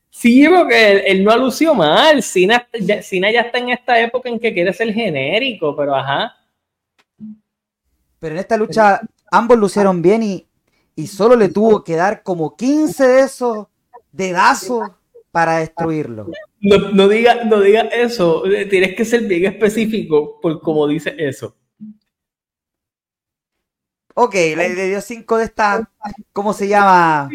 Sí, 0.08 0.48
porque 0.48 1.00
él, 1.00 1.24
no 1.24 1.36
no 1.36 1.44
lucido 1.44 1.74
mal. 1.74 2.22
Cena 2.22 2.66
ya, 2.72 3.00
ya 3.02 3.40
está 3.40 3.58
en 3.58 3.68
esta 3.70 4.00
época 4.00 4.30
en 4.30 4.40
que 4.40 4.54
quiere 4.54 4.72
ser 4.72 4.94
genérico, 4.94 5.76
pero 5.76 5.94
ajá. 5.94 6.34
Pero 8.18 8.34
en 8.34 8.38
esta 8.38 8.56
lucha 8.56 9.02
ambos 9.30 9.58
lucieron 9.58 10.00
bien 10.00 10.22
y, 10.22 10.46
y 10.94 11.06
solo 11.06 11.36
le 11.36 11.50
tuvo 11.50 11.84
que 11.84 11.96
dar 11.96 12.22
como 12.22 12.56
15 12.56 13.06
de 13.06 13.20
esos 13.20 13.66
dedazo 14.16 14.96
para 15.30 15.58
destruirlo. 15.58 16.28
No, 16.60 16.78
no 16.90 17.08
diga, 17.08 17.44
no 17.44 17.60
diga 17.60 17.82
eso. 17.82 18.42
Tienes 18.70 18.96
que 18.96 19.04
ser 19.04 19.22
bien 19.22 19.44
específico 19.44 20.40
por 20.40 20.60
cómo 20.60 20.88
dice 20.88 21.14
eso. 21.18 21.54
Ok, 24.14 24.34
le, 24.34 24.74
dio 24.88 25.02
cinco 25.02 25.36
de 25.36 25.44
estas, 25.44 25.86
¿cómo 26.32 26.54
se 26.54 26.68
llama? 26.68 27.28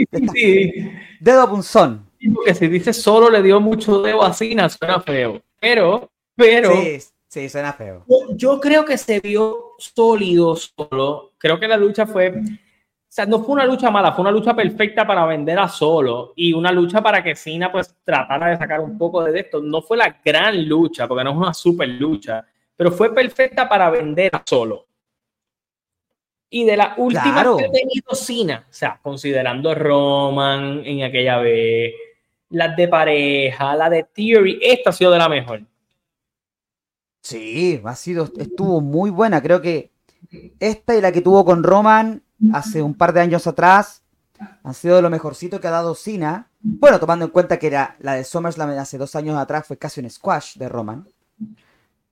Dedo 1.20 1.48
punzón. 1.48 2.10
Porque 2.34 2.56
si 2.56 2.68
dice 2.68 2.92
solo 2.92 3.30
le 3.30 3.44
dio 3.44 3.62
mucho 3.62 4.02
dedo 4.02 4.24
a 4.24 4.34
Cina, 4.34 4.68
suena 4.68 5.00
feo. 5.00 5.44
Pero, 5.60 6.12
pero. 6.36 6.74
Sí, 6.74 6.98
sí, 7.28 7.50
suena 7.50 7.74
feo. 7.74 8.04
Yo 8.36 8.60
creo 8.60 8.84
que 8.84 8.98
se 8.98 9.20
vio 9.20 9.74
sólido 9.78 10.56
solo. 10.56 11.34
Creo 11.38 11.60
que 11.60 11.68
la 11.68 11.78
lucha 11.78 12.08
fue 12.08 12.34
sea, 13.14 13.26
no 13.26 13.44
fue 13.44 13.56
una 13.56 13.66
lucha 13.66 13.92
mala, 13.92 14.14
fue 14.14 14.22
una 14.22 14.32
lucha 14.32 14.56
perfecta 14.56 15.06
para 15.06 15.26
vender 15.26 15.60
a 15.60 15.68
solo 15.68 16.32
y 16.34 16.54
una 16.54 16.72
lucha 16.72 17.04
para 17.04 17.22
que 17.22 17.36
Cena 17.36 17.70
pues 17.70 17.94
tratara 18.06 18.48
de 18.48 18.58
sacar 18.58 18.80
un 18.80 18.98
poco 18.98 19.22
de 19.22 19.38
esto. 19.38 19.62
No 19.62 19.82
fue 19.82 19.98
la 19.98 20.22
gran 20.24 20.66
lucha, 20.66 21.10
porque 21.10 21.26
no 21.26 21.32
es 21.32 21.36
una 21.36 21.54
super 21.54 21.90
lucha, 21.90 22.46
pero 22.74 22.90
fue 22.90 23.14
perfecta 23.14 23.68
para 23.68 23.90
vender 23.90 24.34
a 24.34 24.42
solo. 24.46 24.88
Y 26.50 26.64
de 26.64 26.78
la 26.78 26.94
última 26.98 27.44
que 27.58 27.66
ha 27.66 27.72
tenido 27.72 28.16
Cena, 28.16 28.66
o 28.70 28.74
sea, 28.74 28.98
considerando 29.04 29.76
Roman 29.76 30.82
en 30.86 31.04
aquella 31.04 31.40
vez, 31.40 31.94
las 32.50 32.78
de 32.78 32.88
pareja, 32.88 33.76
la 33.76 33.90
de 33.90 34.06
Theory, 34.06 34.58
esta 34.62 34.92
ha 34.92 34.94
sido 34.94 35.12
de 35.12 35.18
la 35.18 35.28
mejor. 35.28 35.64
Sí, 37.22 37.82
ha 37.84 37.96
sido, 37.96 38.30
estuvo 38.38 38.80
muy 38.80 39.10
buena. 39.10 39.42
Creo 39.42 39.62
que 39.62 39.92
esta 40.62 40.96
y 40.96 41.02
la 41.02 41.12
que 41.12 41.20
tuvo 41.20 41.44
con 41.44 41.62
Roman 41.62 42.24
hace 42.54 42.82
un 42.82 42.94
par 42.94 43.14
de 43.14 43.22
años 43.22 43.48
atrás 43.48 44.02
han 44.64 44.74
sido 44.74 44.96
de 44.96 45.02
lo 45.02 45.10
mejorcito 45.10 45.60
que 45.60 45.68
ha 45.68 45.72
dado 45.72 45.96
Cena. 45.96 46.50
Bueno, 46.62 47.00
tomando 47.00 47.26
en 47.26 47.32
cuenta 47.32 47.60
que 47.60 47.68
era 47.68 47.96
la 48.00 48.14
de 48.16 48.24
SummerSlam 48.24 48.70
hace 48.72 48.98
dos 48.98 49.16
años 49.16 49.38
atrás 49.38 49.66
fue 49.68 49.78
casi 49.78 50.00
un 50.00 50.10
squash 50.10 50.58
de 50.58 50.70
Roman. 50.70 51.08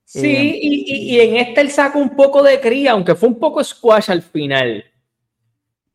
Sí, 0.04 0.26
eh, 0.26 0.58
y, 0.60 1.20
en 1.20 1.36
este 1.36 1.60
él 1.60 1.70
saca 1.70 1.96
un 1.96 2.16
poco 2.16 2.42
de 2.42 2.60
cría, 2.60 2.92
aunque 2.92 3.14
fue 3.14 3.28
un 3.28 3.38
poco 3.38 3.62
squash 3.62 4.10
al 4.10 4.22
final. 4.22 4.84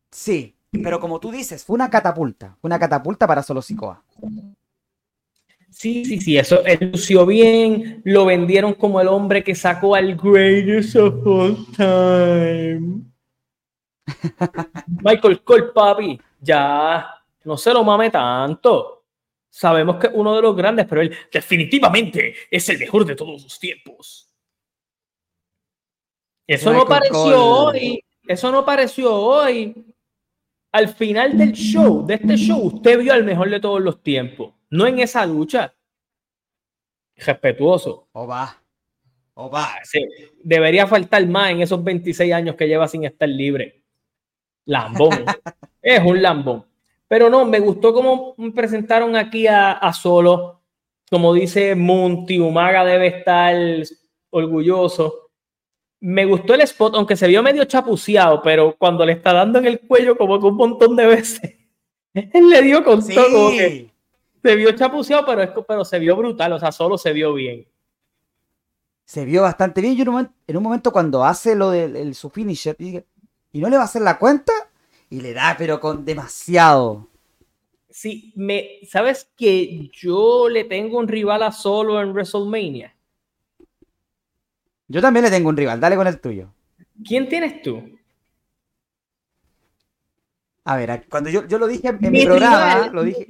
Sí, 0.10 0.56
pero 0.72 1.00
como 1.00 1.20
tú 1.20 1.32
dices, 1.32 1.64
fue 1.66 1.74
una 1.74 1.90
catapulta, 1.90 2.58
una 2.62 2.80
catapulta 2.80 3.28
para 3.28 3.44
solo 3.44 3.62
Sikoa. 3.62 4.02
Sí, 5.70 6.06
sí, 6.06 6.22
sí, 6.22 6.38
eso 6.38 6.64
él 6.66 6.92
lució 6.94 7.26
bien, 7.26 8.02
lo 8.06 8.26
vendieron 8.26 8.76
como 8.76 9.02
el 9.02 9.10
hombre 9.10 9.44
que 9.44 9.54
sacó 9.54 9.96
al 9.96 10.16
greatest 10.16 10.96
of 10.96 11.28
all 11.28 11.66
time. 11.76 13.04
Michael 14.88 15.42
Cole, 15.44 15.72
papi, 15.74 16.20
ya 16.40 17.22
no 17.44 17.58
se 17.58 17.74
lo 17.74 17.84
mame 17.84 18.10
tanto. 18.10 19.06
Sabemos 19.50 19.98
que 19.98 20.08
es 20.08 20.14
uno 20.14 20.36
de 20.36 20.42
los 20.42 20.56
grandes, 20.56 20.86
pero 20.86 21.02
él 21.02 21.16
definitivamente 21.32 22.36
es 22.52 22.68
el 22.70 22.78
mejor 22.78 23.06
de 23.06 23.16
todos 23.16 23.42
los 23.44 23.60
tiempos. 23.60 24.30
Eso 26.46 26.74
no 26.74 26.86
pareció 26.86 27.46
hoy. 27.46 28.04
Eso 28.28 28.52
no 28.52 28.66
pareció 28.66 29.16
hoy. 29.16 29.94
Al 30.72 30.90
final 30.90 31.38
del 31.38 31.54
show, 31.54 32.06
de 32.06 32.16
este 32.16 32.36
show, 32.36 32.60
usted 32.60 33.00
vio 33.00 33.14
al 33.14 33.24
mejor 33.24 33.50
de 33.50 33.62
todos 33.62 33.82
los 33.82 34.04
tiempos. 34.04 34.54
No 34.70 34.86
en 34.86 35.00
esa 35.00 35.26
lucha. 35.26 35.74
Respetuoso. 37.16 38.10
O 38.12 38.28
va. 38.28 38.62
O 39.36 39.50
va. 39.50 39.70
Debería 40.44 40.86
faltar 40.86 41.26
más 41.28 41.52
en 41.52 41.62
esos 41.62 41.82
26 41.82 42.34
años 42.34 42.56
que 42.56 42.68
lleva 42.68 42.90
sin 42.90 43.06
estar 43.06 43.30
libre. 43.30 43.85
Lambón. 44.66 45.26
es 45.82 46.04
un 46.04 46.22
lambón. 46.22 46.66
Pero 47.08 47.30
no, 47.30 47.46
me 47.46 47.60
gustó 47.60 47.94
cómo 47.94 48.36
presentaron 48.54 49.16
aquí 49.16 49.48
a, 49.48 49.92
Solo. 49.94 50.62
Como 51.10 51.34
dice 51.34 51.76
Monty, 51.76 52.40
Umaga 52.40 52.84
debe 52.84 53.08
estar 53.08 53.56
orgulloso. 54.32 55.30
Me 56.00 56.26
gustó 56.26 56.56
el 56.56 56.62
spot, 56.62 56.96
aunque 56.96 57.16
se 57.16 57.28
vio 57.28 57.44
medio 57.44 57.64
chapuceado, 57.66 58.42
pero 58.42 58.76
cuando 58.78 59.06
le 59.06 59.14
está 59.14 59.34
dando 59.34 59.60
en 59.60 59.66
el 59.66 59.80
cuello 59.82 60.18
como 60.18 60.40
que 60.40 60.48
un 60.48 60.56
montón 60.56 60.96
de 60.96 61.06
veces, 61.06 61.56
él 62.14 62.50
le 62.50 62.62
dio 62.62 62.84
con 62.84 63.08
todo. 63.08 63.52
se 63.52 64.56
vio 64.56 64.72
chapuceado, 64.74 65.26
pero, 65.26 65.66
pero 65.66 65.86
se 65.86 66.00
vio 66.00 66.16
brutal, 66.16 66.54
o 66.54 66.60
sea, 66.60 66.72
solo 66.72 66.98
se 66.98 67.14
vio 67.14 67.34
bien. 67.34 67.68
Se 69.06 69.24
vio 69.24 69.44
bastante 69.44 69.82
bien. 69.82 69.96
Yo 69.96 70.04
en 70.48 70.58
un 70.58 70.64
momento, 70.64 70.92
cuando 70.92 71.24
hace 71.24 71.56
lo 71.56 71.70
de 71.70 72.14
su 72.16 72.32
finisher, 72.32 72.76
y 73.56 73.62
no 73.62 73.70
le 73.70 73.78
va 73.78 73.84
a 73.84 73.86
hacer 73.86 74.02
la 74.02 74.20
cuenta, 74.20 74.52
y 75.10 75.22
le 75.22 75.32
da, 75.32 75.56
pero 75.58 75.80
con 75.80 76.04
demasiado. 76.04 77.08
Sí, 77.90 78.34
me, 78.36 78.80
¿sabes 78.86 79.30
que 79.38 79.90
yo 79.94 80.50
le 80.50 80.66
tengo 80.66 81.00
un 81.00 81.08
rival 81.08 81.42
a 81.42 81.54
solo 81.54 82.02
en 82.02 82.10
WrestleMania? 82.12 82.94
Yo 84.90 85.00
también 85.00 85.24
le 85.24 85.32
tengo 85.32 85.48
un 85.48 85.56
rival, 85.56 85.80
dale 85.80 85.96
con 85.96 86.06
el 86.06 86.20
tuyo. 86.20 86.50
¿Quién 87.08 87.30
tienes 87.30 87.62
tú? 87.62 87.98
A 90.66 90.76
ver, 90.76 91.06
cuando 91.10 91.30
yo, 91.30 91.44
lo 91.58 91.68
dije 91.68 91.88
en 91.88 92.12
mi, 92.12 92.26
programa, 92.26 92.88
lo 92.88 93.04
dije. 93.04 93.30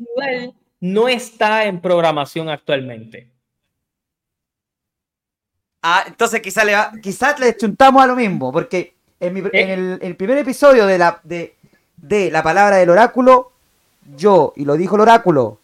no 0.80 1.08
está 1.08 1.66
en 1.66 1.80
programación 1.80 2.50
actualmente. 2.50 3.30
Ah, 5.84 6.04
entonces 6.08 6.42
quizás 6.42 6.66
le 6.66 6.74
va, 6.74 6.92
quizás 7.00 7.40
le 7.40 7.56
chuntamos 7.56 8.02
a 8.02 8.08
lo 8.08 8.16
mismo, 8.16 8.52
porque 8.52 8.95
en, 9.28 9.38
eh. 9.54 10.00
el, 10.02 10.16
primer 10.16 10.38
episodio 10.38 10.86
de 10.86 10.98
la, 10.98 11.20
de, 11.24 11.56
de 11.98 12.32
la 12.32 12.44
palabra 12.44 12.78
del 12.78 12.90
oráculo, 12.90 13.52
yo, 14.16 14.54
y 14.56 14.66
lo 14.66 14.76
dijo 14.76 14.96
el 14.96 15.02
oráculo, 15.02 15.60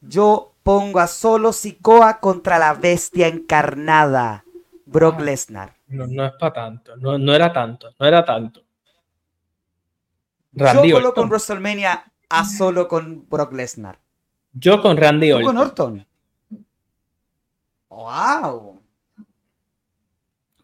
yo 0.00 0.52
pongo 0.62 1.00
a 1.00 1.06
solo 1.06 1.52
Sikoa 1.52 2.18
contra 2.18 2.58
la 2.58 2.74
bestia 2.74 3.28
encarnada, 3.28 4.44
Brock 4.84 5.16
ah. 5.18 5.22
Lesnar. 5.22 5.74
No, 5.88 6.06
no 6.06 6.26
es 6.26 6.32
para 6.40 6.52
tanto, 6.52 6.96
no, 6.96 7.18
no 7.18 7.34
era 7.34 7.52
tanto, 7.52 7.94
no 7.98 8.06
era 8.06 8.24
tanto. 8.24 8.62
Randy 10.52 10.88
yo 10.88 10.96
coloco 10.96 11.20
con 11.20 11.28
WrestleMania 11.28 12.04
a 12.28 12.44
solo 12.44 12.88
con 12.88 13.28
Brock 13.28 13.52
Lesnar. 13.52 13.98
Yo 14.52 14.80
con 14.80 14.96
Randy 14.96 15.32
Orton. 15.32 15.46
con 15.46 15.58
Orton. 15.58 16.06
¡Wow! 17.90 18.75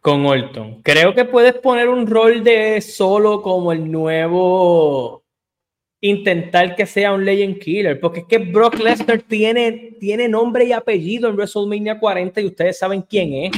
Con 0.03 0.27
Orton. 0.27 0.83
Creo 0.83 1.15
que 1.15 1.25
puedes 1.25 1.55
poner 1.55 1.89
un 1.89 2.07
rol 2.09 2.43
de 2.43 2.81
solo 2.81 3.41
como 3.41 3.73
el 3.73 3.91
nuevo 3.91 5.23
intentar 6.01 6.75
que 6.75 6.85
sea 6.85 7.15
un 7.15 7.25
Legend 7.25 7.61
Killer, 7.61 8.01
porque 8.01 8.21
es 8.21 8.27
que 8.27 8.39
Brock 8.39 8.75
Lesnar 8.81 9.23
tiene, 9.23 9.97
tiene 10.01 10.29
nombre 10.29 10.65
y 10.65 10.73
apellido 10.73 11.29
en 11.29 11.37
WrestleMania 11.37 12.01
40 12.01 12.41
y 12.41 12.47
ustedes 12.47 12.77
saben 12.77 13.03
quién 13.03 13.33
es. 13.33 13.53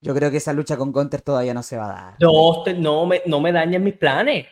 Yo 0.00 0.14
creo 0.14 0.30
que 0.30 0.36
esa 0.36 0.52
lucha 0.52 0.76
con 0.76 0.92
Gunter 0.92 1.20
todavía 1.20 1.52
no 1.52 1.64
se 1.64 1.76
va 1.76 1.86
a 1.86 2.02
dar. 2.02 2.16
No, 2.20 2.64
no 2.78 3.06
me, 3.06 3.22
no 3.26 3.40
me 3.40 3.50
dañen 3.50 3.82
mis 3.82 3.94
planes. 3.94 4.46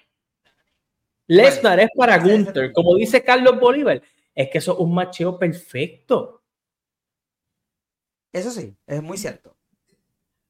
Lesnar 1.28 1.78
es 1.78 1.90
para 1.96 2.18
Gunter, 2.18 2.72
como 2.72 2.96
dice 2.96 3.22
Carlos 3.22 3.60
Bolívar, 3.60 4.02
es 4.34 4.50
que 4.50 4.58
eso 4.58 4.72
es 4.72 4.78
un 4.80 4.92
macheo 4.92 5.38
perfecto. 5.38 6.42
Eso 8.32 8.50
sí, 8.50 8.76
es 8.84 9.00
muy 9.00 9.16
cierto. 9.16 9.57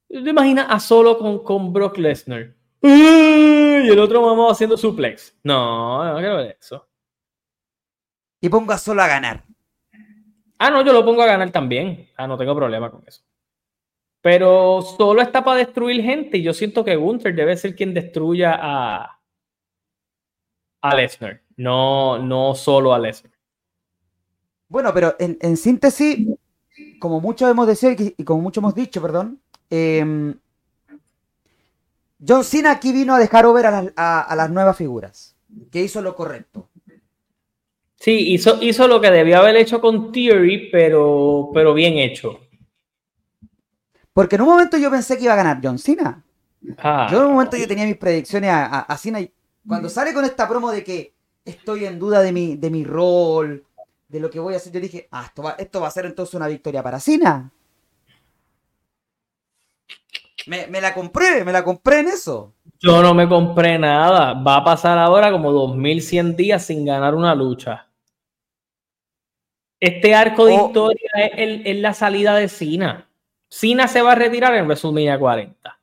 ¿Te 0.08 0.30
imaginas 0.30 0.66
a 0.70 0.80
solo 0.80 1.18
con, 1.18 1.44
con 1.44 1.72
Brock 1.72 1.98
Lesnar? 1.98 2.54
Y 2.80 3.88
el 3.88 3.98
otro 3.98 4.22
mamá 4.22 4.50
haciendo 4.50 4.76
suplex. 4.76 5.36
No, 5.42 6.04
no 6.04 6.18
quiero 6.18 6.36
ver 6.36 6.56
eso. 6.60 6.88
Y 8.40 8.48
pongo 8.48 8.72
a 8.72 8.78
solo 8.78 9.02
a 9.02 9.08
ganar. 9.08 9.44
Ah, 10.58 10.70
no, 10.70 10.84
yo 10.84 10.92
lo 10.92 11.04
pongo 11.04 11.22
a 11.22 11.26
ganar 11.26 11.50
también. 11.50 12.08
Ah, 12.16 12.26
no 12.26 12.38
tengo 12.38 12.54
problema 12.54 12.90
con 12.90 13.04
eso. 13.06 13.22
Pero 14.20 14.82
solo 14.82 15.22
está 15.22 15.44
para 15.44 15.58
destruir 15.58 16.02
gente 16.02 16.38
y 16.38 16.42
yo 16.42 16.52
siento 16.52 16.84
que 16.84 16.96
Gunther 16.96 17.34
debe 17.34 17.56
ser 17.56 17.76
quien 17.76 17.94
destruya 17.94 18.58
a, 18.60 19.20
a 20.80 20.94
Lesnar. 20.96 21.42
No, 21.56 22.18
no 22.18 22.54
solo 22.54 22.92
a 22.92 22.98
Lesnar. 22.98 23.32
Bueno, 24.68 24.92
pero 24.92 25.14
en, 25.18 25.38
en 25.40 25.56
síntesis, 25.56 26.26
como 26.98 27.20
muchos 27.20 27.50
hemos 27.50 27.66
dicho 27.68 27.88
y 28.16 28.24
como 28.24 28.42
muchos 28.42 28.62
hemos 28.62 28.74
dicho, 28.74 29.00
perdón, 29.00 29.40
Em, 29.70 30.34
John 32.26 32.44
Cena 32.44 32.72
aquí 32.72 32.92
vino 32.92 33.14
a 33.14 33.18
dejar 33.18 33.46
over 33.46 33.66
a, 33.66 34.34
las 34.36 34.50
nuevas 34.50 34.76
figuras, 34.76 35.36
que 35.70 35.82
hizo 35.82 36.02
lo 36.02 36.14
correcto. 36.14 36.68
Sí, 37.96 38.32
hizo, 38.32 38.62
hizo 38.62 38.86
lo 38.86 39.00
que 39.00 39.10
debía 39.10 39.38
haber 39.38 39.56
hecho 39.56 39.80
con 39.80 40.12
Theory, 40.12 40.70
pero, 40.70 41.50
pero 41.52 41.74
bien 41.74 41.98
hecho. 41.98 42.40
Porque 44.12 44.36
en 44.36 44.42
un 44.42 44.48
momento 44.48 44.76
yo 44.78 44.90
pensé 44.90 45.16
que 45.16 45.24
iba 45.24 45.32
a 45.32 45.36
ganar 45.36 45.60
John 45.62 45.78
Cena. 45.78 46.24
Ah. 46.78 47.08
Yo 47.10 47.18
en 47.18 47.26
un 47.26 47.32
momento 47.32 47.56
yo 47.56 47.68
tenía 47.68 47.86
mis 47.86 47.96
predicciones 47.96 48.50
a, 48.50 48.80
a, 48.80 48.96
Cena 48.96 49.20
y 49.20 49.32
cuando 49.66 49.88
sale 49.88 50.12
con 50.12 50.24
esta 50.24 50.48
promo 50.48 50.70
de 50.70 50.82
que 50.82 51.14
estoy 51.44 51.84
en 51.84 51.98
duda 51.98 52.20
de 52.20 52.32
mi, 52.32 52.56
de 52.56 52.70
mi 52.70 52.84
rol, 52.84 53.64
de 54.08 54.20
lo 54.20 54.30
que 54.30 54.40
voy 54.40 54.54
a 54.54 54.56
hacer, 54.56 54.72
yo 54.72 54.80
dije, 54.80 55.08
ah, 55.10 55.24
esto 55.26 55.42
va, 55.42 55.50
esto 55.52 55.80
va 55.80 55.88
a 55.88 55.92
ser 55.92 56.06
entonces 56.06 56.34
una 56.34 56.48
victoria 56.48 56.82
para 56.82 56.98
Cena. 56.98 57.52
Me, 60.48 60.80
la 60.80 60.94
compré, 60.94 61.44
me 61.44 61.52
la 61.52 61.62
compré 61.62 62.00
en 62.00 62.08
eso. 62.08 62.54
Yo 62.80 63.02
no 63.02 63.12
me 63.12 63.28
compré 63.28 63.78
nada. 63.78 64.32
Va 64.32 64.56
a 64.56 64.64
pasar 64.64 64.98
ahora 64.98 65.30
como 65.30 65.52
2100 65.52 66.36
días 66.36 66.64
sin 66.64 66.86
ganar 66.86 67.14
una 67.14 67.34
lucha. 67.34 67.86
Este 69.78 70.14
arco 70.14 70.46
de 70.46 70.54
oh. 70.54 70.66
historia 70.66 71.10
es, 71.36 71.76
la 71.76 71.92
salida 71.92 72.34
de 72.36 72.48
Cena. 72.48 73.08
Cena 73.48 73.88
se 73.88 74.00
va 74.00 74.12
a 74.12 74.14
retirar 74.14 74.54
en 74.54 74.64
WrestleMania 74.64 75.18
40. 75.18 75.78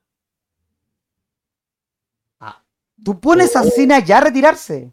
Ah, 2.40 2.64
¿Tú 3.04 3.20
pones 3.20 3.56
a. 3.56 3.64
Cena 3.64 4.00
ya 4.00 4.18
a 4.18 4.22
retirarse? 4.22 4.92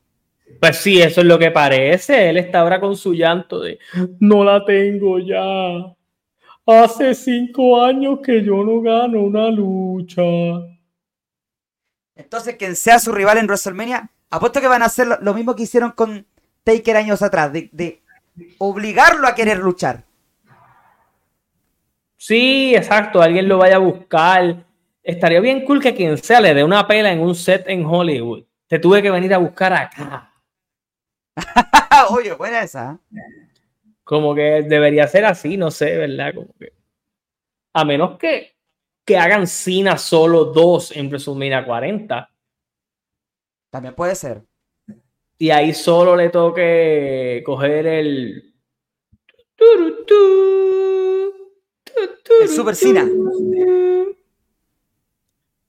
Pues 0.61 0.77
sí, 0.77 1.01
eso 1.01 1.23
es 1.23 1.27
lo 1.27 1.39
que 1.39 1.51
parece. 1.51 2.29
Él 2.29 2.37
está 2.37 2.61
ahora 2.61 2.79
con 2.79 2.95
su 2.95 3.15
llanto 3.15 3.61
de 3.61 3.79
no 4.21 4.45
la 4.45 4.65
tengo 4.67 5.19
ya. 5.19 5.95
Hace 6.67 7.15
cinco 7.15 7.83
años 7.83 8.21
que 8.23 8.45
yo 8.45 8.63
no 8.63 8.81
gano 8.81 9.21
una 9.21 9.51
lucha. 9.51 10.23
Entonces, 12.15 12.57
quien 12.57 12.77
sea 12.77 13.01
su 13.01 13.11
rival 13.11 13.39
en 13.39 13.47
WrestleMania, 13.47 14.09
apuesto 14.31 14.61
que 14.61 14.69
van 14.69 14.83
a 14.83 14.87
hacer 14.87 15.09
lo, 15.21 15.35
mismo 15.35 15.57
que 15.57 15.65
hicieron 15.65 15.91
con 15.91 16.25
Taker 16.63 16.97
años 16.97 17.21
atrás, 17.23 17.53
de, 17.53 18.03
obligarlo 18.59 19.27
a 19.27 19.35
querer 19.35 19.59
luchar. 19.59 20.05
Sí, 22.17 22.75
exacto, 22.77 23.21
alguien 23.21 23.49
lo 23.49 23.59
vaya 23.59 23.77
a 23.77 23.81
buscar. 23.81 24.65
Estaría 25.03 25.41
bien 25.41 25.65
cool 25.65 25.83
que 25.83 25.95
quien 25.97 26.17
sea 26.17 26.41
le 26.41 26.55
dé 26.55 26.63
una 26.63 26.87
pela 26.87 27.11
en 27.11 27.21
un 27.21 27.35
set 27.35 27.65
en 27.67 27.85
Hollywood. 27.85 28.45
Te 28.69 28.79
tuve 28.79 29.03
que 29.03 29.11
venir 29.11 29.35
a 29.35 29.39
buscar 29.39 29.73
acá. 29.73 30.33
Oye, 32.11 32.33
buena 32.35 32.63
esa. 32.63 33.01
¿eh? 33.11 33.42
Como 34.13 34.35
que 34.35 34.63
debería 34.69 35.09
ser 35.09 35.25
así, 35.25 35.57
no 35.57 35.71
sé, 35.71 35.97
¿verdad? 35.97 36.35
Como 36.35 36.53
que, 36.61 36.75
a 37.73 37.83
menos 37.83 38.19
que, 38.19 38.53
que 39.07 39.17
hagan 39.17 39.47
Cena 39.47 39.97
solo 39.97 40.45
dos 40.45 40.95
en 40.95 41.07
WrestleMania 41.09 41.65
40. 41.65 42.31
También 43.71 43.95
puede 43.95 44.15
ser. 44.15 44.43
y 45.39 45.49
ahí 45.49 45.73
solo 45.73 46.15
le 46.15 46.29
toque 46.29 47.43
coger 47.47 47.87
el. 47.87 48.55
El 52.39 52.49
Super 52.51 52.77
Cina. 52.77 53.09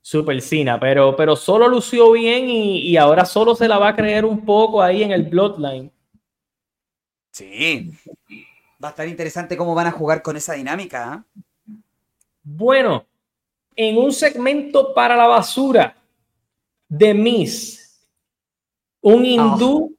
Super 0.02 0.42
Cina, 0.42 0.78
pero, 0.82 1.16
pero 1.16 1.38
solo 1.38 1.70
lució 1.70 2.12
bien 2.12 2.50
y, 2.50 2.98
ahora 2.98 3.24
solo 3.24 3.56
se 3.56 3.70
la 3.70 3.80
va 3.80 3.88
a 3.88 3.96
creer 3.96 4.26
un 4.26 4.44
poco 4.44 4.82
ahí 4.82 5.02
en 5.02 5.14
el 5.14 5.24
Bloodline. 5.24 5.93
Sí. 7.34 7.92
Va 8.82 8.90
a 8.90 8.92
estar 8.92 9.08
interesante 9.08 9.58
cómo 9.58 9.74
van 9.74 9.88
a 9.88 9.92
jugar 9.92 10.22
con 10.22 10.38
esa 10.38 10.54
dinámica. 10.54 11.12
¿ah? 11.12 11.26
Bueno, 12.44 13.06
en 13.76 13.98
un 13.98 14.14
segmento 14.14 14.94
para 14.94 15.16
la 15.16 15.28
basura 15.28 15.96
de 16.88 17.14
Miss, 17.14 18.08
un 19.02 19.26
hindú, 19.26 19.96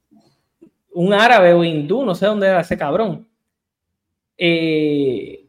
un 0.93 1.13
árabe 1.13 1.53
o 1.53 1.63
hindú, 1.63 2.05
no 2.05 2.15
sé 2.15 2.25
dónde 2.25 2.47
era 2.47 2.61
ese 2.61 2.77
cabrón, 2.77 3.27
eh, 4.37 5.45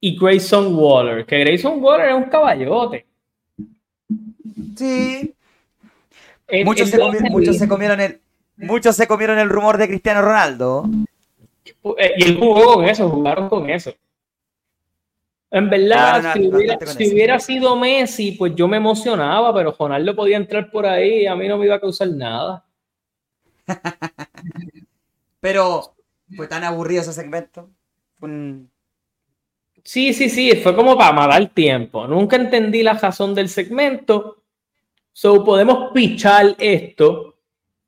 y 0.00 0.18
Grayson 0.18 0.74
Waller, 0.74 1.24
que 1.24 1.38
Grayson 1.38 1.80
Waller 1.80 2.08
es 2.08 2.14
un 2.16 2.24
caballote. 2.24 3.06
Sí. 4.76 5.32
muchos, 6.64 6.90
se 6.90 7.68
comieron, 7.68 8.00
el, 8.00 8.20
muchos 8.62 8.96
se 8.96 9.06
comieron 9.06 9.38
el 9.38 9.48
rumor 9.48 9.76
de 9.76 9.88
Cristiano 9.88 10.22
Ronaldo. 10.22 10.88
Eh, 11.98 12.12
y 12.16 12.22
él 12.24 12.38
jugó 12.38 12.74
con 12.74 12.84
eso, 12.84 13.08
jugaron 13.08 13.48
con 13.48 13.68
eso. 13.68 13.92
En 15.50 15.68
verdad, 15.68 16.32
si, 16.32 16.48
hubiera, 16.48 17.38
sido 17.38 17.76
Messi, 17.76 18.32
pues 18.32 18.54
yo 18.54 18.66
me 18.66 18.78
emocionaba, 18.78 19.52
pero 19.52 19.76
Ronaldo 19.78 20.16
podía 20.16 20.38
entrar 20.38 20.70
por 20.70 20.86
ahí 20.86 21.22
y 21.22 21.26
a 21.26 21.36
mí 21.36 21.46
no 21.46 21.58
me 21.58 21.66
iba 21.66 21.74
a 21.74 21.80
causar 21.80 22.08
nada. 22.08 22.64
pero 25.40 25.94
fue 26.34 26.48
tan 26.48 26.64
aburrido 26.64 27.02
ese 27.02 27.12
segmento. 27.12 27.68
Sí, 29.84 30.14
sí, 30.14 30.30
sí, 30.30 30.54
fue 30.56 30.74
como 30.74 30.96
para 30.96 31.12
matar 31.12 31.46
tiempo. 31.48 32.06
Nunca 32.06 32.36
entendí 32.36 32.82
la 32.82 32.94
razón 32.94 33.34
del 33.34 33.50
segmento. 33.50 34.38
So 35.12 35.44
podemos 35.44 35.92
pichar 35.92 36.56
esto 36.58 37.31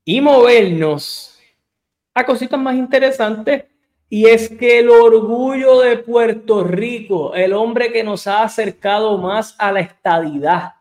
y 0.05 0.21
movernos 0.21 1.39
a 2.15 2.25
cositas 2.25 2.61
más 2.61 2.77
interesantes 2.77 3.65
y 4.09 4.27
es 4.27 4.49
que 4.49 4.79
el 4.79 4.91
orgullo 4.91 5.81
de 5.81 5.97
Puerto 5.99 6.63
Rico, 6.63 7.35
el 7.35 7.53
hombre 7.53 7.91
que 7.91 8.05
nos 8.05 8.27
ha 8.27 8.43
acercado 8.45 9.19
más 9.19 9.57
a 9.59 9.73
la 9.73 9.81
estadidad, 9.81 10.75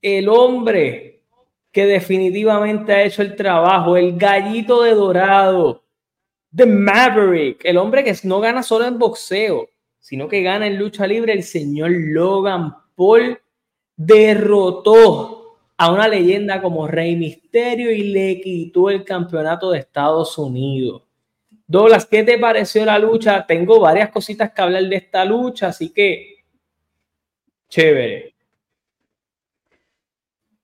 el 0.00 0.28
hombre 0.28 1.22
que 1.70 1.86
definitivamente 1.86 2.92
ha 2.92 3.02
hecho 3.02 3.20
el 3.20 3.34
trabajo, 3.34 3.96
el 3.96 4.16
gallito 4.16 4.82
de 4.82 4.94
dorado, 4.94 5.82
The 6.54 6.66
Maverick, 6.66 7.64
el 7.64 7.76
hombre 7.76 8.04
que 8.04 8.16
no 8.22 8.40
gana 8.40 8.62
solo 8.62 8.86
en 8.86 8.98
boxeo, 8.98 9.68
sino 9.98 10.28
que 10.28 10.42
gana 10.42 10.66
en 10.66 10.78
lucha 10.78 11.06
libre, 11.06 11.32
el 11.32 11.42
señor 11.42 11.90
Logan 11.90 12.76
Paul 12.94 13.40
derrotó 13.96 15.43
a 15.76 15.92
una 15.92 16.08
leyenda 16.08 16.62
como 16.62 16.86
Rey 16.86 17.16
Misterio 17.16 17.90
y 17.90 18.04
le 18.04 18.40
quitó 18.40 18.90
el 18.90 19.04
campeonato 19.04 19.70
de 19.70 19.80
Estados 19.80 20.38
Unidos. 20.38 21.02
Douglas, 21.66 22.06
¿qué 22.06 22.22
te 22.22 22.38
pareció 22.38 22.84
la 22.84 22.98
lucha? 22.98 23.46
Tengo 23.46 23.80
varias 23.80 24.10
cositas 24.10 24.52
que 24.52 24.62
hablar 24.62 24.84
de 24.84 24.96
esta 24.96 25.24
lucha, 25.24 25.68
así 25.68 25.90
que 25.90 26.44
chévere. 27.68 28.34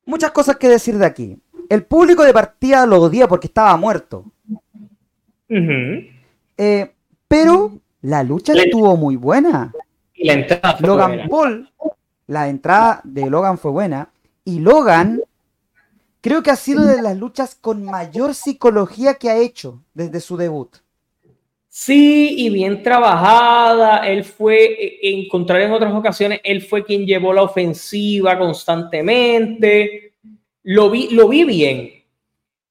Muchas 0.04 0.30
cosas 0.30 0.56
que 0.56 0.68
decir 0.68 0.98
de 0.98 1.06
aquí. 1.06 1.38
El 1.68 1.84
público 1.84 2.24
de 2.24 2.32
partida 2.32 2.84
lo 2.86 3.00
odia 3.00 3.28
porque 3.28 3.46
estaba 3.46 3.76
muerto. 3.76 4.24
Eh, 5.48 6.92
pero 7.26 7.72
la 8.02 8.22
lucha 8.22 8.52
estuvo 8.52 8.96
muy 8.96 9.16
buena. 9.16 9.72
Y 10.14 10.26
la 10.26 10.34
entrada 10.34 10.76
Logan 10.80 11.28
Paul, 11.28 11.70
la 12.26 12.48
entrada 12.48 13.00
de 13.04 13.30
Logan 13.30 13.56
fue 13.56 13.70
buena. 13.70 14.10
Y 14.44 14.60
Logan 14.60 15.20
creo 16.20 16.42
que 16.42 16.50
ha 16.50 16.56
sido 16.56 16.84
de 16.84 17.02
las 17.02 17.16
luchas 17.16 17.54
con 17.54 17.84
mayor 17.84 18.34
psicología 18.34 19.14
que 19.14 19.30
ha 19.30 19.36
hecho 19.36 19.82
desde 19.94 20.20
su 20.20 20.36
debut. 20.36 20.76
Sí, 21.68 22.34
y 22.36 22.50
bien 22.50 22.82
trabajada. 22.82 23.98
Él 24.06 24.24
fue, 24.24 24.98
en 25.02 25.28
contrario 25.28 25.66
en 25.66 25.72
otras 25.72 25.94
ocasiones, 25.94 26.40
él 26.42 26.62
fue 26.62 26.84
quien 26.84 27.06
llevó 27.06 27.32
la 27.32 27.42
ofensiva 27.42 28.36
constantemente. 28.36 30.14
Lo 30.64 30.90
vi, 30.90 31.10
lo 31.10 31.28
vi 31.28 31.44
bien. 31.44 31.92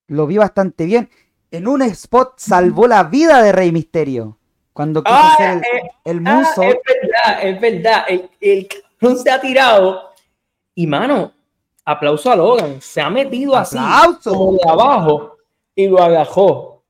Lo 0.07 0.28
vi 0.28 0.38
bastante 0.38 0.86
bien. 0.86 1.09
En 1.49 1.67
un 1.67 1.82
spot 1.84 2.34
salvó 2.38 2.88
la 2.88 3.05
vida 3.05 3.41
de 3.41 3.51
Rey 3.51 3.72
Misterio. 3.72 4.38
Cuando 4.74 5.01
quiso 5.01 5.15
ah, 5.15 5.34
hacer 5.34 5.61
el, 6.03 6.17
eh, 6.17 6.24
ah, 6.26 6.41
es 6.41 6.78
verdad, 6.86 7.43
es 7.43 7.61
verdad. 7.61 8.05
El, 8.07 8.30
el 8.39 9.17
se 9.17 9.32
ha 9.32 9.39
tirado. 9.39 10.09
Y 10.76 10.88
mano, 10.88 11.34
aplauso 11.90 12.32
a 12.32 12.36
Logan. 12.36 12.82
Se 12.82 13.02
ha 13.02 13.10
metido 13.10 13.56
así 13.56 13.78
como 14.24 14.54
de 14.54 14.70
abajo 14.70 15.38
y 15.76 15.88
lo 15.88 16.02
agajó 16.02 16.84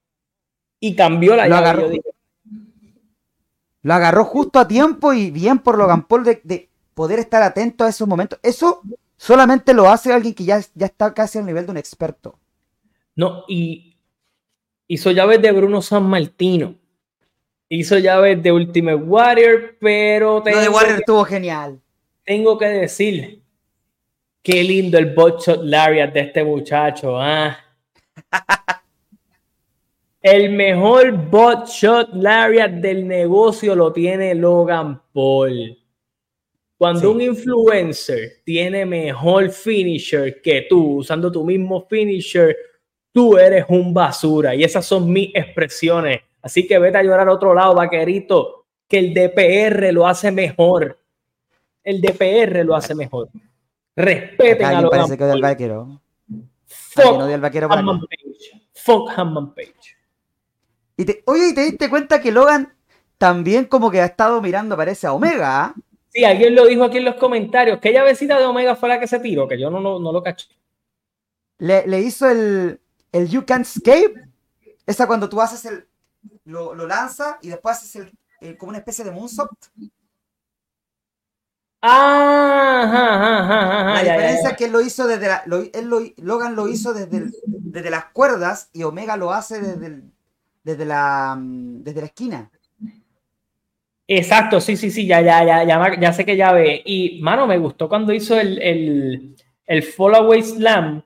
y 0.80 0.96
cambió 0.96 1.36
la 1.36 1.48
lo 1.48 1.56
Agarró, 1.56 1.90
Lo 3.82 3.94
agarró 3.94 4.26
justo 4.26 4.60
a 4.60 4.68
tiempo 4.68 5.14
y 5.14 5.32
bien 5.32 5.60
por 5.60 5.78
Logan 5.78 6.04
Paul 6.04 6.24
de, 6.24 6.70
poder 6.94 7.20
estar 7.20 7.42
atento 7.42 7.86
a 7.86 7.90
esos 7.90 8.08
momentos. 8.08 8.40
Eso 8.44 8.82
solamente 9.16 9.74
lo 9.74 9.90
hace 9.90 10.12
alguien 10.12 10.34
que 10.34 10.44
ya, 10.44 10.62
ya 10.76 10.88
está 10.88 11.14
casi 11.14 11.38
al 11.38 11.46
nivel 11.46 11.66
de 11.66 11.72
un 11.72 11.78
experto. 11.78 12.38
No, 13.16 13.46
y 13.48 13.96
hizo 14.88 15.12
llaves 15.12 15.42
de 15.42 15.52
Bruno 15.52 15.82
San 15.82 16.04
Martino. 16.04 16.76
Hizo 17.70 18.00
llaves 18.00 18.42
de 18.42 18.52
Ultimate 18.52 18.96
Warrior, 18.96 19.78
pero. 19.80 20.44
Lo 20.44 20.60
de 20.60 20.70
Warrior 20.70 21.00
estuvo 21.00 21.24
genial. 21.24 21.80
Tengo 22.26 22.58
que 22.58 22.66
decir, 22.66 23.42
qué 24.42 24.64
lindo 24.64 24.98
el 24.98 25.14
botshot 25.14 25.64
Lariat 25.64 26.14
de 26.14 26.20
este 26.22 26.44
muchacho. 26.44 27.20
¿ah? 27.20 27.58
El 30.22 30.52
mejor 30.52 31.14
bot 31.30 31.68
shot 31.68 32.10
lariat 32.14 32.72
del 32.72 33.08
negocio 33.08 33.74
lo 33.74 33.94
tiene 33.94 34.36
Logan 34.36 35.02
Paul. 35.14 35.78
Cuando 36.78 37.12
un 37.12 37.22
influencer 37.22 38.42
tiene 38.44 38.86
mejor 38.86 39.50
finisher 39.50 40.42
que 40.42 40.66
tú, 40.70 40.98
usando 40.98 41.32
tu 41.32 41.46
mismo 41.46 41.88
finisher, 41.90 42.56
tú 43.14 43.38
eres 43.38 43.64
un 43.70 43.94
basura. 43.94 44.54
Y 44.54 44.64
esas 44.66 44.86
son 44.86 45.10
mis 45.10 45.34
expresiones. 45.34 46.20
Así 46.42 46.68
que 46.68 46.78
vete 46.80 46.98
a 46.98 47.04
llorar 47.04 47.30
a 47.30 47.34
otro 47.34 47.54
lado, 47.54 47.76
vaquerito, 47.76 48.66
que 48.90 49.00
el 49.00 49.14
DPR 49.14 49.94
lo 49.94 50.06
hace 50.06 50.32
mejor. 50.32 51.00
El 51.82 52.02
DPR 52.02 52.66
lo 52.66 52.76
hace 52.76 52.94
mejor. 52.94 53.30
Respeten 54.00 54.66
a 54.66 54.82
Logan 54.82 55.08
parece 55.08 55.18
que 55.18 55.42
vaquero. 55.42 56.02
Fuck, 56.66 57.18
no 57.18 57.40
vaquero 57.42 57.68
Page. 57.68 58.62
Fuck 58.74 59.12
Hammond 59.14 59.54
Page. 59.54 59.98
Y 60.96 61.04
te, 61.04 61.22
oye, 61.26 61.50
¿y 61.50 61.54
te 61.54 61.62
diste 61.64 61.90
cuenta 61.90 62.22
que 62.22 62.32
Logan 62.32 62.74
también 63.18 63.66
como 63.66 63.92
que 63.92 64.00
ha 64.00 64.06
estado 64.06 64.42
mirando, 64.42 64.78
parece, 64.78 65.06
a 65.06 65.12
Omega? 65.12 65.74
Sí, 66.14 66.24
alguien 66.24 66.56
lo 66.56 66.66
dijo 66.66 66.86
aquí 66.86 67.00
en 67.00 67.06
los 67.06 67.16
comentarios. 67.16 67.80
¿Qué 67.80 67.92
llavecita 67.92 68.40
de 68.40 68.46
Omega 68.46 68.78
fue 68.78 68.88
la 68.88 69.02
que 69.02 69.08
se 69.08 69.20
tiró? 69.20 69.50
Que 69.50 69.60
yo 69.60 69.70
no, 69.70 69.82
no, 69.82 70.12
lo 70.14 70.24
caché. 70.24 70.48
Le, 71.58 72.00
hizo 72.00 72.30
el, 72.30 72.80
el 73.12 73.28
You 73.28 73.46
Can't 73.46 73.66
Escape. 73.66 74.30
Esa 74.86 75.08
cuando 75.08 75.28
tú 75.28 75.42
haces 75.42 75.66
el. 75.66 75.86
Lo, 76.46 76.74
lo 76.74 76.88
lanza 76.88 77.38
y 77.42 77.50
después 77.50 77.76
haces 77.76 78.08
el, 78.40 78.58
como 78.58 78.70
una 78.70 78.80
especie 78.80 79.04
de 79.04 79.12
moonsault. 79.12 79.52
Ah, 81.82 83.22
la 84.04 84.12
diferencia 84.14 84.50
es 84.50 84.58
que 84.58 84.66
él 84.66 84.72
lo 84.72 84.82
hizo 84.82 85.08
desde 85.08 85.28
la, 85.28 85.44
Logan 86.18 86.56
lo 86.56 86.68
hizo 86.68 86.94
desde, 86.94 87.32
desde 87.46 87.90
las 87.90 88.06
cuerdas 88.06 88.70
y 88.74 88.84
Omega 88.84 89.16
lo 89.16 89.32
hace 89.32 89.62
desde 89.62 89.86
el, 89.86 90.12
desde 90.64 90.86
la, 90.86 91.38
mm, 91.40 91.84
desde 91.84 92.02
la 92.02 92.08
esquina. 92.08 92.52
Exacto, 94.08 94.60
sí, 94.60 94.76
sí, 94.76 94.90
sí, 94.90 95.06
ya, 95.06 95.22
ya, 95.22 95.46
ya, 95.46 95.64
ya, 95.64 96.00
ya 96.00 96.14
sé 96.14 96.26
que 96.26 96.36
ya 96.36 96.52
ve. 96.52 96.82
Y, 96.84 97.22
mano, 97.22 97.46
me 97.46 97.60
gustó 97.60 97.88
cuando 97.88 98.12
hizo 98.12 98.40
el, 98.40 98.60
el, 98.62 99.36
el 99.68 99.88
Away 99.98 100.42
Slam 100.42 101.04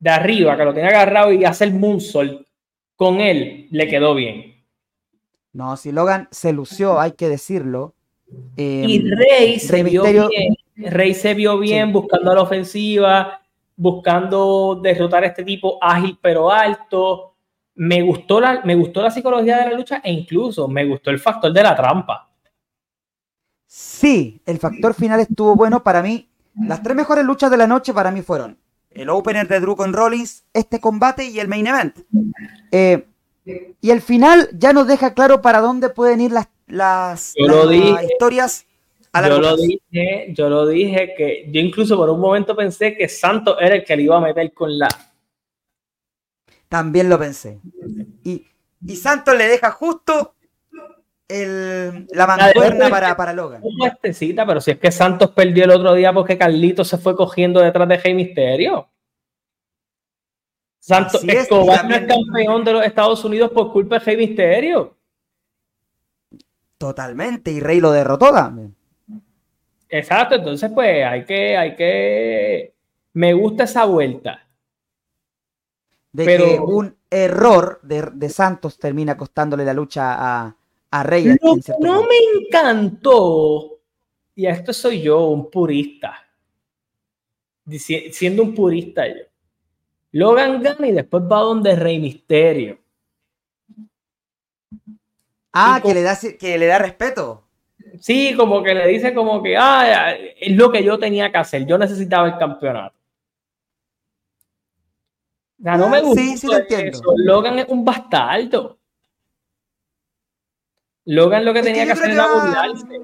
de 0.00 0.10
arriba, 0.10 0.56
que 0.56 0.64
lo 0.64 0.74
tenía 0.74 0.90
agarrado 0.90 1.32
y 1.32 1.44
hace 1.44 1.64
el 1.64 1.74
moonsault 1.74 2.46
con 2.96 3.20
él, 3.20 3.68
le 3.70 3.86
quedó 3.86 4.14
bien. 4.14 4.64
No, 5.52 5.76
si 5.76 5.92
Logan 5.92 6.28
se 6.32 6.52
lució, 6.52 6.98
hay 7.00 7.12
que 7.12 7.28
decirlo. 7.28 7.94
Y 8.56 8.96
em, 8.96 9.16
Rey 9.16 9.58
se 9.58 9.82
vio 9.82 10.04
bien. 10.28 10.56
Rey 10.76 11.14
se 11.14 11.34
vio 11.34 11.58
bien 11.58 11.92
buscando 11.92 12.34
la 12.34 12.42
ofensiva, 12.42 13.40
buscando 13.76 14.78
derrotar 14.82 15.24
a 15.24 15.28
este 15.28 15.44
tipo 15.44 15.78
ágil 15.80 16.18
pero 16.20 16.50
alto 16.50 17.30
me 17.74 18.02
gustó, 18.02 18.40
la, 18.40 18.60
me 18.64 18.74
gustó 18.74 19.00
la 19.00 19.10
psicología 19.10 19.58
de 19.58 19.70
la 19.70 19.76
lucha 19.76 20.00
e 20.04 20.12
incluso 20.12 20.68
me 20.68 20.84
gustó 20.84 21.10
el 21.10 21.18
factor 21.18 21.52
de 21.52 21.62
la 21.62 21.74
trampa. 21.74 22.28
Sí, 23.66 24.42
el 24.44 24.58
factor 24.58 24.94
final 24.94 25.20
estuvo 25.20 25.54
bueno 25.56 25.82
para 25.82 26.02
mí. 26.02 26.28
Las 26.54 26.82
tres 26.82 26.96
mejores 26.96 27.24
luchas 27.24 27.50
de 27.50 27.56
la 27.56 27.66
noche 27.66 27.94
para 27.94 28.10
mí 28.10 28.20
fueron 28.20 28.58
el 28.90 29.08
opener 29.08 29.46
de 29.48 29.60
Drew 29.60 29.76
con 29.76 29.92
Rollins, 29.92 30.44
este 30.52 30.80
combate 30.80 31.24
y 31.24 31.38
el 31.38 31.48
main 31.48 31.66
event. 31.66 32.00
Eh, 32.72 33.06
y 33.80 33.90
el 33.90 34.00
final 34.00 34.48
ya 34.52 34.72
nos 34.72 34.86
deja 34.86 35.14
claro 35.14 35.42
para 35.42 35.60
dónde 35.60 35.88
pueden 35.88 36.20
ir 36.20 36.32
las, 36.32 36.48
las, 36.66 37.34
historias. 37.36 38.66
A 39.12 39.28
yo 39.28 39.40
lo 39.40 39.56
dije, 39.56 40.32
yo 40.32 40.48
lo 40.48 40.66
dije 40.66 41.14
que 41.16 41.48
yo 41.50 41.60
incluso 41.60 41.96
por 41.96 42.10
un 42.10 42.20
momento 42.20 42.54
pensé 42.54 42.96
que 42.96 43.08
Santos 43.08 43.56
era 43.60 43.74
el 43.76 43.84
que 43.84 43.96
le 43.96 44.02
iba 44.02 44.16
a 44.16 44.20
meter 44.20 44.52
con 44.52 44.78
la. 44.78 44.88
También 46.68 47.08
lo 47.08 47.18
pensé. 47.18 47.58
Y, 48.22 48.46
y 48.86 48.96
Santos 48.96 49.36
le 49.36 49.48
deja 49.48 49.72
justo 49.72 50.34
el, 51.30 52.06
la 52.10 52.26
mancuerna 52.26 52.88
para, 52.88 53.16
para 53.16 53.32
Logan. 53.32 53.62
pero 54.00 54.60
si 54.60 54.70
es 54.70 54.78
que 54.78 54.92
Santos 54.92 55.30
perdió 55.30 55.64
el 55.64 55.70
otro 55.70 55.94
día 55.94 56.12
porque 56.12 56.36
Carlito 56.36 56.84
se 56.84 56.98
fue 56.98 57.16
cogiendo 57.16 57.60
detrás 57.60 57.88
de 57.88 57.96
Rey 57.96 58.14
Misterio. 58.14 58.88
Santos 60.80 61.22
Escobar 61.24 61.86
no 61.86 61.94
es 61.94 62.06
campeón 62.06 62.64
de 62.64 62.72
los 62.72 62.84
Estados 62.84 63.22
Unidos 63.24 63.50
por 63.52 63.70
culpa 63.70 63.98
de 63.98 64.04
Rey 64.06 64.16
Misterio. 64.16 64.96
Totalmente, 66.78 67.52
y 67.52 67.60
Rey 67.60 67.78
lo 67.80 67.92
derrotó 67.92 68.32
también. 68.32 68.74
Exacto, 69.90 70.36
entonces 70.36 70.70
pues 70.74 71.04
hay 71.04 71.24
que, 71.24 71.56
hay 71.56 71.76
que. 71.76 72.74
Me 73.12 73.34
gusta 73.34 73.64
esa 73.64 73.84
vuelta. 73.84 74.46
De 76.12 76.24
pero... 76.24 76.44
que 76.46 76.58
un 76.58 76.96
error 77.10 77.80
de, 77.82 78.08
de 78.14 78.28
Santos 78.30 78.78
termina 78.78 79.16
costándole 79.16 79.64
la 79.64 79.74
lucha 79.74 80.14
a, 80.14 80.56
a 80.90 81.02
Rey. 81.02 81.36
no 81.80 82.02
me 82.02 82.46
encantó, 82.46 83.80
y 84.34 84.46
a 84.46 84.52
esto 84.52 84.72
soy 84.72 85.02
yo, 85.02 85.26
un 85.26 85.50
purista, 85.50 86.26
siendo 88.10 88.42
un 88.42 88.54
purista 88.54 89.06
yo. 89.06 89.29
Logan 90.12 90.62
gana 90.62 90.88
y 90.88 90.92
después 90.92 91.22
va 91.24 91.40
donde 91.40 91.76
Rey 91.76 91.98
Misterio. 91.98 92.78
Ah, 95.52 95.80
que 95.82 95.94
le, 95.94 96.02
da, 96.02 96.16
que 96.38 96.58
le 96.58 96.66
da 96.66 96.78
respeto. 96.78 97.44
Sí, 98.00 98.34
como 98.36 98.62
que 98.62 98.74
le 98.74 98.86
dice 98.86 99.12
como 99.12 99.42
que, 99.42 99.56
ah, 99.56 100.12
es 100.12 100.56
lo 100.56 100.70
que 100.70 100.84
yo 100.84 100.98
tenía 100.98 101.30
que 101.30 101.38
hacer, 101.38 101.66
yo 101.66 101.76
necesitaba 101.76 102.28
el 102.28 102.38
campeonato. 102.38 102.94
no 105.58 105.72
ah, 105.72 105.88
me 105.88 106.00
gusta. 106.00 106.20
Sí, 106.20 106.38
sí 106.38 106.46
lo 106.46 106.58
entiendo. 106.58 107.00
Logan 107.16 107.58
es 107.58 107.66
un 107.68 107.84
bastardo. 107.84 108.78
Logan 111.06 111.44
lo 111.44 111.52
que 111.52 111.62
tenía 111.62 111.84
que, 111.86 111.92
hacer 111.92 112.10
era 112.10 112.32
burlarse. 112.32 113.00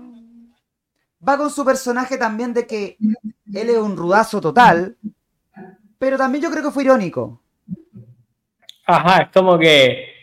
Va 1.26 1.36
con 1.36 1.50
su 1.50 1.64
personaje 1.64 2.16
también 2.18 2.54
de 2.54 2.66
que 2.66 2.96
él 3.52 3.70
es 3.70 3.78
un 3.78 3.96
rudazo 3.96 4.40
total, 4.40 4.96
pero 5.98 6.16
también 6.16 6.44
yo 6.44 6.50
creo 6.50 6.62
que 6.62 6.70
fue 6.70 6.84
irónico. 6.84 7.40
Ajá, 8.86 9.22
es 9.22 9.30
como 9.32 9.58
que 9.58 10.16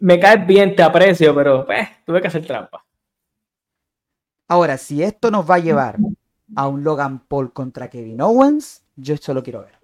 me 0.00 0.18
caes 0.18 0.46
bien, 0.46 0.74
te 0.74 0.82
aprecio, 0.82 1.34
pero 1.34 1.66
pues, 1.66 1.88
tuve 2.04 2.20
que 2.20 2.28
hacer 2.28 2.46
trampa. 2.46 2.84
Ahora, 4.48 4.78
si 4.78 5.02
esto 5.02 5.30
nos 5.30 5.48
va 5.48 5.56
a 5.56 5.60
llevar 5.60 5.96
a 6.56 6.66
un 6.66 6.82
Logan 6.82 7.20
Paul 7.20 7.52
contra 7.52 7.88
Kevin 7.88 8.20
Owens, 8.20 8.84
yo 8.96 9.14
esto 9.14 9.32
lo 9.34 9.42
quiero 9.42 9.60
ver. 9.60 9.78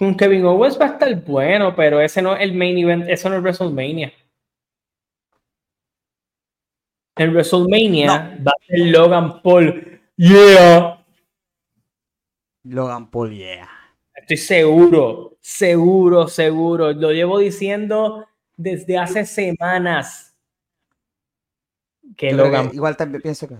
Un 0.00 0.14
Kevin 0.14 0.44
Owens 0.44 0.78
va 0.78 0.86
a 0.86 0.88
estar 0.90 1.24
bueno, 1.24 1.74
pero 1.74 2.00
ese 2.00 2.20
no 2.20 2.34
es 2.36 2.42
el 2.42 2.52
main 2.52 2.76
event, 2.76 3.08
eso 3.08 3.30
no 3.30 3.36
es 3.36 3.42
WrestleMania. 3.42 4.12
En 7.16 7.30
WrestleMania 7.30 8.38
va 8.46 8.52
a 8.52 8.66
ser 8.66 8.78
Logan 8.80 9.40
Paul. 9.40 10.00
Yeah. 10.16 10.95
Logan 12.68 13.10
Paul, 13.10 13.32
yeah. 13.32 13.68
Estoy 14.14 14.36
seguro, 14.38 15.36
seguro, 15.40 16.26
seguro. 16.26 16.92
Lo 16.92 17.12
llevo 17.12 17.38
diciendo 17.38 18.26
desde 18.56 18.98
hace 18.98 19.24
semanas. 19.24 20.36
Que 22.16 22.32
Logan. 22.32 22.70
igual 22.72 22.96
también 22.96 23.22
pienso 23.22 23.46
que. 23.46 23.56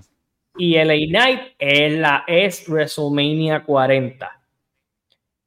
Y 0.58 0.76
LA 0.82 0.94
Knight 1.08 1.40
es 1.58 1.92
la 1.98 2.24
es 2.26 2.66
WrestleMania 2.66 3.62
40. 3.64 4.42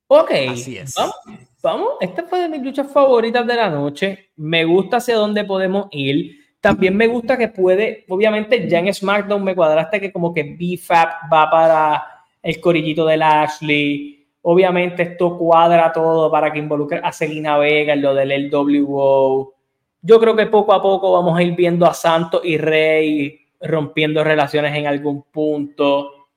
Ok. 0.08 0.32
Así 0.50 0.78
es. 0.78 0.94
Vamos, 0.96 1.16
vamos. 1.62 1.90
Esta 2.00 2.24
fue 2.24 2.42
de 2.42 2.50
mis 2.50 2.62
luchas 2.62 2.92
favoritas 2.94 3.46
de 3.48 3.56
la 3.56 3.70
noche. 3.70 4.32
Me 4.36 4.64
gusta 4.66 4.98
hacia 4.98 5.16
dónde 5.16 5.44
podemos 5.44 5.88
ir. 5.92 6.40
También 6.62 6.96
me 6.96 7.08
gusta 7.08 7.38
que 7.38 7.48
puede, 7.48 8.06
obviamente 8.10 8.68
ya 8.68 8.80
en 8.80 8.94
SmackDown 8.94 9.44
me 9.44 9.56
cuadraste 9.56 10.00
que 10.00 10.12
como 10.12 10.34
que 10.34 10.44
BFAP 10.44 11.32
va 11.32 11.50
para 11.50 12.19
el 12.42 12.60
corillito 12.60 13.06
de 13.06 13.18
Lashley. 13.18 14.28
Obviamente 14.42 15.04
esto 15.04 15.38
cuadra 15.38 15.92
todo 15.92 16.32
para 16.32 16.52
que 16.52 16.60
involucre 16.60 17.02
a 17.04 17.12
Selina 17.12 17.58
Vega 17.58 17.94
en 17.94 18.02
lo 18.02 18.14
del 18.14 18.50
LWO. 18.50 19.54
Yo 20.02 20.20
creo 20.20 20.36
que 20.36 20.46
poco 20.46 20.74
a 20.74 20.82
poco 20.82 21.12
vamos 21.12 21.38
a 21.38 21.44
ir 21.44 21.56
viendo 21.56 21.86
a 21.86 21.94
Santos 21.94 22.42
y 22.44 22.58
Rey 22.58 23.40
rompiendo 23.62 24.24
relaciones 24.24 24.76
en 24.76 24.88
algún 24.88 25.24
punto. 25.24 26.30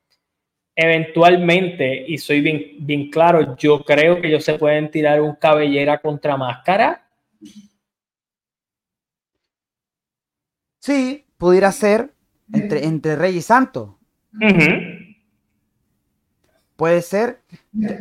Eventualmente, 0.74 2.05
y 2.09 2.18
soy 2.18 2.40
bien, 2.40 2.76
bien 2.80 3.11
claro, 3.11 3.57
yo 3.57 3.84
creo 3.84 4.20
que 4.20 4.28
ellos 4.28 4.44
se 4.44 4.55
pueden 4.55 4.90
tirar 4.90 5.20
un 5.20 5.36
cabellera 5.36 5.98
contra 5.98 6.36
máscara 6.36 7.03
Sí, 10.82 11.24
pudiera 11.38 11.70
ser 11.70 12.12
entre, 12.53 12.84
entre 12.84 13.14
Rey 13.14 13.36
y 13.36 13.42
Santo. 13.42 14.00
Puede 16.77 17.03
ser. 17.03 17.41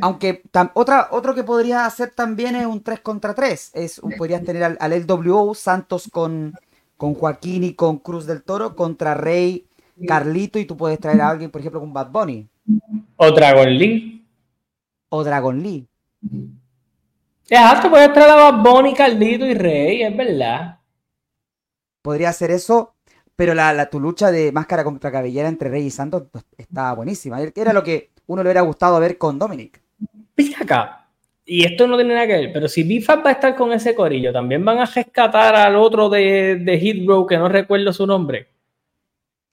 Aunque 0.02 0.44
otra, 0.74 1.10
otro 1.12 1.36
que 1.36 1.44
podría 1.44 1.86
hacer 1.86 2.12
también 2.12 2.56
es 2.56 2.66
un 2.66 2.82
3 2.82 3.02
contra 3.02 3.34
3. 3.34 3.72
Es, 3.74 4.02
podrías 4.18 4.44
tener 4.44 4.64
al, 4.64 4.78
al 4.80 5.06
LWO 5.06 5.54
Santos 5.54 6.10
con, 6.12 6.54
con 6.98 7.14
Joaquín 7.14 7.64
y 7.64 7.74
con 7.74 8.00
Cruz 8.00 8.26
del 8.26 8.44
Toro 8.44 8.76
contra 8.76 9.14
Rey, 9.14 9.68
Carlito 10.08 10.58
y 10.58 10.66
tú 10.66 10.78
puedes 10.78 11.00
traer 11.00 11.22
a 11.22 11.30
alguien, 11.30 11.52
por 11.52 11.62
ejemplo, 11.62 11.80
con 11.80 11.94
Bad 11.94 12.12
Bunny. 12.12 12.48
O 13.18 13.32
Dragon 13.32 13.70
Lee. 13.70 14.26
O 15.10 15.24
Dragon 15.24 15.62
Lee. 15.62 15.88
Exacto, 17.50 17.90
puedes 17.90 18.14
traer 18.14 18.30
a 18.32 18.52
Bad 18.52 18.64
Bunny, 18.64 18.94
Carlito 18.94 19.46
y 19.46 19.54
Rey, 19.54 20.04
es 20.04 20.16
verdad 20.16 20.82
podría 22.02 22.34
ser 22.34 22.52
eso, 22.52 22.96
pero 23.36 23.54
la, 23.54 23.90
tu 23.90 24.00
lucha 24.00 24.32
de 24.32 24.52
máscara 24.52 24.84
contra 24.84 25.12
cabellera 25.12 25.48
entre 25.48 25.70
Rey 25.70 25.86
y 25.86 25.92
Santos 25.92 26.24
pues, 26.32 26.46
estaba 26.58 26.94
buenísima. 26.94 27.40
Era 27.42 27.74
lo 27.74 27.84
que 27.84 28.11
uno 28.28 28.44
le 28.44 28.48
hubiera 28.48 28.62
gustado 28.62 29.00
ver 29.00 29.18
con 29.18 29.38
Dominic. 29.38 29.82
Fíjate 30.36 30.64
acá, 30.64 31.02
y 31.46 31.66
esto 31.66 31.88
no 31.88 31.98
tiene 31.98 32.14
nada 32.14 32.28
que 32.28 32.34
ver, 32.34 32.54
pero 32.54 32.68
si 32.68 32.84
Bifab 32.84 33.26
va 33.26 33.32
a 33.32 33.34
estar 33.34 33.56
con 33.56 33.74
ese 33.74 33.94
corillo, 33.96 34.32
también 34.32 34.64
van 34.64 34.80
a 34.80 34.86
rescatar 34.86 35.56
al 35.56 35.76
otro 35.76 36.08
de, 36.10 36.56
de 36.56 36.80
Hit 36.80 37.06
que 37.28 37.38
no 37.38 37.50
recuerdo 37.50 37.92
su 37.92 38.08
nombre. 38.08 38.48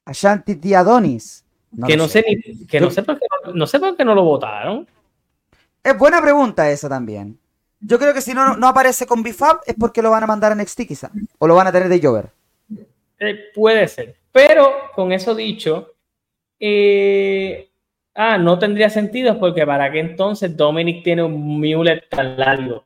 A 0.04 0.12
Shanti 0.12 0.74
Adonis. 0.74 1.44
que 1.86 1.96
no 1.96 2.06
sé, 2.06 2.24
ni, 2.26 2.66
que 2.66 2.80
no 2.80 2.90
sé, 2.90 3.02
por 3.02 3.18
qué, 3.18 3.26
no 3.52 3.66
sé 3.66 3.80
por 3.80 3.96
qué 3.96 4.04
no 4.04 4.14
lo 4.14 4.22
votaron. 4.22 4.86
Es 5.82 5.98
buena 5.98 6.20
pregunta 6.22 6.70
esa 6.70 6.88
también. 6.88 7.38
Yo 7.80 7.98
creo 7.98 8.12
que 8.12 8.20
si 8.20 8.34
no, 8.34 8.56
no 8.56 8.68
aparece 8.68 9.06
con 9.06 9.22
Bifab 9.22 9.58
es 9.66 9.74
porque 9.78 10.02
lo 10.02 10.10
van 10.10 10.24
a 10.24 10.26
mandar 10.26 10.52
a 10.52 10.54
NXT 10.54 10.82
quizá. 10.82 11.10
O 11.38 11.46
lo 11.46 11.54
van 11.54 11.66
a 11.66 11.72
tener 11.72 11.88
de 11.88 12.00
Jover. 12.00 12.30
Eh, 13.18 13.50
puede 13.54 13.88
ser. 13.88 14.16
Pero 14.30 14.72
con 14.94 15.12
eso 15.12 15.34
dicho, 15.34 15.94
eh, 16.60 17.70
ah, 18.18 18.36
no 18.36 18.58
tendría 18.58 18.90
sentido 18.90 19.38
porque 19.38 19.64
para 19.64 19.90
qué 19.90 20.00
entonces 20.00 20.56
Dominic 20.56 21.04
tiene 21.04 21.22
un 21.22 21.60
mulet 21.60 22.08
tan 22.08 22.36
largo. 22.36 22.84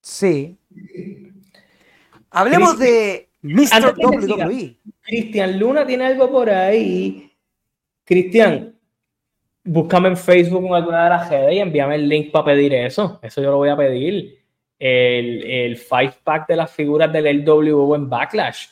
Sí. 0.00 0.56
Hablemos 2.30 2.78
de 2.78 3.28
Mr. 3.42 3.94
WWE. 3.98 4.76
Cristian 5.02 5.58
Luna 5.58 5.86
tiene 5.86 6.06
algo 6.06 6.30
por 6.30 6.48
ahí. 6.48 7.30
Cristian, 8.04 8.74
búscame 9.62 10.08
en 10.08 10.16
Facebook 10.16 10.64
en 10.66 10.74
alguna 10.74 11.04
de 11.04 11.10
las 11.10 11.28
redes 11.28 11.54
y 11.54 11.58
envíame 11.58 11.96
el 11.96 12.08
link 12.08 12.30
para 12.30 12.46
pedir 12.46 12.72
eso. 12.72 13.18
Eso 13.22 13.42
yo 13.42 13.50
lo 13.50 13.58
voy 13.58 13.68
a 13.68 13.76
pedir 13.76 14.38
el, 14.78 15.44
el 15.44 15.76
five 15.76 16.14
pack 16.24 16.48
de 16.48 16.56
las 16.56 16.70
figuras 16.70 17.12
del 17.12 17.44
LWO 17.44 17.94
en 17.94 18.08
Backlash. 18.08 18.68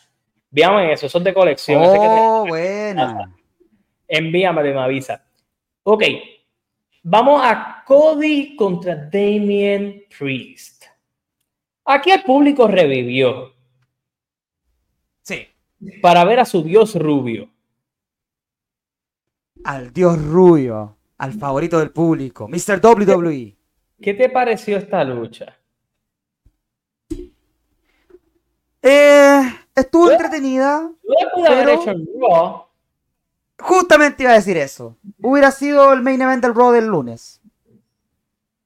Envíame 0.55 0.93
eso, 0.93 1.09
son 1.09 1.25
de 1.25 1.35
colección. 1.35 1.83
Oh, 1.85 2.47
bueno. 2.47 3.35
Envíame, 4.07 4.63
me 4.63 4.81
avisa. 4.81 5.21
Ok, 5.83 6.05
vamos 7.03 7.43
a 7.45 7.83
Cody 7.85 8.55
contra 8.55 8.95
Damien 8.95 10.05
Priest. 10.17 10.85
Aquí 11.85 12.13
el 12.13 12.23
público 12.23 12.69
revivió. 12.69 13.53
Sí. 15.23 15.49
Para 16.01 16.25
ver 16.25 16.39
a 16.39 16.45
su 16.45 16.63
dios 16.63 16.95
rubio. 16.95 17.51
Al 19.65 19.93
dios 19.93 20.25
rubio, 20.25 20.99
al 21.19 21.33
favorito 21.33 21.81
del 21.81 21.91
público, 21.91 22.47
Mr. 22.47 22.81
WWE. 22.81 23.57
¿Qué 24.01 24.15
te 24.15 24.29
pareció 24.29 24.77
esta 24.77 25.03
lucha? 25.03 25.59
Eh, 28.81 29.43
estuvo 29.75 30.11
entretenida. 30.11 30.91
Pero... 31.47 32.69
Justamente 33.59 34.25
iba 34.25 34.33
a 34.33 34.37
decir 34.37 34.57
eso. 34.57 34.97
Hubiera 35.23 35.51
sido 35.51 35.93
el 35.93 36.03
main 36.03 36.21
event 36.21 36.43
del 36.43 36.55
Raw 36.55 36.73
del 36.73 36.87
lunes. 36.87 37.41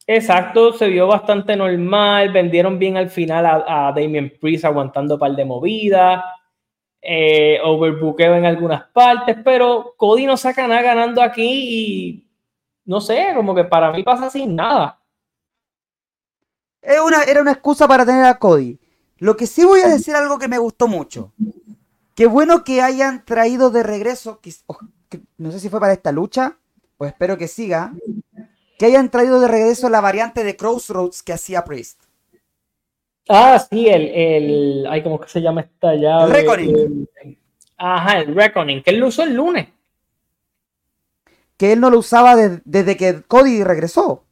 Exacto, 0.07 0.73
se 0.73 0.89
vio 0.89 1.07
bastante 1.07 1.55
normal. 1.55 2.33
Vendieron 2.33 2.79
bien 2.79 2.97
al 2.97 3.11
final 3.11 3.45
a, 3.47 3.93
Damien 3.95 4.33
Priest 4.41 4.65
aguantando 4.65 5.15
un 5.15 5.21
par 5.21 5.33
de 5.33 5.45
movidas. 5.45 6.25
Eh, 7.01 7.61
overbookeo 7.63 8.35
en 8.35 8.47
algunas 8.47 8.85
partes, 8.89 9.37
pero 9.45 9.95
Cody 9.97 10.27
no 10.27 10.37
saca 10.37 10.67
nada 10.67 10.83
ganando 10.83 11.23
aquí 11.23 11.43
y 11.45 12.27
no 12.85 13.01
sé, 13.01 13.33
como 13.37 13.55
que 13.55 13.65
para 13.65 13.93
mí 13.93 14.03
pasa 14.03 14.31
sin 14.31 14.57
nada. 14.57 14.99
una, 17.05 17.23
era 17.23 17.41
una 17.41 17.53
excusa 17.53 17.87
para 17.87 18.05
tener 18.05 18.25
a 18.25 18.39
Cody. 18.39 18.79
Lo 19.19 19.37
que 19.37 19.47
sí 19.47 19.65
voy 19.65 19.81
a 19.81 19.89
decir 19.89 20.15
algo 20.15 20.39
que 20.39 20.49
me 20.49 20.59
gustó 20.59 20.89
mucho. 20.89 21.33
Qué 22.15 22.27
bueno 22.27 22.65
que 22.65 22.83
hayan 22.83 23.25
traído 23.25 23.71
de 23.71 23.83
regreso, 23.83 24.41
no 25.37 25.53
sé 25.53 25.61
si 25.61 25.69
fue 25.69 25.81
para 25.81 25.93
esta 25.93 26.13
lucha, 26.13 26.59
pues 26.97 27.13
espero 27.13 27.39
que 27.39 27.49
siga, 27.49 27.93
que 28.79 28.87
hayan 28.87 29.11
traído 29.11 29.41
de 29.41 29.49
regreso 29.49 29.89
la 29.89 30.01
variante 30.01 30.43
de 30.45 30.57
Crossroads 30.57 31.23
que 31.23 31.33
hacía 31.33 31.65
Priest. 31.65 32.03
Ah, 33.29 33.59
sí, 33.59 33.87
el, 33.89 34.09
el 34.09 34.87
ay, 34.89 35.03
¿cómo 35.03 35.21
que 35.21 35.29
se 35.29 35.41
llama 35.41 35.61
esta? 35.61 35.93
El 35.93 36.31
Reckoning. 36.31 37.09
ajá, 37.77 38.21
el 38.21 38.35
Reckoning, 38.35 38.83
que 38.83 38.91
él 38.91 38.99
lo 38.99 39.09
usó 39.09 39.23
el 39.23 39.35
lunes 39.35 39.69
que 41.59 41.73
él 41.73 41.81
no 41.81 41.91
lo 41.91 41.99
usaba 41.99 42.37
desde 42.37 42.97
que 42.97 43.23
Cody 43.27 43.65
regresó. 43.65 44.25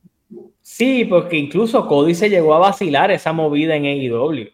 Sí, 0.63 1.05
porque 1.05 1.37
incluso 1.37 1.87
Cody 1.87 2.15
se 2.15 2.31
llegó 2.31 2.55
a 2.55 2.59
vacilar 2.59 3.11
esa 3.11 3.33
movida 3.33 3.75
en 3.75 3.85
AEW. 3.85 4.49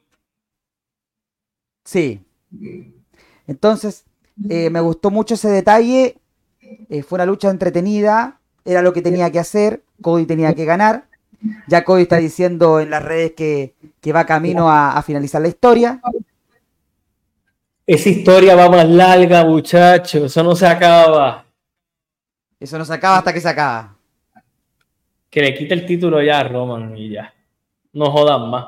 Sí. 1.93 2.25
Entonces, 3.47 4.07
eh, 4.49 4.71
me 4.71 4.81
gustó 4.81 5.11
mucho 5.11 5.35
ese 5.35 5.49
detalle. 5.51 6.17
Eh, 6.89 7.03
fue 7.03 7.17
una 7.17 7.27
lucha 7.27 7.51
entretenida. 7.51 8.41
Era 8.65 8.81
lo 8.81 8.95
que 8.95 9.03
tenía 9.03 9.31
que 9.31 9.39
hacer. 9.39 9.83
Cody 10.01 10.25
tenía 10.25 10.55
que 10.55 10.65
ganar. 10.65 11.05
Ya 11.67 11.85
Cody 11.85 12.03
está 12.03 12.17
diciendo 12.17 12.81
en 12.81 12.89
las 12.89 13.05
redes 13.05 13.33
que, 13.33 13.75
va 14.11 14.25
camino 14.25 14.71
a, 14.71 14.97
a, 14.97 15.03
finalizar 15.03 15.43
la 15.43 15.49
historia. 15.49 16.01
Esa 17.87 18.09
historia 18.09 18.55
va 18.55 18.71
más 18.71 18.89
larga, 18.89 19.45
muchachos. 19.45 20.23
Eso 20.23 20.43
no 20.43 20.57
se 20.57 20.67
acaba. 20.67 21.45
Eso 22.59 22.79
no 22.79 22.87
se 22.87 22.95
acaba 22.95 23.19
hasta 23.19 23.35
que 23.35 23.41
se 23.41 23.49
acaba. 23.51 23.97
Que 25.29 25.43
le 25.43 25.55
quite 25.55 25.75
el 25.75 25.85
título 25.85 26.23
ya 26.23 26.41
a 26.41 26.45
Roman 26.45 26.97
y 26.97 27.11
ya. 27.11 27.35
No 27.93 28.11
jodan 28.11 28.49
más. 28.49 28.67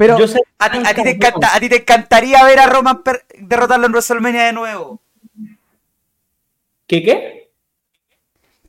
Pero 0.00 0.16
a, 0.58 1.60
ti, 1.60 1.68
te 1.68 1.76
encantaría 1.76 2.42
ver 2.42 2.58
a 2.58 2.66
Roman 2.66 3.02
derrotarlo 3.38 3.84
en 3.84 3.92
WrestleMania 3.92 4.46
de 4.46 4.52
nuevo. 4.54 4.98
¿Qué 6.86 7.02
qué? 7.02 7.50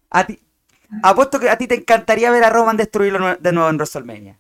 A 0.09 0.27
ti, 0.27 0.37
apuesto 1.01 1.39
que 1.39 1.49
a 1.49 1.57
ti 1.57 1.67
te 1.67 1.75
encantaría 1.75 2.31
ver 2.31 2.43
a 2.43 2.49
Roman 2.49 2.75
destruirlo 2.75 3.37
de 3.37 3.51
nuevo 3.53 3.69
en 3.69 3.77
WrestleMania. 3.77 4.39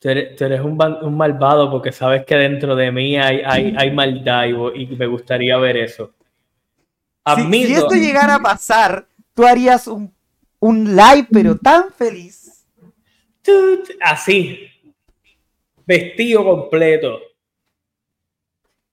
Tú 0.00 0.08
eres, 0.08 0.60
un, 0.62 1.16
malvado 1.16 1.70
porque 1.70 1.92
sabes 1.92 2.24
que 2.26 2.34
dentro 2.34 2.74
de 2.74 2.90
mí 2.90 3.16
hay, 3.16 3.42
hay, 3.44 3.92
maldad 3.92 4.46
y 4.46 4.86
me 4.96 5.06
gustaría 5.06 5.56
ver 5.58 5.76
eso. 5.76 6.12
Si, 7.52 7.72
esto 7.72 7.94
llegara 7.94 8.34
a 8.34 8.40
pasar, 8.40 9.06
tú 9.32 9.46
harías 9.46 9.86
un, 9.86 10.12
live, 10.96 11.28
pero 11.30 11.56
tan 11.56 11.92
feliz. 11.92 12.66
Así. 14.00 14.66
Vestido 15.86 16.44
completo. 16.44 17.20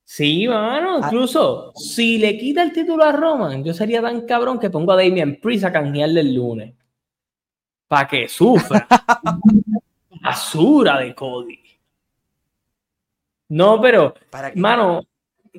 Sí, 0.04 0.48
mano, 0.48 0.96
ah. 0.96 1.02
incluso 1.04 1.74
si 1.76 2.18
le 2.18 2.38
quita 2.38 2.64
el 2.64 2.72
título 2.72 3.04
a 3.04 3.12
Roman, 3.12 3.62
yo 3.64 3.74
sería 3.74 4.02
tan 4.02 4.22
cabrón 4.22 4.58
que 4.58 4.70
pongo 4.70 4.94
a 4.94 4.96
Damian 4.96 5.36
Priest 5.36 5.66
a 5.66 5.72
canjearle 5.72 6.22
el 6.22 6.34
lunes. 6.34 6.74
Para 7.88 8.08
que 8.08 8.28
sufra. 8.30 8.88
Basura 10.22 11.00
de 11.00 11.14
Cody. 11.14 11.60
No, 13.50 13.82
pero, 13.82 14.14
mano, 14.56 15.02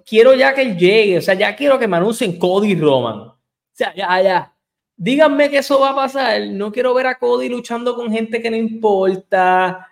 quiero 0.05 0.35
ya 0.35 0.55
que 0.55 0.63
él 0.63 0.77
llegue, 0.77 1.19
o 1.19 1.23
sea, 1.23 1.35
ya 1.35 1.55
quiero 1.57 1.79
que 1.79 1.89
me 1.89 1.97
anuncien 1.97 2.39
Cody 2.39 2.75
Roman. 2.75 3.19
O 3.19 3.37
sea, 3.73 3.95
ya, 3.95 4.23
ya. 4.23 4.55
Díganme 4.97 5.49
que 5.49 5.59
eso 5.59 5.79
va 5.79 5.91
a 5.91 5.95
pasar. 5.95 6.41
No 6.49 6.73
quiero 6.73 6.93
ver 6.93 7.07
a 7.07 7.19
Cody 7.19 7.49
luchando 7.49 7.95
con 7.95 8.11
gente 8.11 8.43
que 8.43 8.51
no 8.51 8.57
importa. 8.57 9.89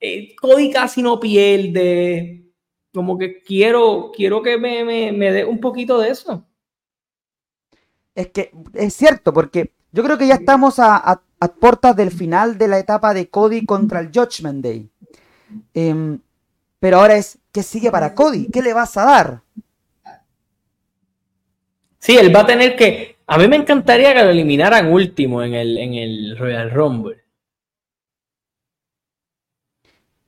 Eh, 0.00 0.34
Cody 0.36 0.70
casi 0.70 1.02
no 1.02 1.18
pierde. 1.18 2.44
Como 2.92 3.18
que 3.18 3.42
quiero, 3.42 4.10
quiero 4.14 4.42
que 4.42 4.58
me, 4.58 4.84
me, 5.12 5.32
dé 5.32 5.44
un 5.44 5.60
poquito 5.60 5.98
de 5.98 6.10
eso. 6.10 6.46
Es 8.14 8.28
que 8.28 8.50
es 8.72 8.94
cierto, 8.94 9.32
porque 9.32 9.72
yo 9.92 10.02
creo 10.02 10.16
que 10.16 10.26
ya 10.26 10.36
estamos 10.36 10.78
a, 10.78 10.96
a, 10.96 11.48
puertas 11.60 11.94
del 11.94 12.10
final 12.10 12.56
de 12.56 12.68
la 12.68 12.78
etapa 12.78 13.12
de 13.12 13.28
Cody 13.28 13.66
contra 13.66 14.00
el 14.00 14.10
Judgment 14.12 14.64
Day. 14.64 14.88
Em, 15.74 16.18
pero 16.78 16.98
ahora 16.98 17.16
es, 17.16 17.38
¿qué 17.52 17.62
sigue 17.62 17.90
para 17.90 18.14
Cody? 18.14 18.48
¿Qué 18.50 18.62
le 18.62 18.72
vas 18.72 18.96
a 18.96 19.04
dar? 19.04 19.42
Sí, 21.98 22.16
él 22.16 22.34
va 22.34 22.40
a 22.40 22.46
tener 22.46 22.76
que. 22.76 23.16
A 23.26 23.36
mí 23.36 23.48
me 23.48 23.56
encantaría 23.56 24.14
que 24.14 24.22
lo 24.22 24.30
eliminaran 24.30 24.92
último 24.92 25.42
en 25.42 25.54
el, 25.54 25.76
en 25.76 25.94
el 25.94 26.38
Royal 26.38 26.70
Rumble. 26.70 27.25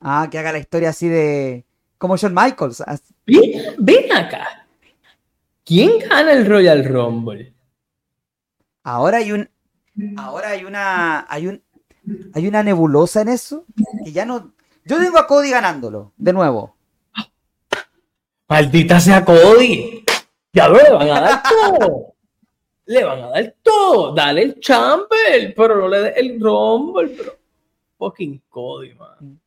Ah, 0.01 0.29
que 0.31 0.39
haga 0.39 0.53
la 0.53 0.59
historia 0.59 0.91
así 0.91 1.09
de. 1.09 1.65
Como 1.99 2.17
Shawn 2.17 2.35
Michaels. 2.35 2.83
Ven, 3.79 4.13
acá. 4.13 4.67
¿Quién 5.65 5.99
gana 5.99 6.33
el 6.33 6.47
Royal 6.47 6.85
Rumble? 6.85 7.53
Ahora 8.85 9.19
hay 9.19 9.33
un. 9.33 9.49
Ahora 10.17 10.51
hay 10.51 10.65
una. 10.65 11.27
Hay 11.29 11.47
un. 11.49 11.63
Hay 12.35 12.47
una 12.47 12.63
nebulosa 12.63 13.21
en 13.23 13.29
eso. 13.29 13.65
Que 14.05 14.13
ya 14.13 14.25
no. 14.25 14.53
Yo 14.85 14.99
tengo 14.99 15.19
a 15.19 15.27
Cody 15.27 15.51
ganándolo, 15.51 16.13
de 16.17 16.33
nuevo. 16.33 16.77
Maldita 18.49 18.99
sea 19.01 19.25
Cody. 19.25 20.05
Ya 20.53 20.69
le 20.69 20.91
van 20.91 21.11
a 21.11 21.21
dar 21.21 21.43
todo. 21.49 22.15
le 22.87 23.05
van 23.05 23.23
a 23.25 23.29
dar 23.29 23.55
todo. 23.63 24.15
Dale 24.15 24.43
el 24.43 24.61
chamber, 24.61 25.53
pero 25.55 25.77
no 25.77 25.89
le 25.89 25.99
dé 25.99 26.13
el 26.17 26.41
rumble, 26.41 27.09
pero 27.09 27.37
fucking 27.99 28.41
Cody, 28.49 28.95
man. 28.95 29.39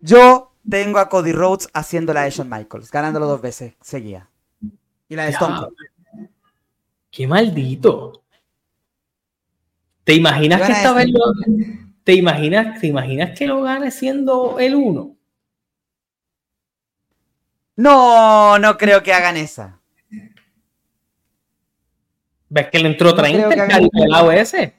Yo 0.00 0.52
tengo 0.68 0.98
a 0.98 1.08
Cody 1.08 1.32
Rhodes 1.32 1.68
haciendo 1.72 2.12
la 2.12 2.22
de 2.22 2.30
Shawn 2.30 2.48
Michaels, 2.48 2.90
ganándolo 2.90 3.26
dos 3.26 3.40
veces 3.40 3.74
seguía. 3.80 4.28
Y 5.08 5.16
la 5.16 5.24
de 5.24 5.30
Stone 5.30 5.68
Qué 7.10 7.26
maldito. 7.26 8.22
¿Te 10.04 10.14
imaginas 10.14 10.62
que 10.62 10.72
esta 10.72 10.92
vez 10.92 11.08
¿Te 12.04 12.14
imaginas, 12.14 12.80
¿Te 12.80 12.86
imaginas 12.86 13.38
que 13.38 13.46
lo 13.46 13.62
gane 13.62 13.90
siendo 13.90 14.58
el 14.58 14.74
uno? 14.74 15.16
No, 17.76 18.58
no 18.58 18.76
creo 18.76 19.02
que 19.02 19.12
hagan 19.12 19.36
esa. 19.36 19.80
¿Ves 22.48 22.68
que 22.68 22.78
él 22.78 22.86
entró 22.86 23.14
30 23.14 23.48
el 23.54 24.10
lado 24.10 24.32
ese? 24.32 24.74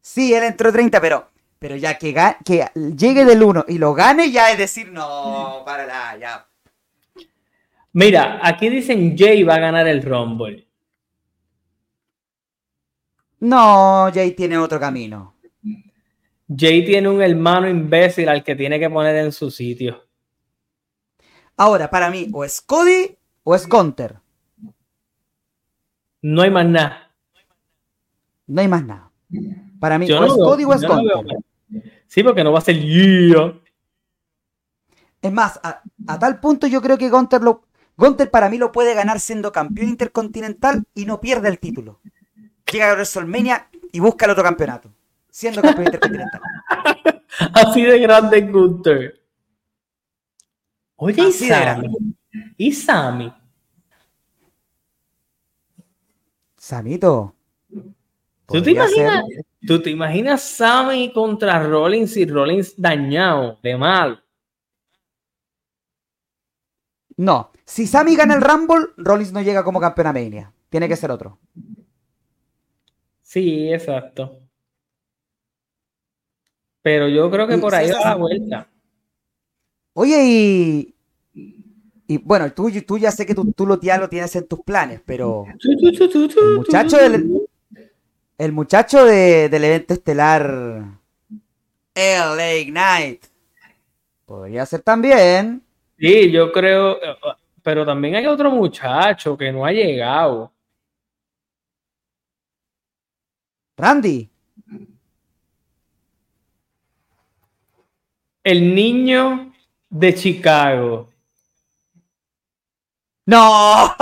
Sí, 0.00 0.34
él 0.34 0.44
entró 0.44 0.70
30, 0.70 1.00
pero, 1.00 1.30
pero 1.58 1.76
ya 1.76 1.98
que, 1.98 2.14
que 2.44 2.66
llegue 2.96 3.24
del 3.24 3.42
1 3.42 3.66
y 3.68 3.78
lo 3.78 3.94
gane, 3.94 4.30
ya 4.30 4.50
es 4.50 4.58
decir, 4.58 4.90
no, 4.92 5.62
para 5.64 5.86
la, 5.86 6.16
ya. 6.18 6.46
Mira, 7.92 8.40
aquí 8.42 8.68
dicen 8.68 9.16
Jay 9.16 9.42
va 9.44 9.54
a 9.54 9.60
ganar 9.60 9.86
el 9.86 10.02
Rumble. 10.02 10.66
No, 13.40 14.10
Jay 14.12 14.32
tiene 14.32 14.58
otro 14.58 14.80
camino. 14.80 15.34
Jay 16.48 16.84
tiene 16.84 17.08
un 17.08 17.22
hermano 17.22 17.68
imbécil 17.68 18.28
al 18.28 18.42
que 18.42 18.56
tiene 18.56 18.78
que 18.78 18.90
poner 18.90 19.16
en 19.16 19.32
su 19.32 19.50
sitio. 19.50 20.06
Ahora, 21.56 21.88
para 21.88 22.10
mí, 22.10 22.28
o 22.32 22.44
es 22.44 22.60
Cody 22.60 23.16
o 23.44 23.54
es 23.54 23.68
Gunter. 23.68 24.16
No 26.22 26.42
hay 26.42 26.50
más 26.50 26.66
nada. 26.66 27.10
No 28.46 28.60
hay 28.60 28.68
más 28.68 28.84
nada. 28.84 29.10
Para 29.84 29.98
mí, 29.98 30.10
o 30.10 30.24
es 30.24 30.32
Cody 30.32 30.64
o 30.64 30.72
es 30.72 30.80
Gunter. 30.80 31.36
sí, 32.06 32.22
porque 32.22 32.42
no 32.42 32.52
va 32.52 32.60
a 32.60 32.62
ser 32.62 32.80
yo. 32.80 33.60
Es 35.20 35.30
más, 35.30 35.60
a, 35.62 35.82
tal 36.18 36.40
punto 36.40 36.66
yo 36.66 36.80
creo 36.80 36.96
que 36.96 37.10
Gunter, 37.10 37.42
lo, 37.42 37.66
Gunter 37.94 38.30
para 38.30 38.48
mí 38.48 38.56
lo 38.56 38.72
puede 38.72 38.94
ganar 38.94 39.20
siendo 39.20 39.52
campeón 39.52 39.90
intercontinental 39.90 40.84
y 40.94 41.04
no 41.04 41.20
pierde 41.20 41.50
el 41.50 41.58
título. 41.58 42.00
Llega 42.72 42.92
a 42.92 42.94
WrestleMania 42.94 43.68
y 43.92 44.00
busca 44.00 44.24
el 44.24 44.30
otro 44.30 44.42
campeonato 44.42 44.90
siendo 45.28 45.60
campeón 45.60 45.84
intercontinental. 45.88 46.40
Así 47.52 47.82
de 47.82 47.98
grande 47.98 48.40
Gunther. 48.40 49.20
Oye, 50.96 51.28
y 51.28 51.30
Sammy. 51.30 51.94
¿Y 52.56 52.72
Sammy? 52.72 53.34
Samito. 56.56 57.33
¿Tú 58.46 58.62
te, 58.62 58.72
imaginas, 58.72 59.24
¿Tú 59.66 59.80
te 59.80 59.90
imaginas 59.90 60.42
Sammy 60.42 61.12
contra 61.12 61.62
Rollins 61.66 62.16
y 62.16 62.26
Rollins 62.26 62.74
dañado, 62.76 63.58
de 63.62 63.76
mal? 63.76 64.22
No, 67.16 67.52
si 67.64 67.86
Sami 67.86 68.16
gana 68.16 68.34
el 68.34 68.42
Rumble, 68.42 68.86
Rollins 68.96 69.32
no 69.32 69.40
llega 69.40 69.64
como 69.64 69.80
campeón 69.80 70.08
a 70.08 70.12
Mania. 70.12 70.52
Tiene 70.68 70.88
que 70.88 70.96
ser 70.96 71.10
otro. 71.10 71.38
Sí, 73.22 73.72
exacto. 73.72 74.40
Pero 76.82 77.08
yo 77.08 77.30
creo 77.30 77.46
que 77.46 77.56
por 77.56 77.74
ahí 77.74 77.90
va 77.90 78.00
la 78.00 78.14
vuelta. 78.16 78.68
Oye, 79.94 80.24
y, 80.24 80.94
y 82.06 82.18
bueno, 82.18 82.52
tú, 82.52 82.70
tú 82.86 82.98
ya 82.98 83.10
sé 83.10 83.24
que 83.24 83.34
tú, 83.34 83.52
tú 83.52 83.64
lo, 83.64 83.80
ya 83.80 83.96
lo 83.96 84.08
tienes 84.08 84.34
en 84.36 84.46
tus 84.46 84.60
planes, 84.60 85.00
pero 85.06 85.46
el 85.48 86.56
muchacho 86.56 86.98
del, 86.98 87.48
el 88.38 88.52
muchacho 88.52 89.04
del 89.04 89.64
evento 89.64 89.94
estelar 89.94 90.84
LA 91.94 92.54
Ignite 92.56 93.28
podría 94.26 94.66
ser 94.66 94.82
también. 94.82 95.62
Sí, 95.98 96.30
yo 96.30 96.50
creo, 96.50 96.98
pero 97.62 97.86
también 97.86 98.16
hay 98.16 98.26
otro 98.26 98.50
muchacho 98.50 99.36
que 99.36 99.52
no 99.52 99.64
ha 99.64 99.72
llegado. 99.72 100.52
Randy. 103.76 104.30
El 108.42 108.74
niño 108.74 109.52
de 109.88 110.14
Chicago. 110.14 111.08
No. 113.26 113.94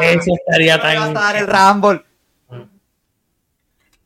Eso 0.00 0.30
estaría 0.34 0.80
tan. 0.80 1.36
el 1.36 1.46
Rumble. 1.46 2.04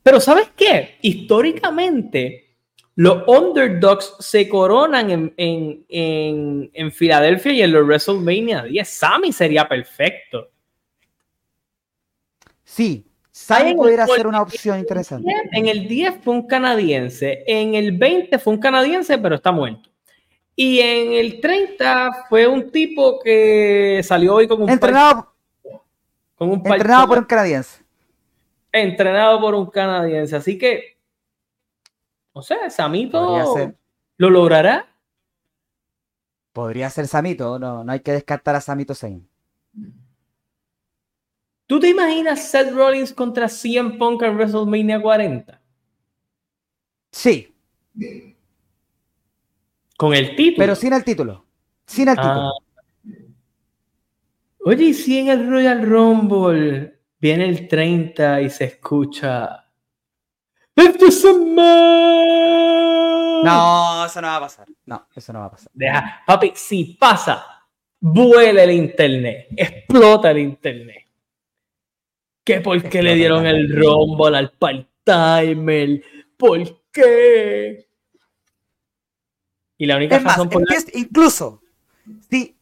Pero 0.02 0.20
¿sabes 0.20 0.48
qué? 0.56 0.96
Históricamente, 1.02 2.56
los 2.94 3.22
underdogs 3.28 4.16
se 4.18 4.48
coronan 4.48 5.10
en, 5.10 5.34
en, 5.36 5.84
en, 5.88 6.70
en 6.72 6.92
Filadelfia 6.92 7.52
y 7.52 7.62
en 7.62 7.72
los 7.72 7.86
WrestleMania 7.86 8.64
10. 8.64 8.88
Sammy 8.88 9.32
sería 9.32 9.68
perfecto. 9.68 10.50
Sí, 12.64 13.06
Sammy 13.30 13.76
podría 13.76 14.04
ser 14.06 14.26
una 14.26 14.42
opción 14.42 14.80
interesante. 14.80 15.32
En 15.52 15.68
el 15.68 15.86
10 15.86 16.24
fue 16.24 16.34
un 16.34 16.48
canadiense, 16.48 17.44
en 17.46 17.76
el 17.76 17.92
20 17.96 18.36
fue 18.40 18.54
un 18.54 18.60
canadiense, 18.60 19.16
pero 19.16 19.36
está 19.36 19.52
muerto. 19.52 19.88
Y 20.56 20.80
en 20.80 21.12
el 21.12 21.40
30 21.40 22.26
fue 22.28 22.48
un 22.48 22.72
tipo 22.72 23.20
que 23.20 24.00
salió 24.02 24.34
hoy 24.34 24.48
con 24.48 24.60
un 24.60 24.68
entrenado, 24.68 25.32
con 26.34 26.50
un 26.50 26.54
entrenado 26.66 27.06
por 27.06 27.18
un 27.18 27.24
canadiense 27.26 27.87
entrenado 28.72 29.40
por 29.40 29.54
un 29.54 29.66
canadiense. 29.66 30.36
Así 30.36 30.58
que, 30.58 30.98
no 32.34 32.42
sé, 32.42 32.56
Samito 32.70 33.74
lo 34.16 34.30
logrará. 34.30 34.86
Podría 36.52 36.90
ser 36.90 37.06
Samito, 37.06 37.58
no, 37.58 37.84
no 37.84 37.92
hay 37.92 38.00
que 38.00 38.12
descartar 38.12 38.56
a 38.56 38.60
Samito 38.60 38.94
Sein. 38.94 39.28
¿Tú 41.66 41.78
te 41.78 41.88
imaginas 41.90 42.48
Seth 42.48 42.72
Rollins 42.72 43.12
contra 43.12 43.48
CM 43.48 43.98
Punk 43.98 44.22
en 44.22 44.36
WrestleMania 44.36 45.00
40? 45.00 45.60
Sí. 47.12 47.54
Con 49.96 50.14
el 50.14 50.34
título. 50.34 50.56
Pero 50.58 50.74
sin 50.74 50.92
el 50.94 51.04
título. 51.04 51.44
Sin 51.86 52.08
el 52.08 52.16
ah. 52.18 52.22
título. 52.22 53.24
Oye, 54.64 54.84
¿y 54.84 54.94
si 54.94 55.18
en 55.18 55.28
el 55.28 55.48
Royal 55.48 55.82
Rumble 55.82 56.97
Viene 57.20 57.48
el 57.48 57.66
30 57.66 58.42
y 58.42 58.50
se 58.50 58.64
escucha. 58.64 59.64
¡Esto 60.74 61.06
es 61.06 61.24
No, 63.44 64.06
eso 64.06 64.20
no 64.20 64.28
va 64.28 64.36
a 64.36 64.40
pasar. 64.40 64.68
No, 64.86 65.08
eso 65.14 65.32
no 65.32 65.40
va 65.40 65.46
a 65.46 65.50
pasar. 65.50 65.68
Deja, 65.74 66.22
papi, 66.24 66.52
si 66.54 66.84
pasa, 66.94 67.44
vuela 67.98 68.62
el 68.62 68.70
internet, 68.70 69.48
explota 69.56 70.30
el 70.30 70.38
internet. 70.38 71.08
¿Qué 72.44 72.60
por 72.60 72.80
qué 72.88 73.02
le 73.02 73.16
dieron 73.16 73.44
el 73.46 73.68
rumble 73.76 74.38
al 74.38 74.52
part-timer? 74.52 76.02
¿Por 76.36 76.84
qué? 76.92 77.88
Y 79.76 79.86
la 79.86 79.96
única 79.96 80.20
razón 80.20 80.48
por 80.48 80.62
la... 80.62 80.76
incluso, 80.94 81.62
sí, 82.30 82.56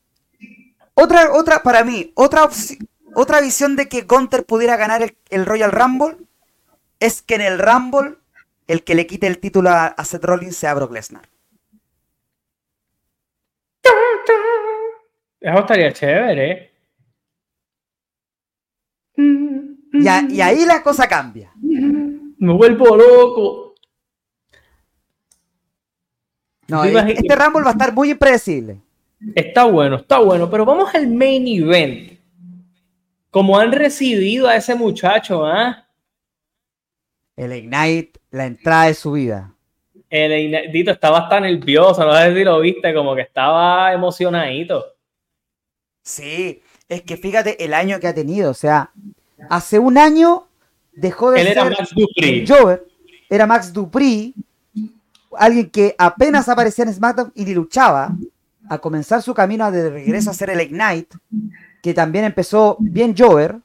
otra, 0.95 1.33
otra, 1.35 1.63
para 1.63 1.85
mí, 1.85 2.11
otra 2.15 2.45
opción 2.45 2.89
otra 3.19 3.41
visión 3.41 3.77
de 3.77 3.89
que 3.89 4.03
Gunter 4.03 4.45
pudiera 4.45 4.77
ganar 4.77 5.15
el, 5.31 5.47
Royal 5.47 5.73
Rumble 5.73 6.19
es 7.01 7.23
que 7.23 7.37
en 7.37 7.41
el 7.41 7.59
Rumble 7.59 8.17
el 8.67 8.85
que 8.85 8.95
le 8.95 9.07
quite 9.07 9.27
el 9.27 9.39
título 9.39 9.71
a, 9.71 9.95
Seth 10.05 10.23
Rollins 10.23 10.55
sea 10.55 10.75
Brock 10.75 10.93
Lesnar. 10.93 11.27
Eso 15.41 15.59
estaría 15.59 15.93
chévere. 15.95 16.73
Y, 19.17 20.35
y 20.35 20.41
ahí 20.43 20.67
la 20.67 20.83
cosa 20.83 21.09
cambia. 21.09 21.51
Me 21.63 22.53
vuelvo 22.53 22.97
loco. 22.97 23.75
No, 26.69 26.85
este 26.85 27.35
Rumble 27.35 27.63
va 27.63 27.71
a 27.71 27.73
estar 27.73 27.95
muy 27.95 28.11
impredecible. 28.11 28.79
Está 29.35 29.65
bueno, 29.65 29.97
está 29.97 30.19
bueno, 30.19 30.51
pero 30.51 30.67
vamos 30.67 30.95
al 30.95 31.09
main 31.09 31.47
event. 31.49 32.16
¿Cómo 33.37 33.59
han 33.59 33.71
recibido 33.71 34.49
a 34.49 34.57
ese 34.57 34.75
muchacho, 34.75 35.45
¿ah? 35.45 35.87
El 37.37 37.53
Ignite, 37.53 38.19
la 38.31 38.47
entrada 38.47 38.87
de 38.87 38.95
su 38.95 39.13
vida. 39.13 39.53
El 40.09 40.33
Ignite, 40.33 40.93
estaba 40.93 41.19
hasta 41.19 41.41
nervioso, 41.41 42.03
no 42.07 42.17
sé 42.17 42.35
si 42.35 42.45
lo 42.45 42.61
viste, 42.61 42.95
como 42.95 43.15
que 43.15 43.21
estaba 43.21 43.93
emocionadito. 43.93 44.87
Sí, 46.03 46.63
es 46.89 47.03
que 47.03 47.19
fíjate 47.19 47.63
el 47.63 47.75
año 47.75 48.01
que 48.01 48.07
ha 48.07 48.15
tenido, 48.15 48.51
o 48.51 48.55
sea, 48.55 48.91
hace 49.51 49.79
un 49.79 49.99
año 49.99 50.49
dejó 50.95 51.31
de 51.31 51.43
Él 51.43 51.49
ser 51.49 51.59
era 51.59 51.65
Max 51.69 51.91
Dupri. 51.95 52.47
Jover, 52.49 52.87
era 53.29 53.47
Max 53.47 53.71
Dupri, 53.71 54.35
alguien 55.37 55.69
que 55.69 55.95
apenas 55.99 56.49
aparecía 56.49 56.87
en 56.87 56.95
SmackDown 56.95 57.33
y 57.35 57.53
luchaba, 57.53 58.17
a 58.71 58.79
comenzar 58.79 59.21
su 59.21 59.35
camino 59.35 59.71
de 59.71 59.91
regreso 59.91 60.31
a 60.31 60.33
ser 60.33 60.49
el 60.49 60.63
Ignite, 60.63 61.19
que 61.87 61.95
también 61.95 62.25
empezó 62.25 62.77
bien 62.81 63.15
Jover, 63.17 63.61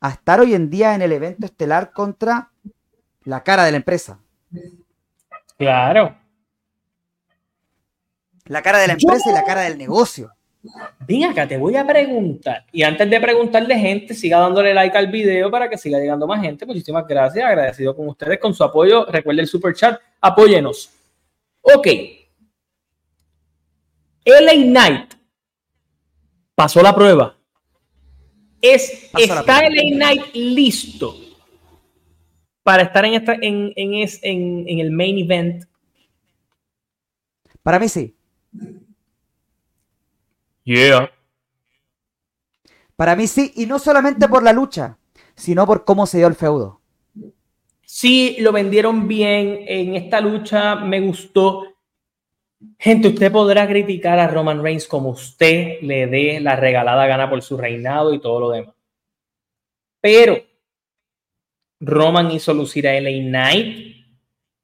a 0.00 0.10
estar 0.10 0.38
hoy 0.38 0.54
en 0.54 0.70
día 0.70 0.94
en 0.94 1.02
el 1.02 1.10
evento 1.10 1.44
estelar 1.44 1.92
contra 1.92 2.52
la 3.24 3.42
cara 3.42 3.64
de 3.64 3.72
la 3.72 3.78
empresa. 3.78 4.20
Claro. 5.58 6.16
La 8.44 8.62
cara 8.62 8.78
de 8.78 8.86
la 8.86 8.92
empresa 8.92 9.28
y 9.28 9.32
la 9.32 9.42
cara 9.42 9.62
del 9.62 9.76
negocio. 9.76 10.30
Ven 11.00 11.24
acá, 11.24 11.48
te 11.48 11.56
voy 11.56 11.74
a 11.74 11.84
preguntar. 11.84 12.64
Y 12.70 12.84
antes 12.84 13.10
de 13.10 13.20
preguntarle 13.20 13.76
gente, 13.76 14.14
siga 14.14 14.38
dándole 14.38 14.72
like 14.72 14.96
al 14.96 15.08
video 15.08 15.50
para 15.50 15.68
que 15.68 15.76
siga 15.76 15.98
llegando 15.98 16.28
más 16.28 16.40
gente. 16.40 16.64
Muchísimas 16.64 17.08
gracias. 17.08 17.44
Agradecido 17.44 17.96
con 17.96 18.06
ustedes 18.06 18.38
con 18.38 18.54
su 18.54 18.62
apoyo. 18.62 19.04
Recuerde 19.06 19.40
el 19.40 19.48
super 19.48 19.74
chat. 19.74 20.00
Apóyenos. 20.20 20.92
Ok. 21.60 21.88
LA 24.26 24.52
Knight 24.52 25.21
pasó 26.54 26.82
la 26.82 26.94
prueba. 26.94 27.36
Es, 28.60 29.10
está 29.18 29.60
el 29.60 29.94
Knight 29.96 30.34
listo 30.34 31.16
para 32.62 32.84
estar 32.84 33.04
en, 33.04 33.14
esta, 33.14 33.34
en, 33.34 33.72
en, 33.76 34.78
el 34.78 34.90
main 34.92 35.18
event. 35.18 35.64
Para 37.62 37.78
mí 37.78 37.88
sí. 37.88 38.14
Yeah. 40.64 41.10
Para 42.94 43.16
mí 43.16 43.26
sí, 43.26 43.52
y 43.56 43.66
no 43.66 43.78
solamente 43.78 44.28
por 44.28 44.44
la 44.44 44.52
lucha, 44.52 44.98
sino 45.34 45.66
por 45.66 45.84
cómo 45.84 46.06
se 46.06 46.18
dio 46.18 46.28
el 46.28 46.34
feudo. 46.34 46.80
Sí, 47.84 48.36
lo 48.38 48.52
vendieron 48.52 49.08
bien 49.08 49.64
en 49.66 49.96
esta 49.96 50.20
lucha, 50.20 50.76
me 50.76 51.00
gustó. 51.00 51.71
Gente, 52.78 53.08
usted 53.08 53.30
podrá 53.30 53.66
criticar 53.66 54.18
a 54.18 54.26
Roman 54.26 54.62
Reigns 54.62 54.88
como 54.88 55.10
usted 55.10 55.80
le 55.82 56.06
dé 56.08 56.40
la 56.40 56.56
regalada 56.56 57.06
gana 57.06 57.30
por 57.30 57.40
su 57.42 57.56
reinado 57.56 58.12
y 58.12 58.20
todo 58.20 58.40
lo 58.40 58.50
demás. 58.50 58.74
Pero 60.00 60.36
Roman 61.78 62.30
hizo 62.32 62.52
lucir 62.52 62.88
a 62.88 63.00
LA 63.00 63.22
Knight 63.22 63.96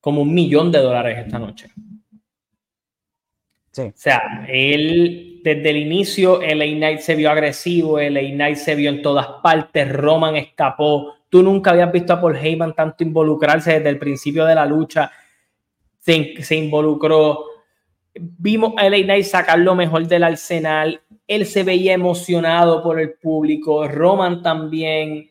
como 0.00 0.22
un 0.22 0.34
millón 0.34 0.72
de 0.72 0.78
dólares 0.78 1.18
esta 1.18 1.38
noche. 1.38 1.68
Sí. 3.70 3.82
O 3.82 3.92
sea, 3.94 4.46
él 4.48 5.40
desde 5.42 5.70
el 5.70 5.76
inicio, 5.76 6.40
LA 6.42 6.76
Knight 6.76 7.00
se 7.00 7.14
vio 7.14 7.30
agresivo, 7.30 8.00
LA 8.00 8.30
Knight 8.30 8.56
se 8.56 8.74
vio 8.74 8.90
en 8.90 9.02
todas 9.02 9.26
partes, 9.42 9.90
Roman 9.92 10.36
escapó. 10.36 11.14
Tú 11.28 11.42
nunca 11.42 11.70
habías 11.70 11.92
visto 11.92 12.12
a 12.12 12.20
Paul 12.20 12.36
Heyman 12.36 12.74
tanto 12.74 13.04
involucrarse 13.04 13.74
desde 13.74 13.90
el 13.90 13.98
principio 13.98 14.44
de 14.44 14.54
la 14.54 14.66
lucha. 14.66 15.10
Se, 15.98 16.42
se 16.42 16.56
involucró 16.56 17.44
Vimos 18.20 18.74
a 18.76 18.88
LA 18.88 19.04
Knight 19.04 19.24
sacar 19.24 19.58
lo 19.58 19.74
mejor 19.74 20.06
del 20.06 20.24
arsenal. 20.24 21.00
Él 21.26 21.46
se 21.46 21.62
veía 21.62 21.92
emocionado 21.92 22.82
por 22.82 23.00
el 23.00 23.14
público. 23.14 23.86
Roman 23.86 24.42
también. 24.42 25.30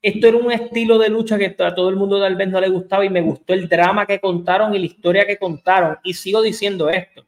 Esto 0.00 0.28
era 0.28 0.36
un 0.36 0.52
estilo 0.52 0.98
de 0.98 1.08
lucha 1.08 1.36
que 1.36 1.56
a 1.58 1.74
todo 1.74 1.88
el 1.88 1.96
mundo 1.96 2.20
tal 2.20 2.36
vez 2.36 2.48
no 2.48 2.60
le 2.60 2.68
gustaba 2.68 3.04
y 3.04 3.10
me 3.10 3.20
gustó 3.20 3.52
el 3.52 3.68
drama 3.68 4.06
que 4.06 4.20
contaron 4.20 4.74
y 4.74 4.78
la 4.78 4.86
historia 4.86 5.26
que 5.26 5.36
contaron. 5.36 5.98
Y 6.04 6.14
sigo 6.14 6.40
diciendo 6.40 6.88
esto. 6.88 7.26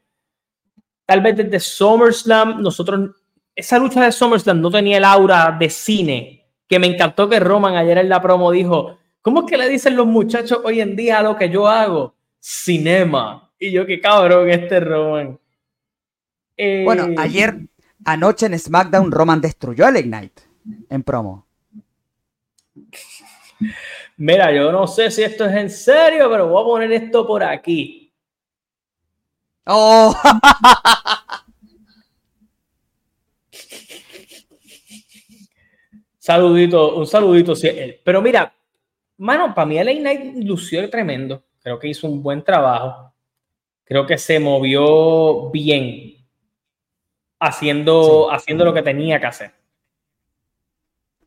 tal 1.05 1.19
vez 1.19 1.35
desde 1.35 1.59
SummerSlam, 1.59 2.61
nosotros, 2.61 3.11
esa 3.53 3.77
lucha 3.77 4.05
de 4.05 4.11
SummerSlam 4.13 4.61
no 4.61 4.71
tenía 4.71 4.97
el 4.97 5.03
aura 5.03 5.55
de 5.59 5.69
cine, 5.69 6.45
que 6.69 6.79
me 6.79 6.87
encantó 6.87 7.27
que 7.27 7.41
Roman 7.41 7.75
ayer 7.75 7.97
en 7.97 8.07
la 8.07 8.21
promo 8.21 8.49
dijo, 8.51 8.97
¿cómo 9.21 9.41
es 9.41 9.51
que 9.51 9.57
le 9.57 9.67
dicen 9.67 9.97
los 9.97 10.07
muchachos 10.07 10.59
hoy 10.63 10.79
en 10.79 10.95
día 10.95 11.19
a 11.19 11.23
lo 11.23 11.35
que 11.35 11.49
yo 11.49 11.67
hago? 11.67 12.15
Cinema. 12.39 13.50
Y 13.61 13.71
yo, 13.71 13.85
qué 13.85 14.01
cabrón 14.01 14.49
este 14.49 14.79
Roman. 14.79 15.39
Bueno, 16.57 17.05
eh, 17.05 17.15
ayer, 17.19 17.59
anoche 18.03 18.47
en 18.47 18.57
SmackDown, 18.57 19.11
Roman 19.11 19.39
destruyó 19.39 19.85
a 19.85 19.99
Ignite 19.99 20.41
en 20.89 21.03
promo. 21.03 21.45
Mira, 24.17 24.51
yo 24.51 24.71
no 24.71 24.87
sé 24.87 25.11
si 25.11 25.21
esto 25.21 25.45
es 25.45 25.55
en 25.55 25.69
serio, 25.69 26.27
pero 26.31 26.47
voy 26.47 26.63
a 26.63 26.65
poner 26.65 26.91
esto 26.91 27.27
por 27.27 27.43
aquí. 27.43 28.11
Oh. 29.67 30.19
saludito, 36.17 36.97
un 36.97 37.05
saludito. 37.05 37.53
Pero 38.03 38.23
mira, 38.23 38.51
mano, 39.17 39.53
para 39.53 39.67
mí 39.67 39.77
el 39.77 39.99
Knight 39.99 40.35
lució 40.37 40.89
tremendo. 40.89 41.43
Creo 41.61 41.77
que 41.77 41.89
hizo 41.89 42.07
un 42.07 42.23
buen 42.23 42.43
trabajo. 42.43 43.10
Creo 43.91 44.07
que 44.07 44.17
se 44.17 44.39
movió 44.39 45.49
bien 45.49 46.15
haciendo, 47.41 48.31
haciendo 48.31 48.63
lo 48.63 48.73
que 48.73 48.83
tenía 48.83 49.19
que 49.19 49.25
hacer. 49.25 49.51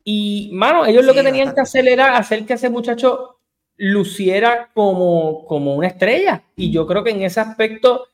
Y, 0.03 0.49
mano, 0.51 0.83
ellos 0.83 1.05
lo 1.05 1.13
que 1.13 1.21
tenían 1.21 1.53
que 1.53 1.61
hacer 1.61 1.87
era 1.87 2.17
hacer 2.17 2.43
que 2.43 2.53
ese 2.53 2.71
muchacho 2.71 3.37
luciera 3.77 4.71
como, 4.73 5.45
como 5.45 5.75
una 5.75 5.85
estrella. 5.85 6.41
Y 6.55 6.71
yo 6.71 6.87
creo 6.87 7.03
que 7.03 7.11
en 7.11 7.21
ese 7.21 7.39
aspecto 7.39 8.07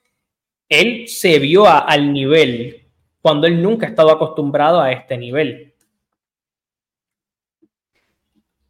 él 0.68 1.08
se 1.08 1.40
vio 1.40 1.66
al 1.66 2.12
nivel 2.12 2.90
cuando 3.22 3.48
él 3.48 3.64
nunca 3.64 3.86
ha 3.86 3.90
estado 3.92 4.12
acostumbrado 4.12 4.82
a 4.82 4.92
este 4.92 5.18
nivel. 5.18 5.76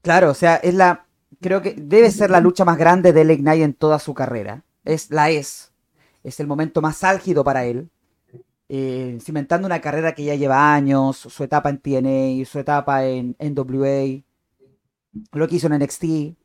Claro, 0.03 0.29
o 0.29 0.35
sea, 0.35 0.57
es 0.57 0.75
la. 0.75 1.07
Creo 1.41 1.63
que 1.63 1.73
debe 1.75 2.11
ser 2.11 2.29
la 2.29 2.39
lucha 2.39 2.65
más 2.65 2.77
grande 2.77 3.13
de 3.13 3.33
Ignite 3.33 3.63
en 3.63 3.73
toda 3.73 3.97
su 3.97 4.13
carrera. 4.13 4.63
Es 4.85 5.09
la 5.09 5.31
es. 5.31 5.70
Es 6.23 6.39
el 6.39 6.47
momento 6.47 6.81
más 6.81 7.03
álgido 7.03 7.43
para 7.43 7.65
él. 7.65 7.89
Eh, 8.69 9.17
cimentando 9.21 9.65
una 9.65 9.81
carrera 9.81 10.15
que 10.15 10.23
ya 10.23 10.35
lleva 10.35 10.73
años, 10.73 11.17
su 11.17 11.43
etapa 11.43 11.69
en 11.69 11.79
TNA, 11.79 12.45
su 12.45 12.57
etapa 12.57 13.05
en 13.05 13.35
NWA, 13.37 14.21
lo 15.33 15.47
que 15.47 15.55
hizo 15.55 15.67
en 15.67 15.77
NXT. 15.79 16.37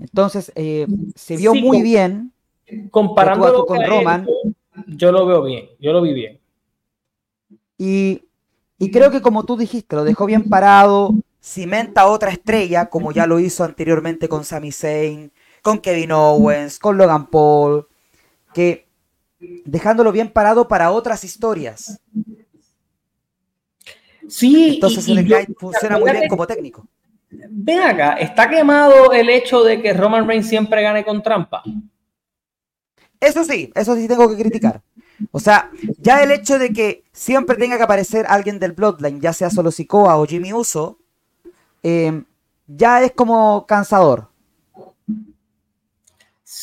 Entonces, 0.00 0.52
eh, 0.54 0.86
se 1.16 1.36
vio 1.36 1.54
muy 1.54 1.82
bien. 1.82 2.32
Comparando 2.90 3.66
con 3.66 3.84
Roman. 3.84 4.28
yo 4.86 5.10
lo 5.10 5.26
veo 5.26 5.42
bien, 5.42 5.68
yo 5.80 5.92
lo 5.92 6.02
vi 6.02 6.12
bien. 6.12 6.38
Y, 7.78 8.22
y 8.78 8.90
creo 8.90 9.10
que 9.10 9.22
como 9.22 9.44
tú 9.44 9.56
dijiste, 9.56 9.96
lo 9.96 10.04
dejó 10.04 10.26
bien 10.26 10.48
parado, 10.48 11.14
cimenta 11.42 12.06
otra 12.06 12.30
estrella, 12.30 12.90
como 12.90 13.10
ya 13.10 13.26
lo 13.26 13.40
hizo 13.40 13.64
anteriormente 13.64 14.28
con 14.28 14.44
Sami 14.44 14.70
Zayn, 14.70 15.32
con 15.62 15.78
Kevin 15.78 16.12
Owens, 16.12 16.78
con 16.78 16.96
Logan 16.98 17.28
Paul, 17.28 17.88
que 18.58 18.88
dejándolo 19.64 20.10
bien 20.10 20.32
parado 20.32 20.66
para 20.66 20.90
otras 20.90 21.22
historias. 21.22 22.00
Sí, 24.28 24.74
entonces 24.74 25.06
el 25.06 25.54
funciona 25.56 25.96
muy 25.96 26.10
bien 26.10 26.28
como 26.28 26.44
técnico. 26.44 26.84
Ven 27.30 27.82
acá, 27.82 28.14
¿está 28.14 28.50
quemado 28.50 29.12
el 29.12 29.28
hecho 29.28 29.62
de 29.62 29.80
que 29.80 29.92
Roman 29.92 30.26
Reigns 30.26 30.48
siempre 30.48 30.82
gane 30.82 31.04
con 31.04 31.22
trampa? 31.22 31.62
Eso 33.20 33.44
sí, 33.44 33.70
eso 33.76 33.94
sí 33.94 34.08
tengo 34.08 34.28
que 34.28 34.36
criticar. 34.42 34.82
O 35.30 35.38
sea, 35.38 35.70
ya 35.98 36.24
el 36.24 36.32
hecho 36.32 36.58
de 36.58 36.72
que 36.72 37.04
siempre 37.12 37.56
tenga 37.56 37.76
que 37.76 37.84
aparecer 37.84 38.26
alguien 38.28 38.58
del 38.58 38.72
Bloodline, 38.72 39.20
ya 39.20 39.32
sea 39.32 39.50
solo 39.50 39.70
Sikoa 39.70 40.16
o 40.18 40.26
Jimmy 40.26 40.52
Uso, 40.52 40.98
eh, 41.84 42.24
ya 42.66 43.04
es 43.04 43.12
como 43.12 43.66
cansador. 43.66 44.28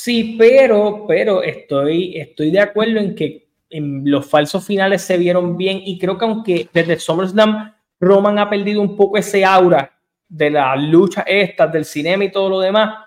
Sí, 0.06 0.36
pero, 0.38 1.06
pero 1.08 1.42
estoy, 1.42 2.16
estoy 2.16 2.52
de 2.52 2.60
acuerdo 2.60 3.00
en 3.00 3.16
que 3.16 3.48
los 3.72 4.28
falsos 4.28 4.64
finales 4.64 5.02
se 5.02 5.18
vieron 5.18 5.58
bien 5.58 5.82
y 5.84 5.98
creo 5.98 6.16
que 6.16 6.26
aunque 6.26 6.70
desde 6.72 7.00
SummerSlam 7.00 7.74
Roman 8.00 8.38
ha 8.38 8.48
perdido 8.48 8.82
un 8.82 8.96
poco 8.96 9.18
ese 9.18 9.44
aura 9.44 10.00
de 10.30 10.52
la 10.52 10.76
lucha 10.76 11.24
esta, 11.24 11.66
del 11.66 11.86
cinema 11.86 12.24
y 12.24 12.32
todo 12.32 12.50
lo 12.50 12.60
demás, 12.60 13.04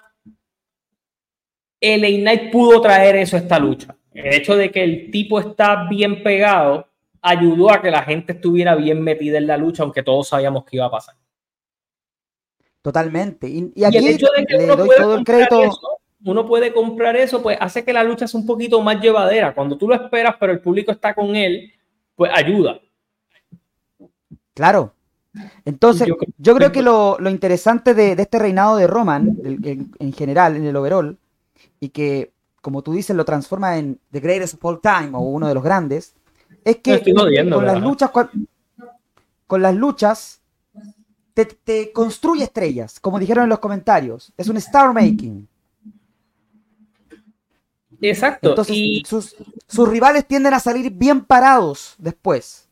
el 1.81 2.01
Knight 2.01 2.51
pudo 2.51 2.81
traer 2.81 3.15
eso 3.15 3.37
a 3.37 3.39
esta 3.39 3.61
lucha. 3.61 3.97
El 4.13 4.35
hecho 4.35 4.57
de 4.57 4.73
que 4.73 4.83
el 4.83 5.13
tipo 5.13 5.39
está 5.39 5.87
bien 5.89 6.25
pegado 6.25 6.89
ayudó 7.23 7.71
a 7.71 7.81
que 7.81 7.93
la 7.93 8.03
gente 8.03 8.33
estuviera 8.33 8.75
bien 8.75 9.01
metida 9.03 9.39
en 9.39 9.47
la 9.47 9.57
lucha, 9.57 9.85
aunque 9.85 10.03
todos 10.03 10.27
sabíamos 10.27 10.65
que 10.65 10.79
iba 10.79 10.87
a 10.87 10.91
pasar. 10.91 11.15
Totalmente. 12.83 13.49
Y, 13.49 13.85
aquí 13.85 14.01
le 14.01 14.17
doy 14.19 14.89
todo 14.97 15.15
el 15.15 15.25
crédito 15.25 15.98
uno 16.25 16.47
puede 16.47 16.73
comprar 16.73 17.17
eso, 17.17 17.43
pues 17.43 17.57
hace 17.61 17.85
que 17.85 17.93
la 17.93 18.03
lucha 18.03 18.27
sea 18.27 18.41
un 18.41 18.47
poquito 18.47 18.81
más 18.83 19.01
llevadera. 19.01 19.55
Cuando 19.55 19.79
tú 19.79 19.89
lo 19.89 19.95
esperas, 19.95 20.37
pero 20.39 20.53
el 20.53 20.61
público 20.61 20.91
está 20.91 21.15
con 21.15 21.37
él, 21.37 21.73
pues 22.17 22.31
ayuda. 22.35 22.81
Claro. 24.55 24.93
Entonces, 25.65 26.09
yo, 26.39 26.57
creo 26.57 26.73
que 26.73 26.83
lo, 26.83 27.17
interesante 27.29 27.95
de, 27.95 28.13
este 28.13 28.39
reinado 28.39 28.77
de 28.77 28.89
Roman, 28.89 29.37
en, 29.45 30.13
general, 30.13 30.57
en 30.57 30.65
el 30.65 30.75
overall, 30.75 31.17
y 31.79 31.91
que, 31.91 32.33
como 32.61 32.83
tú 32.83 32.93
dices, 32.93 33.15
lo 33.15 33.25
transforma 33.25 33.79
en 33.79 34.01
The 34.11 34.21
Greatest 34.21 34.55
of 34.55 34.65
All 34.65 34.81
Time 34.81 35.11
o 35.13 35.21
uno 35.21 35.47
de 35.47 35.55
los 35.55 35.63
grandes, 35.63 36.15
es 36.65 36.79
que 36.79 37.01
con, 37.15 37.65
las 37.65 37.81
luchas, 37.81 38.11
con, 39.47 39.63
las 39.63 39.75
luchas, 39.77 40.41
te, 41.35 41.45
te, 41.45 41.93
construye 41.93 42.43
estrellas, 42.43 42.99
como 42.99 43.21
dijeron 43.21 43.45
en 43.45 43.51
los 43.51 43.61
comentarios. 43.61 44.33
Es 44.37 44.49
un 44.49 44.57
star 44.57 44.93
making. 44.93 45.47
Exacto. 48.01 48.51
Entonces, 48.51 48.77
y... 48.77 49.03
sus, 49.07 49.89
rivales 49.89 50.27
tienden 50.27 50.55
a 50.55 50.61
salir 50.61 50.91
bien 50.91 51.25
parados 51.25 51.95
después. 51.99 52.69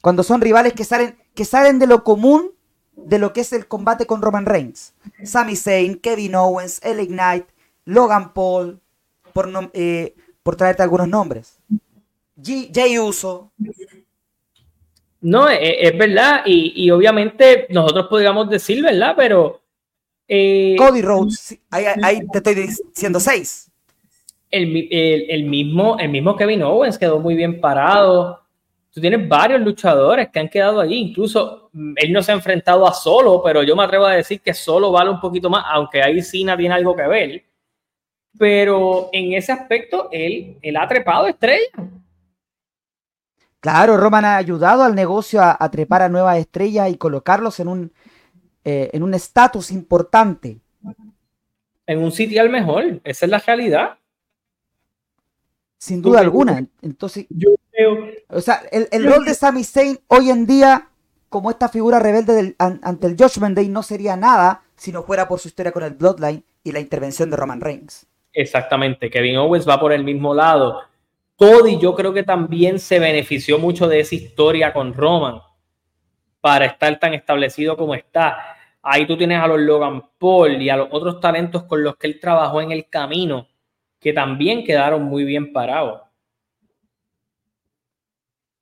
Cuando 0.00 0.22
son 0.22 0.40
rivales 0.40 0.72
que 0.72 0.84
salen, 0.84 1.16
que 1.34 1.44
salen 1.44 1.78
de 1.78 1.86
lo 1.86 2.04
común 2.04 2.52
de 2.96 3.18
lo 3.18 3.32
que 3.32 3.42
es 3.42 3.52
el 3.52 3.68
combate 3.68 4.06
con 4.06 4.22
Roman 4.22 4.46
Reigns. 4.46 4.94
Sami 5.24 5.54
Zayn, 5.54 5.96
Kevin 5.96 6.34
Owens, 6.34 6.80
LA 6.82 7.06
Knight, 7.06 7.46
Logan 7.84 8.32
Paul, 8.32 8.80
por, 9.32 9.50
eh, 9.74 10.14
por 10.42 10.56
traerte 10.56 10.82
algunos 10.82 11.08
nombres. 11.08 11.58
Jay 12.42 12.98
Uso. 12.98 13.52
No, 15.20 15.48
e, 15.48 15.86
es, 15.88 15.98
verdad, 15.98 16.42
y, 16.46 16.90
obviamente 16.90 17.66
nosotros 17.70 18.06
podríamos 18.08 18.48
decir, 18.48 18.82
¿verdad? 18.82 19.14
Pero. 19.16 19.60
Eh, 20.28 20.74
Cody 20.76 21.02
Rhodes, 21.02 21.58
ahí, 21.70 21.84
ahí, 22.02 22.26
te 22.32 22.38
estoy 22.38 22.54
diciendo 22.54 23.20
seis 23.20 23.70
el, 24.50 25.44
mismo, 25.44 25.98
el 25.98 26.08
mismo 26.08 26.36
Kevin 26.36 26.62
Owens 26.62 26.98
quedó 26.98 27.18
muy 27.18 27.34
bien 27.34 27.60
parado. 27.60 28.42
Tú 28.92 29.00
tienes 29.00 29.28
varios 29.28 29.60
luchadores 29.60 30.28
que 30.30 30.38
han 30.38 30.48
quedado 30.48 30.80
allí. 30.80 30.96
Incluso 30.96 31.70
mm, 31.72 31.94
él 31.96 32.12
no 32.12 32.22
se 32.22 32.32
ha 32.32 32.34
enfrentado 32.34 32.86
a 32.86 32.92
solo, 32.92 33.42
pero 33.44 33.62
yo 33.62 33.76
me 33.76 33.84
atrevo 33.84 34.06
a 34.06 34.14
decir 34.14 34.40
que 34.40 34.54
solo 34.54 34.90
vale 34.90 35.10
un 35.10 35.20
poquito 35.20 35.50
más, 35.50 35.64
aunque 35.68 36.02
ahí 36.02 36.22
Cena 36.22 36.56
tiene 36.56 36.74
algo 36.74 36.96
que 36.96 37.06
ver. 37.06 37.44
Pero 38.38 39.10
en 39.12 39.34
ese 39.34 39.52
aspecto, 39.52 40.08
él, 40.10 40.56
él 40.62 40.76
ha 40.76 40.86
trepado 40.88 41.26
estrellas. 41.26 41.70
Claro, 43.60 43.96
Roman 43.96 44.24
ha 44.24 44.36
ayudado 44.36 44.84
al 44.84 44.94
negocio 44.94 45.40
a, 45.42 45.70
trepar 45.70 46.02
a 46.02 46.08
nuevas 46.08 46.38
estrellas 46.38 46.88
y 46.90 46.96
colocarlos 46.96 47.58
en 47.58 47.68
un 47.68 47.92
eh, 48.68 48.90
en 48.92 49.04
un 49.04 49.14
estatus 49.14 49.70
importante. 49.70 50.58
En 51.86 51.98
un 52.00 52.10
sitio 52.10 52.42
al 52.42 52.50
mejor, 52.50 53.00
esa 53.04 53.26
es 53.26 53.30
la 53.30 53.38
realidad. 53.38 53.98
Sin 55.78 56.02
duda 56.02 56.20
alguna. 56.20 56.66
Entonces, 56.82 57.26
yo 57.28 57.50
creo. 57.70 58.08
O 58.28 58.40
sea, 58.40 58.62
el, 58.72 59.04
rol 59.04 59.24
de 59.24 59.34
Sami 59.34 59.64
Zayn 59.64 59.98
hoy 60.08 60.30
en 60.30 60.46
día, 60.46 60.88
como 61.28 61.50
esta 61.50 61.68
figura 61.68 61.98
rebelde 61.98 62.54
ante 62.58 63.06
el 63.06 63.16
Judgment 63.16 63.56
Day, 63.56 63.68
no 63.68 63.82
sería 63.82 64.16
nada 64.16 64.62
si 64.76 64.92
no 64.92 65.02
fuera 65.02 65.28
por 65.28 65.38
su 65.38 65.48
historia 65.48 65.72
con 65.72 65.82
el 65.82 65.94
Bloodline 65.94 66.44
y 66.64 66.72
la 66.72 66.80
intervención 66.80 67.30
de 67.30 67.36
Roman 67.36 67.60
Reigns. 67.60 68.06
Exactamente. 68.32 69.10
Kevin 69.10 69.36
Owens 69.36 69.68
va 69.68 69.78
por 69.78 69.92
el 69.92 70.04
mismo 70.04 70.34
lado. 70.34 70.82
Cody, 71.36 71.78
yo 71.78 71.94
creo 71.94 72.12
que 72.12 72.22
también 72.22 72.78
se 72.78 72.98
benefició 72.98 73.58
mucho 73.58 73.88
de 73.88 74.00
esa 74.00 74.14
historia 74.14 74.72
con 74.72 74.94
Roman 74.94 75.40
para 76.40 76.66
estar 76.66 76.98
tan 76.98 77.12
establecido 77.12 77.76
como 77.76 77.94
está. 77.94 78.56
Ahí 78.82 79.06
tú 79.06 79.16
tienes 79.16 79.40
a 79.40 79.46
los 79.46 79.60
Logan 79.60 80.02
Paul 80.18 80.62
y 80.62 80.70
a 80.70 80.76
los 80.76 80.88
otros 80.90 81.20
talentos 81.20 81.64
con 81.64 81.82
los 81.82 81.96
que 81.96 82.06
él 82.06 82.20
trabajó 82.20 82.60
en 82.60 82.72
el 82.72 82.88
camino 82.88 83.48
que 84.06 84.12
también 84.12 84.62
quedaron 84.62 85.02
muy 85.02 85.24
bien 85.24 85.52
parados. 85.52 86.00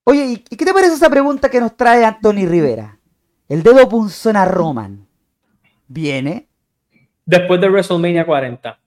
Oye, 0.05 0.42
¿y 0.49 0.57
qué 0.57 0.64
te 0.64 0.72
parece 0.72 0.95
esa 0.95 1.11
pregunta 1.11 1.51
que 1.51 1.61
nos 1.61 1.76
trae 1.76 2.03
Anthony 2.03 2.47
Rivera? 2.47 2.99
El 3.47 3.62
dedo 3.62 3.86
punzón 3.86 4.36
a 4.36 4.47
Roman. 4.47 5.07
¿Viene? 5.86 6.49
Después 7.26 7.61
de 7.61 7.68
WrestleMania 7.68 8.24
40. 8.24 8.80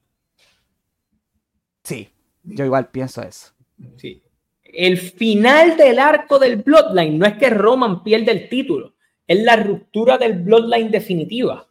Sí, 1.84 2.08
yo 2.42 2.64
igual 2.64 2.88
pienso 2.88 3.22
eso. 3.22 3.52
Sí. 3.96 4.20
El 4.64 4.98
final 4.98 5.76
del 5.76 6.00
arco 6.00 6.40
del 6.40 6.56
Bloodline 6.56 7.20
no 7.20 7.26
es 7.26 7.38
que 7.38 7.50
Roman 7.50 8.02
pierda 8.02 8.32
el 8.32 8.48
título, 8.48 8.96
es 9.28 9.44
la 9.44 9.54
ruptura 9.54 10.18
del 10.18 10.42
Bloodline 10.42 10.90
definitiva. 10.90 11.68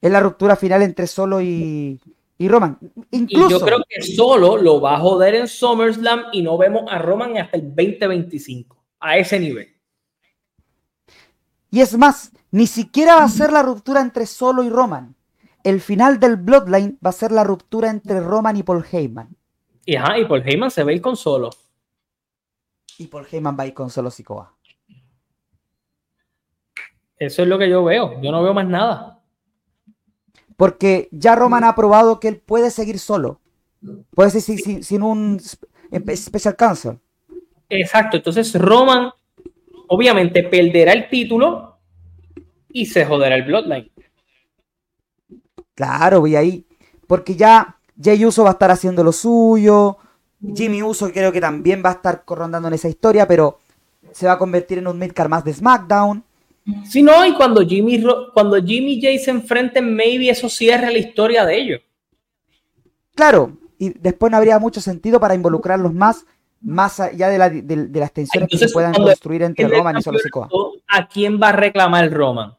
Es 0.00 0.10
la 0.10 0.20
ruptura 0.20 0.56
final 0.56 0.80
entre 0.80 1.06
Solo 1.06 1.42
y, 1.42 2.00
y 2.40 2.48
Roman. 2.48 2.78
Incluso, 3.10 3.48
y 3.48 3.50
yo 3.50 3.60
creo 3.60 3.84
que 3.86 4.00
Solo 4.00 4.56
lo 4.56 4.80
va 4.80 4.96
a 4.96 5.00
joder 5.00 5.34
en 5.34 5.46
SummerSlam 5.46 6.24
y 6.32 6.40
no 6.40 6.56
vemos 6.56 6.84
a 6.90 6.96
Roman 6.98 7.36
hasta 7.36 7.58
el 7.58 7.68
2025, 7.68 8.82
a 8.98 9.18
ese 9.18 9.38
nivel. 9.38 9.68
Y 11.70 11.82
es 11.82 11.98
más, 11.98 12.32
ni 12.50 12.66
siquiera 12.66 13.16
va 13.16 13.24
a 13.24 13.28
ser 13.28 13.52
la 13.52 13.62
ruptura 13.62 14.00
entre 14.00 14.24
Solo 14.24 14.64
y 14.64 14.70
Roman. 14.70 15.14
El 15.64 15.82
final 15.82 16.18
del 16.18 16.36
Bloodline 16.36 16.98
va 17.04 17.10
a 17.10 17.12
ser 17.12 17.30
la 17.30 17.44
ruptura 17.44 17.90
entre 17.90 18.20
Roman 18.20 18.56
y 18.56 18.62
Paul 18.62 18.86
Heyman. 18.90 19.36
Y, 19.84 19.96
ajá, 19.96 20.18
y 20.18 20.24
Paul 20.24 20.42
Heyman 20.42 20.70
se 20.70 20.82
va 20.82 20.92
a 20.92 20.94
ir 20.94 21.02
con 21.02 21.18
Solo. 21.18 21.50
Y 22.96 23.06
Paul 23.08 23.26
Heyman 23.30 23.54
va 23.54 23.64
a 23.64 23.66
ir 23.66 23.74
con 23.74 23.90
Solo 23.90 24.10
Sikoa. 24.10 24.56
Eso 27.18 27.42
es 27.42 27.48
lo 27.48 27.58
que 27.58 27.68
yo 27.68 27.84
veo. 27.84 28.18
Yo 28.22 28.32
no 28.32 28.42
veo 28.42 28.54
más 28.54 28.66
nada. 28.66 29.19
Porque 30.60 31.08
ya 31.10 31.36
Roman 31.36 31.64
ha 31.64 31.74
probado 31.74 32.20
que 32.20 32.28
él 32.28 32.36
puede 32.36 32.70
seguir 32.70 32.98
solo. 32.98 33.40
Puede 34.14 34.28
seguir 34.28 34.84
sin, 34.84 35.02
un 35.02 35.40
special 35.40 36.54
cancel. 36.54 36.98
Exacto. 37.70 38.18
Entonces 38.18 38.54
Roman 38.54 39.10
obviamente 39.88 40.42
perderá 40.42 40.92
el 40.92 41.08
título 41.08 41.78
y 42.70 42.84
se 42.84 43.06
joderá 43.06 43.36
el 43.36 43.44
Bloodline. 43.44 43.90
Claro, 45.74 46.20
voy 46.20 46.36
ahí. 46.36 46.66
Porque 47.06 47.36
ya 47.36 47.78
Jay 47.98 48.22
Uso 48.26 48.42
va 48.42 48.50
a 48.50 48.52
estar 48.52 48.70
haciendo 48.70 49.02
lo 49.02 49.12
suyo. 49.12 49.96
Jimmy 50.54 50.82
Uso 50.82 51.10
creo 51.10 51.32
que 51.32 51.40
también 51.40 51.82
va 51.82 51.88
a 51.88 51.94
estar 51.94 52.26
corrondando 52.26 52.68
en 52.68 52.74
esa 52.74 52.90
historia, 52.90 53.26
pero 53.26 53.60
se 54.12 54.26
va 54.26 54.32
a 54.32 54.38
convertir 54.38 54.76
en 54.76 54.88
un 54.88 54.98
midcar 54.98 55.30
más 55.30 55.42
de 55.42 55.54
SmackDown. 55.54 56.22
Si 56.84 57.02
no, 57.02 57.24
y 57.24 57.34
cuando 57.34 57.66
Jimmy, 57.66 58.02
cuando 58.34 58.56
Jimmy 58.62 58.94
y 58.94 59.02
Jay 59.02 59.18
se 59.18 59.30
enfrenten, 59.30 59.94
maybe 59.94 60.28
eso 60.28 60.48
cierre 60.48 60.92
la 60.92 60.98
historia 60.98 61.44
de 61.44 61.56
ellos. 61.56 61.80
Claro, 63.14 63.58
y 63.78 63.90
después 63.98 64.30
no 64.30 64.36
habría 64.36 64.58
mucho 64.58 64.80
sentido 64.80 65.20
para 65.20 65.34
involucrarlos 65.34 65.92
más, 65.92 66.26
más 66.60 67.00
allá 67.00 67.28
de, 67.28 67.38
la, 67.38 67.48
de, 67.50 67.88
las 68.00 68.12
tensiones 68.12 68.48
que 68.48 68.58
se 68.58 68.68
puedan 68.68 68.92
construir 68.92 69.42
entre 69.42 69.68
Roman 69.68 69.98
y 69.98 70.02
Solo 70.02 70.18
Sikoa. 70.18 70.48
¿A 70.88 71.08
quién 71.08 71.40
va 71.40 71.48
a 71.48 71.52
reclamar 71.52 72.10
Roman? 72.12 72.56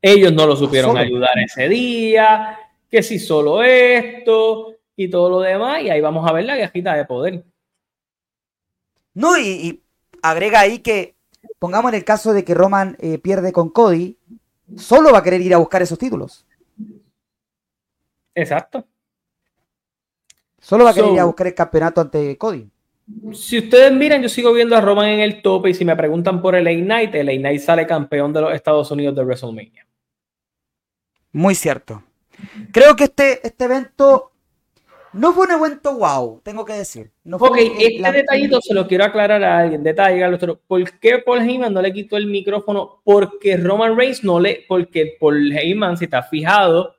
Ellos 0.00 0.32
no 0.32 0.46
lo 0.46 0.54
supieron 0.54 0.96
ayudar 0.98 1.38
ese 1.38 1.68
día, 1.68 2.58
que 2.90 3.02
si 3.02 3.18
solo 3.18 3.62
esto 3.62 4.74
y 4.96 5.08
todo 5.08 5.30
lo 5.30 5.40
demás, 5.40 5.82
y 5.82 5.90
ahí 5.90 6.00
vamos 6.00 6.28
a 6.28 6.32
ver 6.32 6.44
la 6.44 6.56
gajita 6.56 6.94
de 6.94 7.04
poder. 7.06 7.44
No, 9.14 9.38
y 9.38 9.82
agrega 10.22 10.60
ahí 10.60 10.78
que 10.80 11.14
pongamos 11.64 11.92
en 11.92 11.96
el 11.96 12.04
caso 12.04 12.34
de 12.34 12.44
que 12.44 12.52
Roman 12.52 12.94
eh, 13.00 13.16
pierde 13.16 13.50
con 13.50 13.70
Cody, 13.70 14.18
solo 14.76 15.12
va 15.12 15.20
a 15.20 15.22
querer 15.22 15.40
ir 15.40 15.54
a 15.54 15.56
buscar 15.56 15.80
esos 15.80 15.98
títulos. 15.98 16.46
Exacto. 18.34 18.86
Solo 20.58 20.84
va 20.84 20.90
a 20.90 20.92
querer 20.92 21.14
ir 21.14 21.20
a 21.20 21.24
buscar 21.24 21.46
el 21.46 21.54
campeonato 21.54 22.02
ante 22.02 22.36
Cody. 22.36 22.68
Si 23.32 23.60
ustedes 23.60 23.94
miran, 23.94 24.20
yo 24.20 24.28
sigo 24.28 24.52
viendo 24.52 24.76
a 24.76 24.82
Roman 24.82 25.08
en 25.08 25.20
el 25.20 25.40
tope 25.40 25.70
y 25.70 25.74
si 25.74 25.86
me 25.86 25.96
preguntan 25.96 26.42
por 26.42 26.54
el 26.54 26.66
A-Night, 26.66 27.14
el 27.14 27.30
A-Night 27.30 27.62
sale 27.62 27.86
campeón 27.86 28.34
de 28.34 28.42
los 28.42 28.52
Estados 28.52 28.90
Unidos 28.90 29.16
de 29.16 29.24
WrestleMania. 29.24 29.86
Muy 31.32 31.54
cierto. 31.54 32.04
Creo 32.72 32.94
que 32.94 33.04
este, 33.04 33.46
este 33.46 33.64
evento 33.64 34.32
no 35.14 35.32
fue 35.32 35.46
un 35.46 35.52
evento 35.52 35.96
wow, 35.96 36.40
tengo 36.42 36.64
que 36.64 36.72
decir. 36.72 37.10
No 37.22 37.36
ok, 37.36 37.56
este 37.78 38.12
detallito 38.12 38.60
se 38.60 38.74
lo 38.74 38.86
quiero 38.86 39.04
aclarar 39.04 39.42
a 39.44 39.58
alguien. 39.58 39.82
Detalle, 39.82 40.38
¿Por 40.66 40.98
qué 40.98 41.18
Paul 41.18 41.40
Heyman 41.40 41.72
no 41.72 41.80
le 41.80 41.92
quitó 41.92 42.16
el 42.16 42.26
micrófono? 42.26 43.00
Porque 43.04 43.56
Roman 43.56 43.96
Reigns 43.96 44.24
no 44.24 44.40
le. 44.40 44.64
Porque 44.66 45.16
Paul 45.18 45.52
Heyman, 45.52 45.96
si 45.96 46.04
está 46.04 46.22
fijado, 46.22 46.96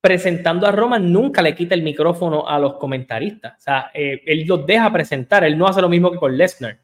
presentando 0.00 0.66
a 0.66 0.72
Roman, 0.72 1.12
nunca 1.12 1.40
le 1.40 1.54
quita 1.54 1.74
el 1.74 1.82
micrófono 1.82 2.48
a 2.48 2.58
los 2.58 2.74
comentaristas. 2.74 3.58
O 3.58 3.60
sea, 3.60 3.90
eh, 3.94 4.20
él 4.26 4.44
los 4.46 4.66
deja 4.66 4.92
presentar. 4.92 5.44
Él 5.44 5.56
no 5.56 5.66
hace 5.66 5.80
lo 5.80 5.88
mismo 5.88 6.10
que 6.10 6.18
con 6.18 6.36
Lesnar. 6.36 6.78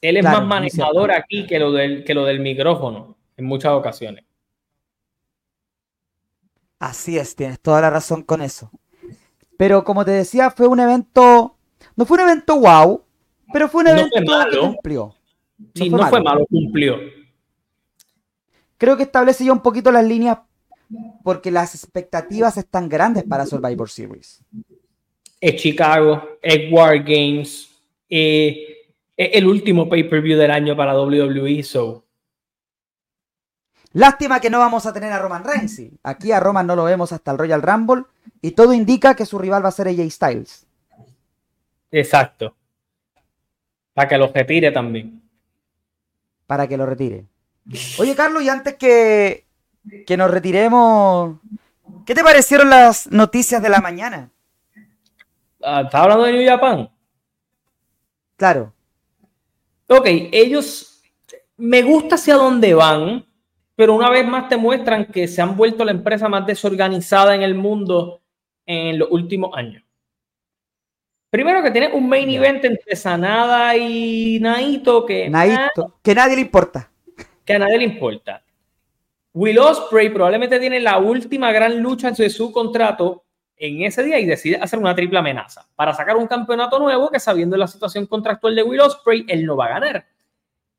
Él 0.00 0.16
es 0.16 0.24
más 0.24 0.44
manejador 0.44 1.12
aquí 1.12 1.46
que 1.46 1.58
lo, 1.60 1.70
del, 1.70 2.02
que 2.02 2.14
lo 2.14 2.24
del 2.24 2.40
micrófono 2.40 3.16
en 3.36 3.44
muchas 3.44 3.72
ocasiones. 3.72 4.24
Así 6.82 7.16
es, 7.16 7.36
tienes 7.36 7.60
toda 7.60 7.80
la 7.80 7.90
razón 7.90 8.24
con 8.24 8.42
eso. 8.42 8.72
Pero 9.56 9.84
como 9.84 10.04
te 10.04 10.10
decía, 10.10 10.50
fue 10.50 10.66
un 10.66 10.80
evento. 10.80 11.56
No 11.94 12.04
fue 12.04 12.16
un 12.16 12.28
evento 12.28 12.58
wow, 12.58 13.04
pero 13.52 13.68
fue 13.68 13.82
un 13.82 13.88
evento 13.90 14.10
que 14.18 14.58
cumplió. 14.58 15.14
No 15.58 15.70
sí, 15.76 15.90
fue 15.90 16.00
no 16.00 16.08
fue 16.08 16.20
malo, 16.20 16.44
cumplió. 16.50 16.98
Creo 18.78 18.96
que 18.96 19.04
establece 19.04 19.44
ya 19.44 19.52
un 19.52 19.62
poquito 19.62 19.92
las 19.92 20.04
líneas 20.04 20.38
porque 21.22 21.52
las 21.52 21.76
expectativas 21.76 22.56
están 22.56 22.88
grandes 22.88 23.22
para 23.22 23.46
Survivor 23.46 23.88
Series. 23.88 24.42
Es 25.40 25.62
Chicago, 25.62 26.30
es 26.42 26.72
War 26.72 26.98
Games, 27.04 27.70
eh, 28.10 28.88
es 29.16 29.30
el 29.34 29.46
último 29.46 29.88
pay-per-view 29.88 30.36
del 30.36 30.50
año 30.50 30.76
para 30.76 31.00
WWE, 31.00 31.62
so 31.62 32.01
Lástima 33.94 34.40
que 34.40 34.50
no 34.50 34.58
vamos 34.58 34.86
a 34.86 34.92
tener 34.92 35.12
a 35.12 35.18
Roman 35.18 35.44
Reigns. 35.44 35.82
Aquí 36.02 36.32
a 36.32 36.40
Roman 36.40 36.66
no 36.66 36.76
lo 36.76 36.84
vemos 36.84 37.12
hasta 37.12 37.30
el 37.30 37.38
Royal 37.38 37.62
Rumble 37.62 38.04
y 38.40 38.52
todo 38.52 38.72
indica 38.72 39.14
que 39.14 39.26
su 39.26 39.38
rival 39.38 39.64
va 39.64 39.68
a 39.68 39.72
ser 39.72 39.88
AJ 39.88 40.10
Styles. 40.10 40.66
Exacto. 41.90 42.56
Para 43.92 44.08
que 44.08 44.18
lo 44.18 44.32
retire 44.32 44.70
también. 44.70 45.22
Para 46.46 46.66
que 46.66 46.76
lo 46.76 46.86
retire. 46.86 47.26
Oye, 47.98 48.16
Carlos, 48.16 48.42
y 48.42 48.48
antes 48.48 48.76
que, 48.76 49.44
que 50.06 50.16
nos 50.16 50.30
retiremos, 50.30 51.36
¿qué 52.06 52.14
te 52.14 52.24
parecieron 52.24 52.70
las 52.70 53.10
noticias 53.10 53.62
de 53.62 53.68
la 53.68 53.80
mañana? 53.80 54.30
Ah, 55.62 55.82
¿Estás 55.82 56.00
hablando 56.00 56.24
de 56.24 56.32
New 56.32 56.48
Japan? 56.48 56.90
Claro. 58.36 58.72
Ok, 59.86 60.06
ellos 60.06 61.02
me 61.58 61.82
gusta 61.82 62.14
hacia 62.14 62.34
dónde 62.34 62.74
van 62.74 63.24
pero 63.74 63.94
una 63.94 64.10
vez 64.10 64.26
más 64.26 64.48
te 64.48 64.56
muestran 64.56 65.06
que 65.06 65.26
se 65.28 65.40
han 65.40 65.56
vuelto 65.56 65.84
la 65.84 65.92
empresa 65.92 66.28
más 66.28 66.46
desorganizada 66.46 67.34
en 67.34 67.42
el 67.42 67.54
mundo 67.54 68.22
en 68.66 68.98
los 68.98 69.10
últimos 69.10 69.56
años. 69.56 69.82
Primero 71.30 71.62
que 71.62 71.70
tiene 71.70 71.88
un 71.88 72.08
main 72.08 72.28
event 72.28 72.64
entre 72.64 72.94
Sanada 72.94 73.74
y 73.74 74.38
Naito 74.38 75.06
que, 75.06 75.30
Naito, 75.30 75.98
que 76.02 76.14
nadie 76.14 76.36
le 76.36 76.42
importa. 76.42 76.90
Que 77.44 77.54
a 77.54 77.58
nadie 77.58 77.78
le 77.78 77.84
importa. 77.84 78.44
Will 79.32 79.58
Ospreay 79.58 80.10
probablemente 80.10 80.60
tiene 80.60 80.78
la 80.78 80.98
última 80.98 81.50
gran 81.50 81.80
lucha 81.80 82.10
de 82.10 82.28
su 82.28 82.52
contrato 82.52 83.24
en 83.56 83.82
ese 83.82 84.02
día 84.02 84.18
y 84.18 84.26
decide 84.26 84.56
hacer 84.56 84.78
una 84.78 84.94
triple 84.94 85.18
amenaza 85.18 85.66
para 85.74 85.94
sacar 85.94 86.16
un 86.16 86.26
campeonato 86.26 86.78
nuevo 86.78 87.10
que 87.10 87.18
sabiendo 87.18 87.56
la 87.56 87.66
situación 87.66 88.06
contractual 88.06 88.54
de 88.54 88.62
Will 88.62 88.80
Ospreay, 88.80 89.24
él 89.28 89.46
no 89.46 89.56
va 89.56 89.66
a 89.66 89.80
ganar 89.80 90.11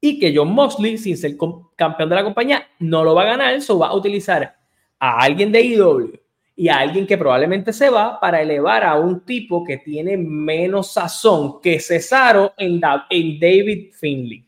y 0.06 0.20
que 0.20 0.36
John 0.36 0.54
Moxley, 0.54 0.98
sin 0.98 1.16
ser 1.16 1.38
campeón 1.78 2.10
de 2.10 2.16
la 2.16 2.26
compañía, 2.26 2.68
no 2.80 3.06
lo 3.06 3.16
va 3.16 3.22
a 3.22 3.38
ganar, 3.38 3.54
eso 3.54 3.80
va 3.80 3.88
a 3.88 3.96
utilizar 3.96 4.54
a 5.00 5.20
alguien 5.22 5.50
de 5.50 5.62
IW 5.62 6.20
y 6.58 6.68
a 6.68 6.80
alguien 6.80 7.08
que 7.08 7.18
probablemente 7.18 7.72
se 7.72 7.90
va 7.90 8.20
para 8.20 8.42
elevar 8.42 8.84
a 8.84 9.00
un 9.00 9.22
tipo 9.22 9.64
que 9.64 9.78
tiene 9.78 10.18
menos 10.18 10.92
sazón 10.92 11.62
que 11.62 11.80
Cesaro 11.80 12.54
en, 12.58 12.82
David 12.82 13.94
Finley. 13.94 14.46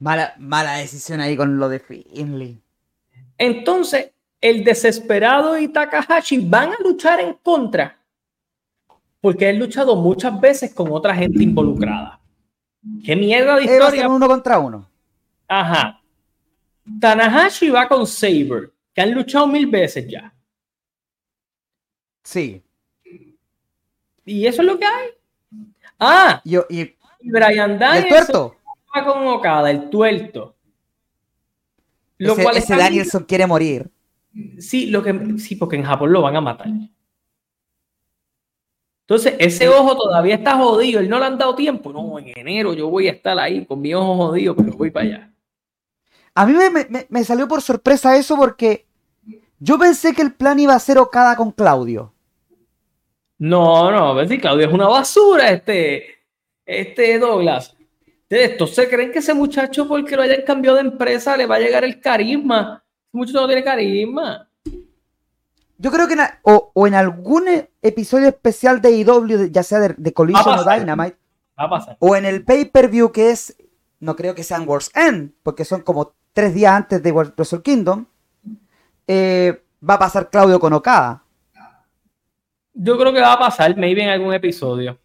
Mala, 0.00 0.34
mala 0.38 0.76
decisión 0.76 1.20
ahí 1.20 1.34
con 1.34 1.58
lo 1.58 1.70
de 1.70 1.78
Finley. 1.78 2.60
Entonces, 3.38 4.10
el 4.38 4.64
desesperado 4.64 5.58
y 5.58 5.68
Takahashi 5.68 6.46
van 6.46 6.72
a 6.72 6.76
luchar 6.84 7.20
en 7.20 7.38
contra 7.42 7.98
porque 9.22 9.48
han 9.48 9.58
luchado 9.58 9.96
muchas 9.96 10.38
veces 10.38 10.74
con 10.74 10.92
otra 10.92 11.14
gente 11.14 11.42
involucrada. 11.42 12.21
¿Qué 13.04 13.14
mierda 13.16 13.56
de 13.56 13.64
historia? 13.64 14.08
uno 14.08 14.26
contra 14.26 14.58
uno. 14.58 14.88
Ajá. 15.48 16.00
Tanahashi 17.00 17.70
va 17.70 17.88
con 17.88 18.06
Saber, 18.06 18.72
que 18.92 19.00
han 19.00 19.12
luchado 19.12 19.46
mil 19.46 19.66
veces 19.66 20.06
ya. 20.08 20.34
Sí. 22.22 22.62
Y 24.24 24.46
eso 24.46 24.62
es 24.62 24.68
lo 24.68 24.78
que 24.78 24.86
hay. 24.86 25.08
Ah, 25.98 26.40
Yo, 26.44 26.66
y, 26.68 26.94
Brian 27.20 27.78
Danielson 27.78 27.96
el 27.96 28.08
tuerto. 28.08 28.56
va 28.96 29.04
con 29.04 29.26
Okada, 29.26 29.70
el 29.70 29.88
tuerto. 29.90 30.56
Lo 32.18 32.32
ese, 32.32 32.42
cual 32.42 32.56
ese 32.56 32.76
Danielson 32.76 33.24
quiere 33.24 33.46
morir. 33.46 33.90
Sí, 34.58 34.86
lo 34.86 35.02
que, 35.02 35.38
sí, 35.38 35.56
porque 35.56 35.76
en 35.76 35.84
Japón 35.84 36.12
lo 36.12 36.22
van 36.22 36.36
a 36.36 36.40
matar. 36.40 36.68
Entonces, 39.12 39.34
ese 39.40 39.68
ojo 39.68 39.94
todavía 39.94 40.36
está 40.36 40.56
jodido, 40.56 40.98
él 40.98 41.06
no 41.10 41.18
le 41.18 41.26
han 41.26 41.36
dado 41.36 41.54
tiempo. 41.54 41.92
No, 41.92 42.18
en 42.18 42.32
enero 42.34 42.72
yo 42.72 42.88
voy 42.88 43.08
a 43.08 43.10
estar 43.10 43.38
ahí 43.38 43.62
con 43.66 43.78
mi 43.78 43.92
ojo 43.92 44.16
jodido, 44.16 44.56
pero 44.56 44.72
voy 44.72 44.90
para 44.90 45.04
allá. 45.04 45.30
A 46.34 46.46
mí 46.46 46.54
me, 47.10 47.24
salió 47.24 47.46
por 47.46 47.60
sorpresa 47.60 48.16
eso 48.16 48.36
porque 48.36 48.86
Yo 49.58 49.78
pensé 49.78 50.14
que 50.14 50.22
el 50.22 50.32
plan 50.32 50.58
iba 50.58 50.72
a 50.72 50.78
ser 50.78 50.96
Okada 50.96 51.36
con 51.36 51.52
Claudio. 51.52 52.14
No, 53.36 53.90
no, 53.90 54.14
ver 54.14 54.28
si 54.28 54.38
Claudio 54.38 54.66
es 54.66 54.72
una 54.72 54.88
basura, 54.88 55.50
este, 55.50 56.24
este 56.64 57.18
Douglas. 57.18 57.76
Estos 58.30 58.74
se 58.74 58.88
creen 58.88 59.12
que 59.12 59.18
ese 59.18 59.34
muchacho, 59.34 59.86
porque 59.86 60.16
lo 60.16 60.22
hayan 60.22 60.40
cambiado 60.40 60.78
de 60.78 60.84
empresa, 60.84 61.36
le 61.36 61.44
va 61.44 61.56
a 61.56 61.60
llegar 61.60 61.84
el 61.84 62.00
carisma. 62.00 62.82
Ese 63.08 63.16
muchacho 63.18 63.42
no 63.42 63.46
tiene 63.46 63.62
carisma. 63.62 64.48
Yo 65.82 65.90
creo 65.90 66.06
que 66.06 66.14
o, 66.42 66.86
en 66.86 66.94
algún 66.94 67.42
episodio 67.82 68.28
especial 68.28 68.80
de 68.80 68.92
IW, 68.92 69.50
ya 69.50 69.64
sea 69.64 69.80
de, 69.80 70.12
Collision 70.12 70.60
o 70.60 70.62
Dynamite, 70.62 71.16
va 71.58 71.64
a 71.64 71.70
pasar. 71.70 71.96
o 71.98 72.14
en 72.14 72.24
el 72.24 72.44
pay-per-view 72.44 73.10
que 73.10 73.30
es, 73.30 73.56
no 73.98 74.14
creo 74.14 74.32
que 74.36 74.44
sean 74.44 74.68
World's 74.68 74.92
End, 74.94 75.32
porque 75.42 75.64
son 75.64 75.80
como 75.80 76.14
tres 76.32 76.54
días 76.54 76.72
antes 76.72 77.02
de 77.02 77.10
Wrestle 77.10 77.62
Kingdom, 77.62 78.06
eh, 79.08 79.60
va 79.82 79.94
a 79.94 79.98
pasar 79.98 80.30
Claudio 80.30 80.60
con 80.60 80.72
Okada. 80.72 81.24
Yo 82.74 82.96
creo 82.96 83.12
que 83.12 83.20
va 83.20 83.32
a 83.32 83.38
pasar, 83.40 83.76
maybe 83.76 84.04
en 84.04 84.10
algún 84.10 84.32
episodio. 84.32 85.00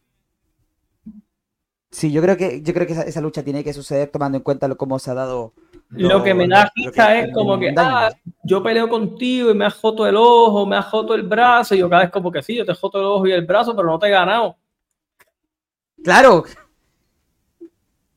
Sí, 1.90 2.12
yo 2.12 2.22
creo 2.22 2.36
que, 2.36 2.62
yo 2.62 2.74
creo 2.74 2.86
que 2.86 2.94
esa, 2.94 3.22
lucha 3.22 3.44
tiene 3.44 3.64
que 3.64 3.74
suceder 3.74 4.10
tomando 4.10 4.38
en 4.38 4.44
cuenta 4.44 4.68
lo, 4.68 4.76
cómo 4.76 5.00
se 5.00 5.12
ha 5.12 5.14
dado. 5.14 5.54
Lo, 5.90 6.22
que 6.22 6.34
me 6.34 6.48
da 6.48 6.70
risa 6.76 7.18
es 7.18 7.34
como 7.34 7.58
que, 7.58 7.74
ah, 7.78 8.12
yo 8.44 8.62
peleo 8.62 8.90
contigo 8.90 9.52
y 9.52 9.54
me 9.54 9.66
has 9.66 9.76
joto 9.76 10.06
el 10.06 10.18
ojo, 10.18 10.66
me 10.66 10.76
has 10.76 10.86
joto 10.86 11.16
el 11.16 11.24
brazo, 11.24 11.76
y 11.76 11.78
yo 11.78 11.90
cada 11.90 12.04
vez 12.04 12.12
como 12.12 12.30
que 12.30 12.44
sí, 12.44 12.56
yo 12.56 12.66
te 12.66 12.74
joto 12.74 13.00
el 13.00 13.06
ojo 13.06 13.28
y 13.28 13.32
el 13.32 13.46
brazo, 13.46 13.74
pero 13.76 13.88
no 13.88 13.98
te 13.98 14.08
he 14.08 14.12
ganado. 14.12 14.58
Claro. 16.04 16.44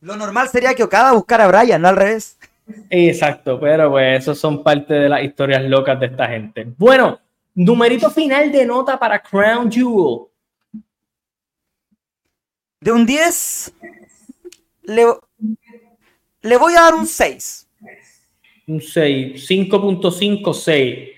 Lo 0.01 0.17
normal 0.17 0.49
sería 0.49 0.75
que 0.75 0.83
Okada 0.83 1.13
buscara 1.13 1.45
a 1.45 1.49
Brian, 1.49 1.81
no 1.81 1.89
al 1.89 1.97
revés. 1.97 2.39
Exacto, 2.89 3.61
pero 3.61 3.91
pues 3.91 4.21
eso 4.21 4.35
son 4.35 4.63
parte 4.63 4.95
de 4.95 5.09
las 5.09 5.23
historias 5.23 5.63
locas 5.63 5.99
de 6.01 6.07
esta 6.07 6.27
gente. 6.27 6.67
Bueno, 6.77 7.19
numerito 7.55 8.11
final 8.11 8.51
de 8.51 8.65
nota 8.67 8.99
para 8.99 9.21
Crown 9.21 9.71
Jewel. 9.71 10.30
De 12.81 12.93
un 12.93 13.05
10, 13.05 13.75
le, 14.85 15.05
le 16.43 16.57
voy 16.57 16.73
a 16.75 16.83
dar 16.83 16.95
un 16.95 17.07
6. 17.07 17.69
Un 18.69 18.81
6, 18.81 19.51
5.5, 19.51 20.55
6. 20.55 21.09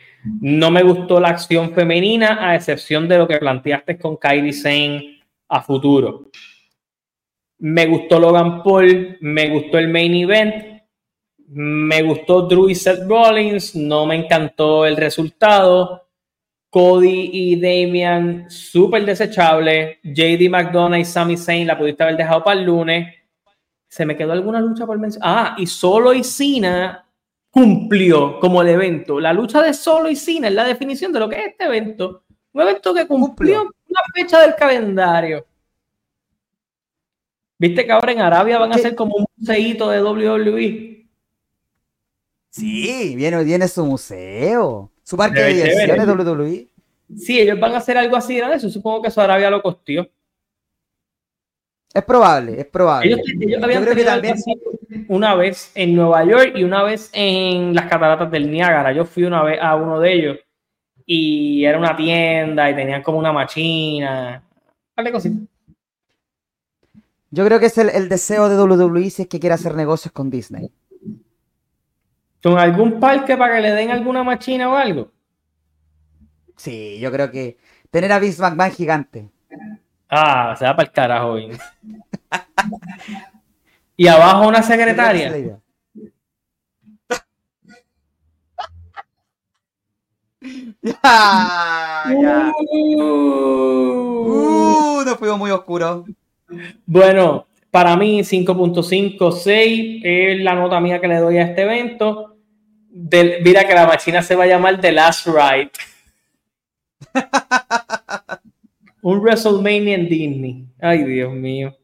No 0.41 0.71
me 0.71 0.83
gustó 0.83 1.21
la 1.21 1.29
acción 1.29 1.73
femenina, 1.73 2.49
a 2.49 2.57
excepción 2.57 3.09
de 3.09 3.19
lo 3.19 3.29
que 3.29 3.39
planteaste 3.39 3.99
con 3.99 4.17
Kylie 4.17 4.53
Sane 4.53 5.21
a 5.49 5.63
futuro. 5.63 6.31
Me 7.59 7.87
gustó 7.87 8.19
Logan 8.19 8.63
Paul, 8.63 9.19
me 9.21 9.49
gustó 9.51 9.79
el 9.79 9.89
main 9.89 10.15
event, 10.15 10.83
me 11.47 12.03
gustó 12.03 12.43
Drew 12.43 12.71
y 12.71 12.75
Seth 12.75 13.07
Rollins, 13.07 13.77
no 13.77 14.07
me 14.07 14.17
encantó 14.17 14.85
el 14.85 14.97
resultado. 14.97 16.02
Cody 16.73 17.29
y 17.31 17.61
Damian, 17.61 18.51
súper 18.51 19.05
desechable. 19.05 20.01
JD 20.03 20.49
McDonough 20.49 20.99
y 20.99 21.05
Sami 21.05 21.37
Zayn 21.37 21.67
la 21.67 21.77
pudiste 21.77 22.03
haber 22.03 22.17
dejado 22.17 22.43
para 22.43 22.59
el 22.59 22.65
lunes. 22.65 23.15
Se 23.89 24.07
me 24.07 24.17
quedó 24.17 24.33
alguna 24.33 24.59
lucha 24.59 24.87
por 24.87 24.99
mencionar. 24.99 25.29
Ah, 25.31 25.57
y 25.59 25.67
Solo 25.67 26.15
y 26.15 26.25
Cena 26.25 27.07
cumplió 27.51 28.41
como 28.41 28.63
el 28.63 28.69
evento. 28.69 29.21
La 29.21 29.35
lucha 29.35 29.61
de 29.61 29.75
Solo 29.75 30.09
y 30.09 30.17
Cena 30.17 30.49
es 30.49 30.55
la 30.55 30.65
definición 30.65 31.13
de 31.13 31.21
lo 31.21 31.29
que 31.29 31.41
es 31.41 31.47
este 31.49 31.65
evento. 31.65 32.25
Un 32.55 32.63
evento 32.63 32.95
que 32.95 33.07
cumplió 33.07 33.65
una 33.65 34.01
fecha 34.15 34.41
del 34.41 34.55
calendario. 34.55 35.45
¿Viste 37.59 37.85
que 37.85 37.93
ahora 37.93 38.13
en 38.13 38.21
Arabia 38.21 38.59
van 38.59 38.73
a 38.73 38.77
hacer 38.77 38.95
como 38.95 39.17
un 39.17 39.27
museito 39.37 39.91
de 39.91 40.03
WWE? 40.03 41.07
Sí, 42.49 43.15
viene, 43.15 43.45
viene 43.45 43.69
su 43.69 43.85
museo. 43.85 44.92
Su 45.13 45.19
parque 45.19 45.43
de 45.43 45.53
diversiones 45.53 46.09
WWE. 46.09 46.69
Sí, 47.19 47.39
ellos 47.39 47.61
van 47.61 47.75
a 47.75 47.77
hacer 47.77 47.99
algo 47.99 48.17
así 48.17 48.37
de 48.37 48.55
eso. 48.55 48.71
Supongo 48.71 49.03
que 49.03 49.09
eso 49.09 49.21
Arabia 49.21 49.51
lo 49.51 49.61
costió. 49.61 50.09
Es 51.93 52.03
probable, 52.03 52.59
es 52.59 52.65
probable. 52.65 53.09
Ellos, 53.09 53.21
habían 53.63 53.85
tenido 53.85 54.11
una 55.09 55.35
vez 55.35 55.71
en 55.75 55.95
Nueva 55.95 56.25
York 56.25 56.53
y 56.55 56.65
una 56.65 56.83
vez 56.83 57.11
en 57.13 57.75
las 57.75 57.91
cataratas 57.91 58.31
del 58.31 58.51
Niágara. 58.51 58.95
Yo 58.95 59.05
fui 59.05 59.25
una 59.25 59.43
vez 59.43 59.59
a 59.61 59.77
uno 59.77 60.01
de 60.01 60.15
ellos 60.15 60.39
y 61.05 61.63
era 61.67 61.77
una 61.77 61.95
tienda 61.95 62.71
y 62.71 62.75
tenían 62.75 63.03
como 63.03 63.19
una 63.19 63.35
machina. 63.35 64.43
Vale, 64.97 65.13
cosita. 65.13 65.37
Yo 67.31 67.45
creo 67.45 67.61
que 67.61 67.67
es 67.67 67.77
el, 67.77 68.09
deseo 68.09 68.49
de 68.49 68.57
WWE 68.57 69.11
si 69.11 69.21
es 69.21 69.29
que 69.29 69.39
quiere 69.39 69.53
hacer 69.57 69.75
negocios 69.75 70.11
con 70.13 70.31
Disney. 70.31 70.73
¿Con 72.43 72.59
algún 72.59 72.99
parque 72.99 73.37
para 73.37 73.57
que 73.57 73.63
le 73.63 73.73
den 73.73 73.91
alguna 73.91 74.25
machina 74.25 74.69
o 74.69 74.77
algo? 74.77 75.13
Sí, 76.57 76.99
yo 77.01 77.11
creo 77.13 77.31
que 77.31 77.59
tener 77.91 78.13
a 78.13 78.19
Vince 78.19 78.43
McMahon 78.43 78.73
gigante. 78.73 79.31
Ah, 80.09 80.55
se 80.59 80.65
va 80.65 80.77
para 80.77 80.89
el 80.89 80.93
carajo, 80.93 81.39
y 83.97 84.07
abajo 84.07 84.49
una 84.49 84.63
secretaria. 84.63 85.31
ya, 90.83 92.05
ya. 92.21 92.53
Uh, 92.97 95.03
nos 95.05 95.17
fuimos 95.17 95.39
muy 95.39 95.51
oscuro. 95.51 96.05
Bueno, 96.85 97.47
para 97.71 97.97
mí 97.97 98.21
5.56 98.21 100.01
es 100.05 100.41
la 100.43 100.55
nota 100.55 100.81
mía 100.81 101.01
que 101.01 101.09
le 101.09 101.19
doy 101.19 101.39
a 101.39 101.45
este 101.45 101.63
evento. 101.63 102.32
Mira 102.93 103.67
que 103.67 103.75
la 103.75 103.87
máquina 103.87 104.23
se 104.23 104.37
va 104.37 104.45
a 104.45 104.49
llamar 104.49 104.81
The 104.81 104.93
Last 104.93 105.27
Ride. 105.27 105.71
Un 109.03 109.21
WrestleMania 109.21 109.97
en 109.97 110.09
Disney. 110.09 110.67
Ay, 110.81 111.05
Dios 111.05 111.33
mío. 111.33 111.77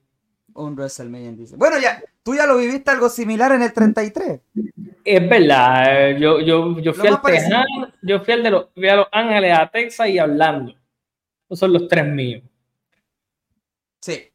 Un 0.55 0.77
WrestleMania 0.77 1.31
en 1.31 1.37
Disney. 1.37 1.59
Bueno, 1.59 1.79
ya, 1.79 2.01
tú 2.23 2.35
ya 2.35 2.47
lo 2.47 2.59
viviste 2.59 2.91
algo 2.91 3.09
similar 3.09 3.53
en 3.53 3.63
el 3.63 3.73
33. 3.73 4.41
Es 5.05 5.29
verdad. 5.29 6.17
Yo, 6.17 6.41
yo, 6.41 6.79
yo 6.79 6.93
fui 6.93 7.09
al 7.09 7.21
Texas, 7.23 7.65
yo 8.03 8.21
fui 8.21 8.35
al 8.35 8.43
de 8.43 8.51
los, 8.51 8.67
fui 8.75 8.89
a 8.89 8.97
Los 8.97 9.07
Ángeles, 9.11 9.59
a 9.59 9.69
Texas 9.69 10.09
y 10.09 10.19
hablando. 10.19 10.75
Esos 11.47 11.59
son 11.59 11.73
los 11.73 11.89
tres 11.89 12.05
míos. 12.07 12.43
Sí. 14.01 14.31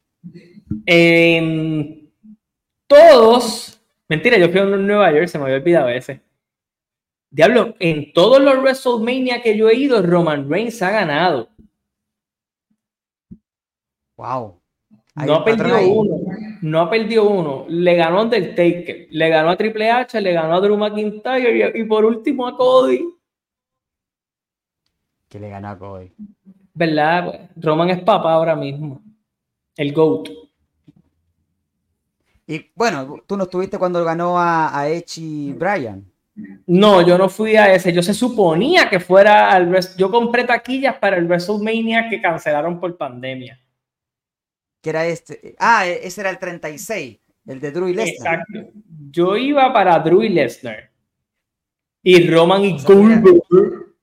todos, 2.87 3.81
mentira, 4.09 4.37
yo 4.37 4.49
fui 4.49 4.59
a 4.59 4.65
Nueva 4.65 5.11
York, 5.11 5.27
se 5.27 5.37
me 5.37 5.45
había 5.45 5.57
olvidado 5.57 5.89
ese. 5.89 6.22
Diablo, 7.33 7.73
en 7.79 8.13
todos 8.13 8.39
los 8.39 8.61
WrestleMania 8.61 9.41
que 9.41 9.57
yo 9.57 9.67
he 9.67 9.73
ido, 9.73 10.03
Roman 10.03 10.47
Reigns 10.47 10.79
ha 10.83 10.91
ganado. 10.91 11.49
Wow. 14.15 14.61
No 15.15 15.33
ha 15.33 15.43
perdido 15.43 15.79
uno. 15.81 16.17
No 16.61 16.81
ha 16.81 16.89
perdido 16.91 17.27
uno. 17.27 17.65
Le 17.69 17.95
ganó 17.95 18.19
a 18.19 18.23
Undertaker, 18.25 19.07
le 19.09 19.29
ganó 19.29 19.49
a 19.49 19.57
Triple 19.57 19.89
H, 19.89 20.21
le 20.21 20.31
ganó 20.31 20.53
a 20.53 20.61
Drew 20.61 20.77
McIntyre 20.77 21.71
y, 21.73 21.83
por 21.85 22.05
último 22.05 22.45
a 22.45 22.55
Cody. 22.55 23.03
Que 25.27 25.39
le 25.39 25.49
ganó 25.49 25.69
a 25.69 25.79
Cody. 25.79 26.13
¿Verdad? 26.75 27.49
Roman 27.55 27.89
es 27.89 28.03
papá 28.03 28.33
ahora 28.33 28.55
mismo. 28.55 29.01
El 29.75 29.91
GOAT. 29.91 30.29
Y 32.45 32.69
bueno, 32.75 33.23
tú 33.25 33.35
no 33.35 33.45
estuviste 33.45 33.79
cuando 33.79 34.05
ganó 34.05 34.37
a, 34.37 34.77
a 34.77 34.87
Edge 34.87 35.17
y 35.17 35.53
Bryan. 35.53 36.12
No, 36.65 37.05
yo 37.05 37.17
no 37.17 37.29
fui 37.29 37.55
a 37.55 37.73
ese. 37.73 37.93
Yo 37.93 38.01
se 38.01 38.13
suponía 38.13 38.89
que 38.89 38.99
fuera 38.99 39.51
al. 39.51 39.75
Yo 39.97 40.09
compré 40.09 40.43
taquillas 40.43 40.95
para 40.97 41.17
el 41.17 41.25
WrestleMania 41.25 42.09
que 42.09 42.21
cancelaron 42.21 42.79
por 42.79 42.97
pandemia 42.97 43.59
que 44.83 44.89
era 44.89 45.07
este. 45.07 45.55
Ah, 45.57 45.87
e, 45.87 46.05
ese 46.05 46.21
era 46.21 46.29
el 46.29 46.37
36, 46.37 47.17
el 47.47 47.59
de 47.59 47.71
Drew 47.71 47.87
y 47.87 47.93
Lesnar. 47.93 48.39
Exacto. 48.41 48.79
Yo 49.09 49.37
iba 49.37 49.71
para 49.73 49.97
Drew 49.99 50.21
y 50.21 50.29
Lesnar. 50.29 50.91
Y 52.03 52.29
Roman 52.29 52.63
y 52.65 52.77
Goldberg. 52.83 53.95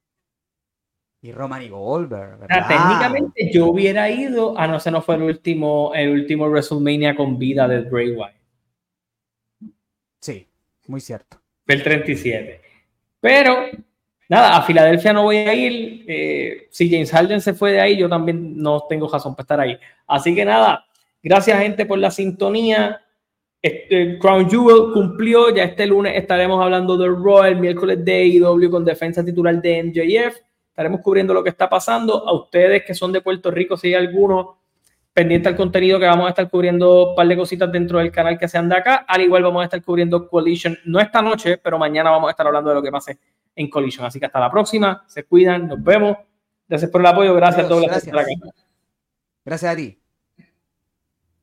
Y 1.21 1.33
Roman 1.33 1.63
y 1.63 1.69
Goldberg. 1.69 2.47
técnicamente 2.49 3.51
yo 3.53 3.67
hubiera 3.67 4.11
ido, 4.11 4.59
a 4.59 4.67
no 4.67 4.81
ser 4.81 4.95
no 4.95 5.03
fue 5.03 5.17
el 5.17 5.23
último, 5.23 5.93
el 5.95 6.09
último 6.09 6.49
WrestleMania 6.49 7.15
con 7.15 7.39
vida 7.39 7.69
de 7.69 7.83
Bray 7.83 8.13
Wyatt. 8.13 8.37
Sí, 10.19 10.49
muy 10.87 11.03
cierto. 11.03 11.40
Fue 11.65 11.75
el 11.75 11.83
37. 11.83 12.61
Pero 13.21 13.67
nada, 14.29 14.57
a 14.57 14.63
Filadelfia 14.63 15.13
no 15.13 15.25
voy 15.25 15.37
a 15.37 15.55
ir. 15.55 16.05
Eh, 16.09 16.69
si 16.71 16.91
James 16.91 17.11
Harden 17.11 17.41
se 17.41 17.55
fue 17.55 17.73
de 17.73 17.81
ahí, 17.81 17.97
yo 17.97 18.09
también 18.09 18.57
no 18.57 18.87
tengo 18.89 19.09
razón 19.09 19.35
para 19.35 19.43
estar 19.43 19.61
ahí. 19.61 19.79
Así 20.07 20.35
que 20.35 20.45
nada, 20.45 20.87
gracias 21.23 21.61
gente 21.61 21.87
por 21.87 21.99
la 21.99 22.11
sintonía. 22.11 23.03
Este, 23.63 24.19
Crown 24.19 24.49
Jewel 24.49 24.93
cumplió, 24.95 25.55
ya 25.55 25.65
este 25.65 25.87
lunes 25.87 26.17
estaremos 26.17 26.63
hablando 26.63 26.97
del 26.97 27.15
Royal, 27.15 27.61
miércoles 27.61 28.03
de 28.03 28.27
IW 28.27 28.71
con 28.71 28.85
defensa 28.85 29.25
titular 29.25 29.61
de 29.61 29.83
MJF. 29.83 30.39
Estaremos 30.71 31.01
cubriendo 31.03 31.35
lo 31.35 31.45
que 31.45 31.51
está 31.51 31.69
pasando. 31.69 32.27
A 32.27 32.33
ustedes 32.33 32.85
que 32.85 32.95
son 32.95 33.13
de 33.13 33.21
Puerto 33.21 33.51
Rico, 33.51 33.77
si 33.77 33.89
hay 33.89 33.95
alguno 33.95 34.60
pendiente 35.13 35.49
al 35.49 35.57
contenido 35.57 35.99
que 35.99 36.07
vamos 36.07 36.27
a 36.27 36.31
estar 36.31 36.49
cubriendo 36.49 37.11
un 37.11 37.15
par 37.15 37.27
de 37.27 37.37
cositas 37.37 37.71
dentro 37.71 37.99
del 37.99 38.11
canal 38.11 38.39
que 38.39 38.49
sean 38.49 38.69
de 38.69 38.77
acá. 38.77 39.05
Al 39.09 39.21
igual 39.21 39.43
vamos 39.43 39.63
a 39.63 39.65
estar 39.65 39.83
cubriendo 39.83 40.29
Coalition, 40.29 40.79
no 40.85 41.01
esta 41.01 41.21
noche, 41.23 41.59
pero 41.59 41.79
mañana 41.79 42.11
vamos 42.11 42.29
a 42.29 42.31
estar 42.31 42.47
hablando 42.47 42.71
de 42.71 42.77
lo 42.77 42.83
que 42.83 42.91
pase 42.91 43.19
en 43.55 43.69
Collision. 43.69 44.07
Así 44.07 44.19
que 44.19 44.27
hasta 44.27 44.41
la 44.41 44.51
próxima, 44.51 45.05
se 45.07 45.25
cuidan, 45.25 45.69
nos 45.69 45.83
vemos. 45.83 46.17
Gracias 46.69 46.91
por 46.91 47.01
el 47.01 47.07
apoyo, 47.09 47.35
gracias 47.35 47.67
a 47.67 47.69
todos. 47.69 47.87
Gracias. 47.87 48.15
gracias 49.45 49.73
a 49.73 49.77
ti. 49.77 50.00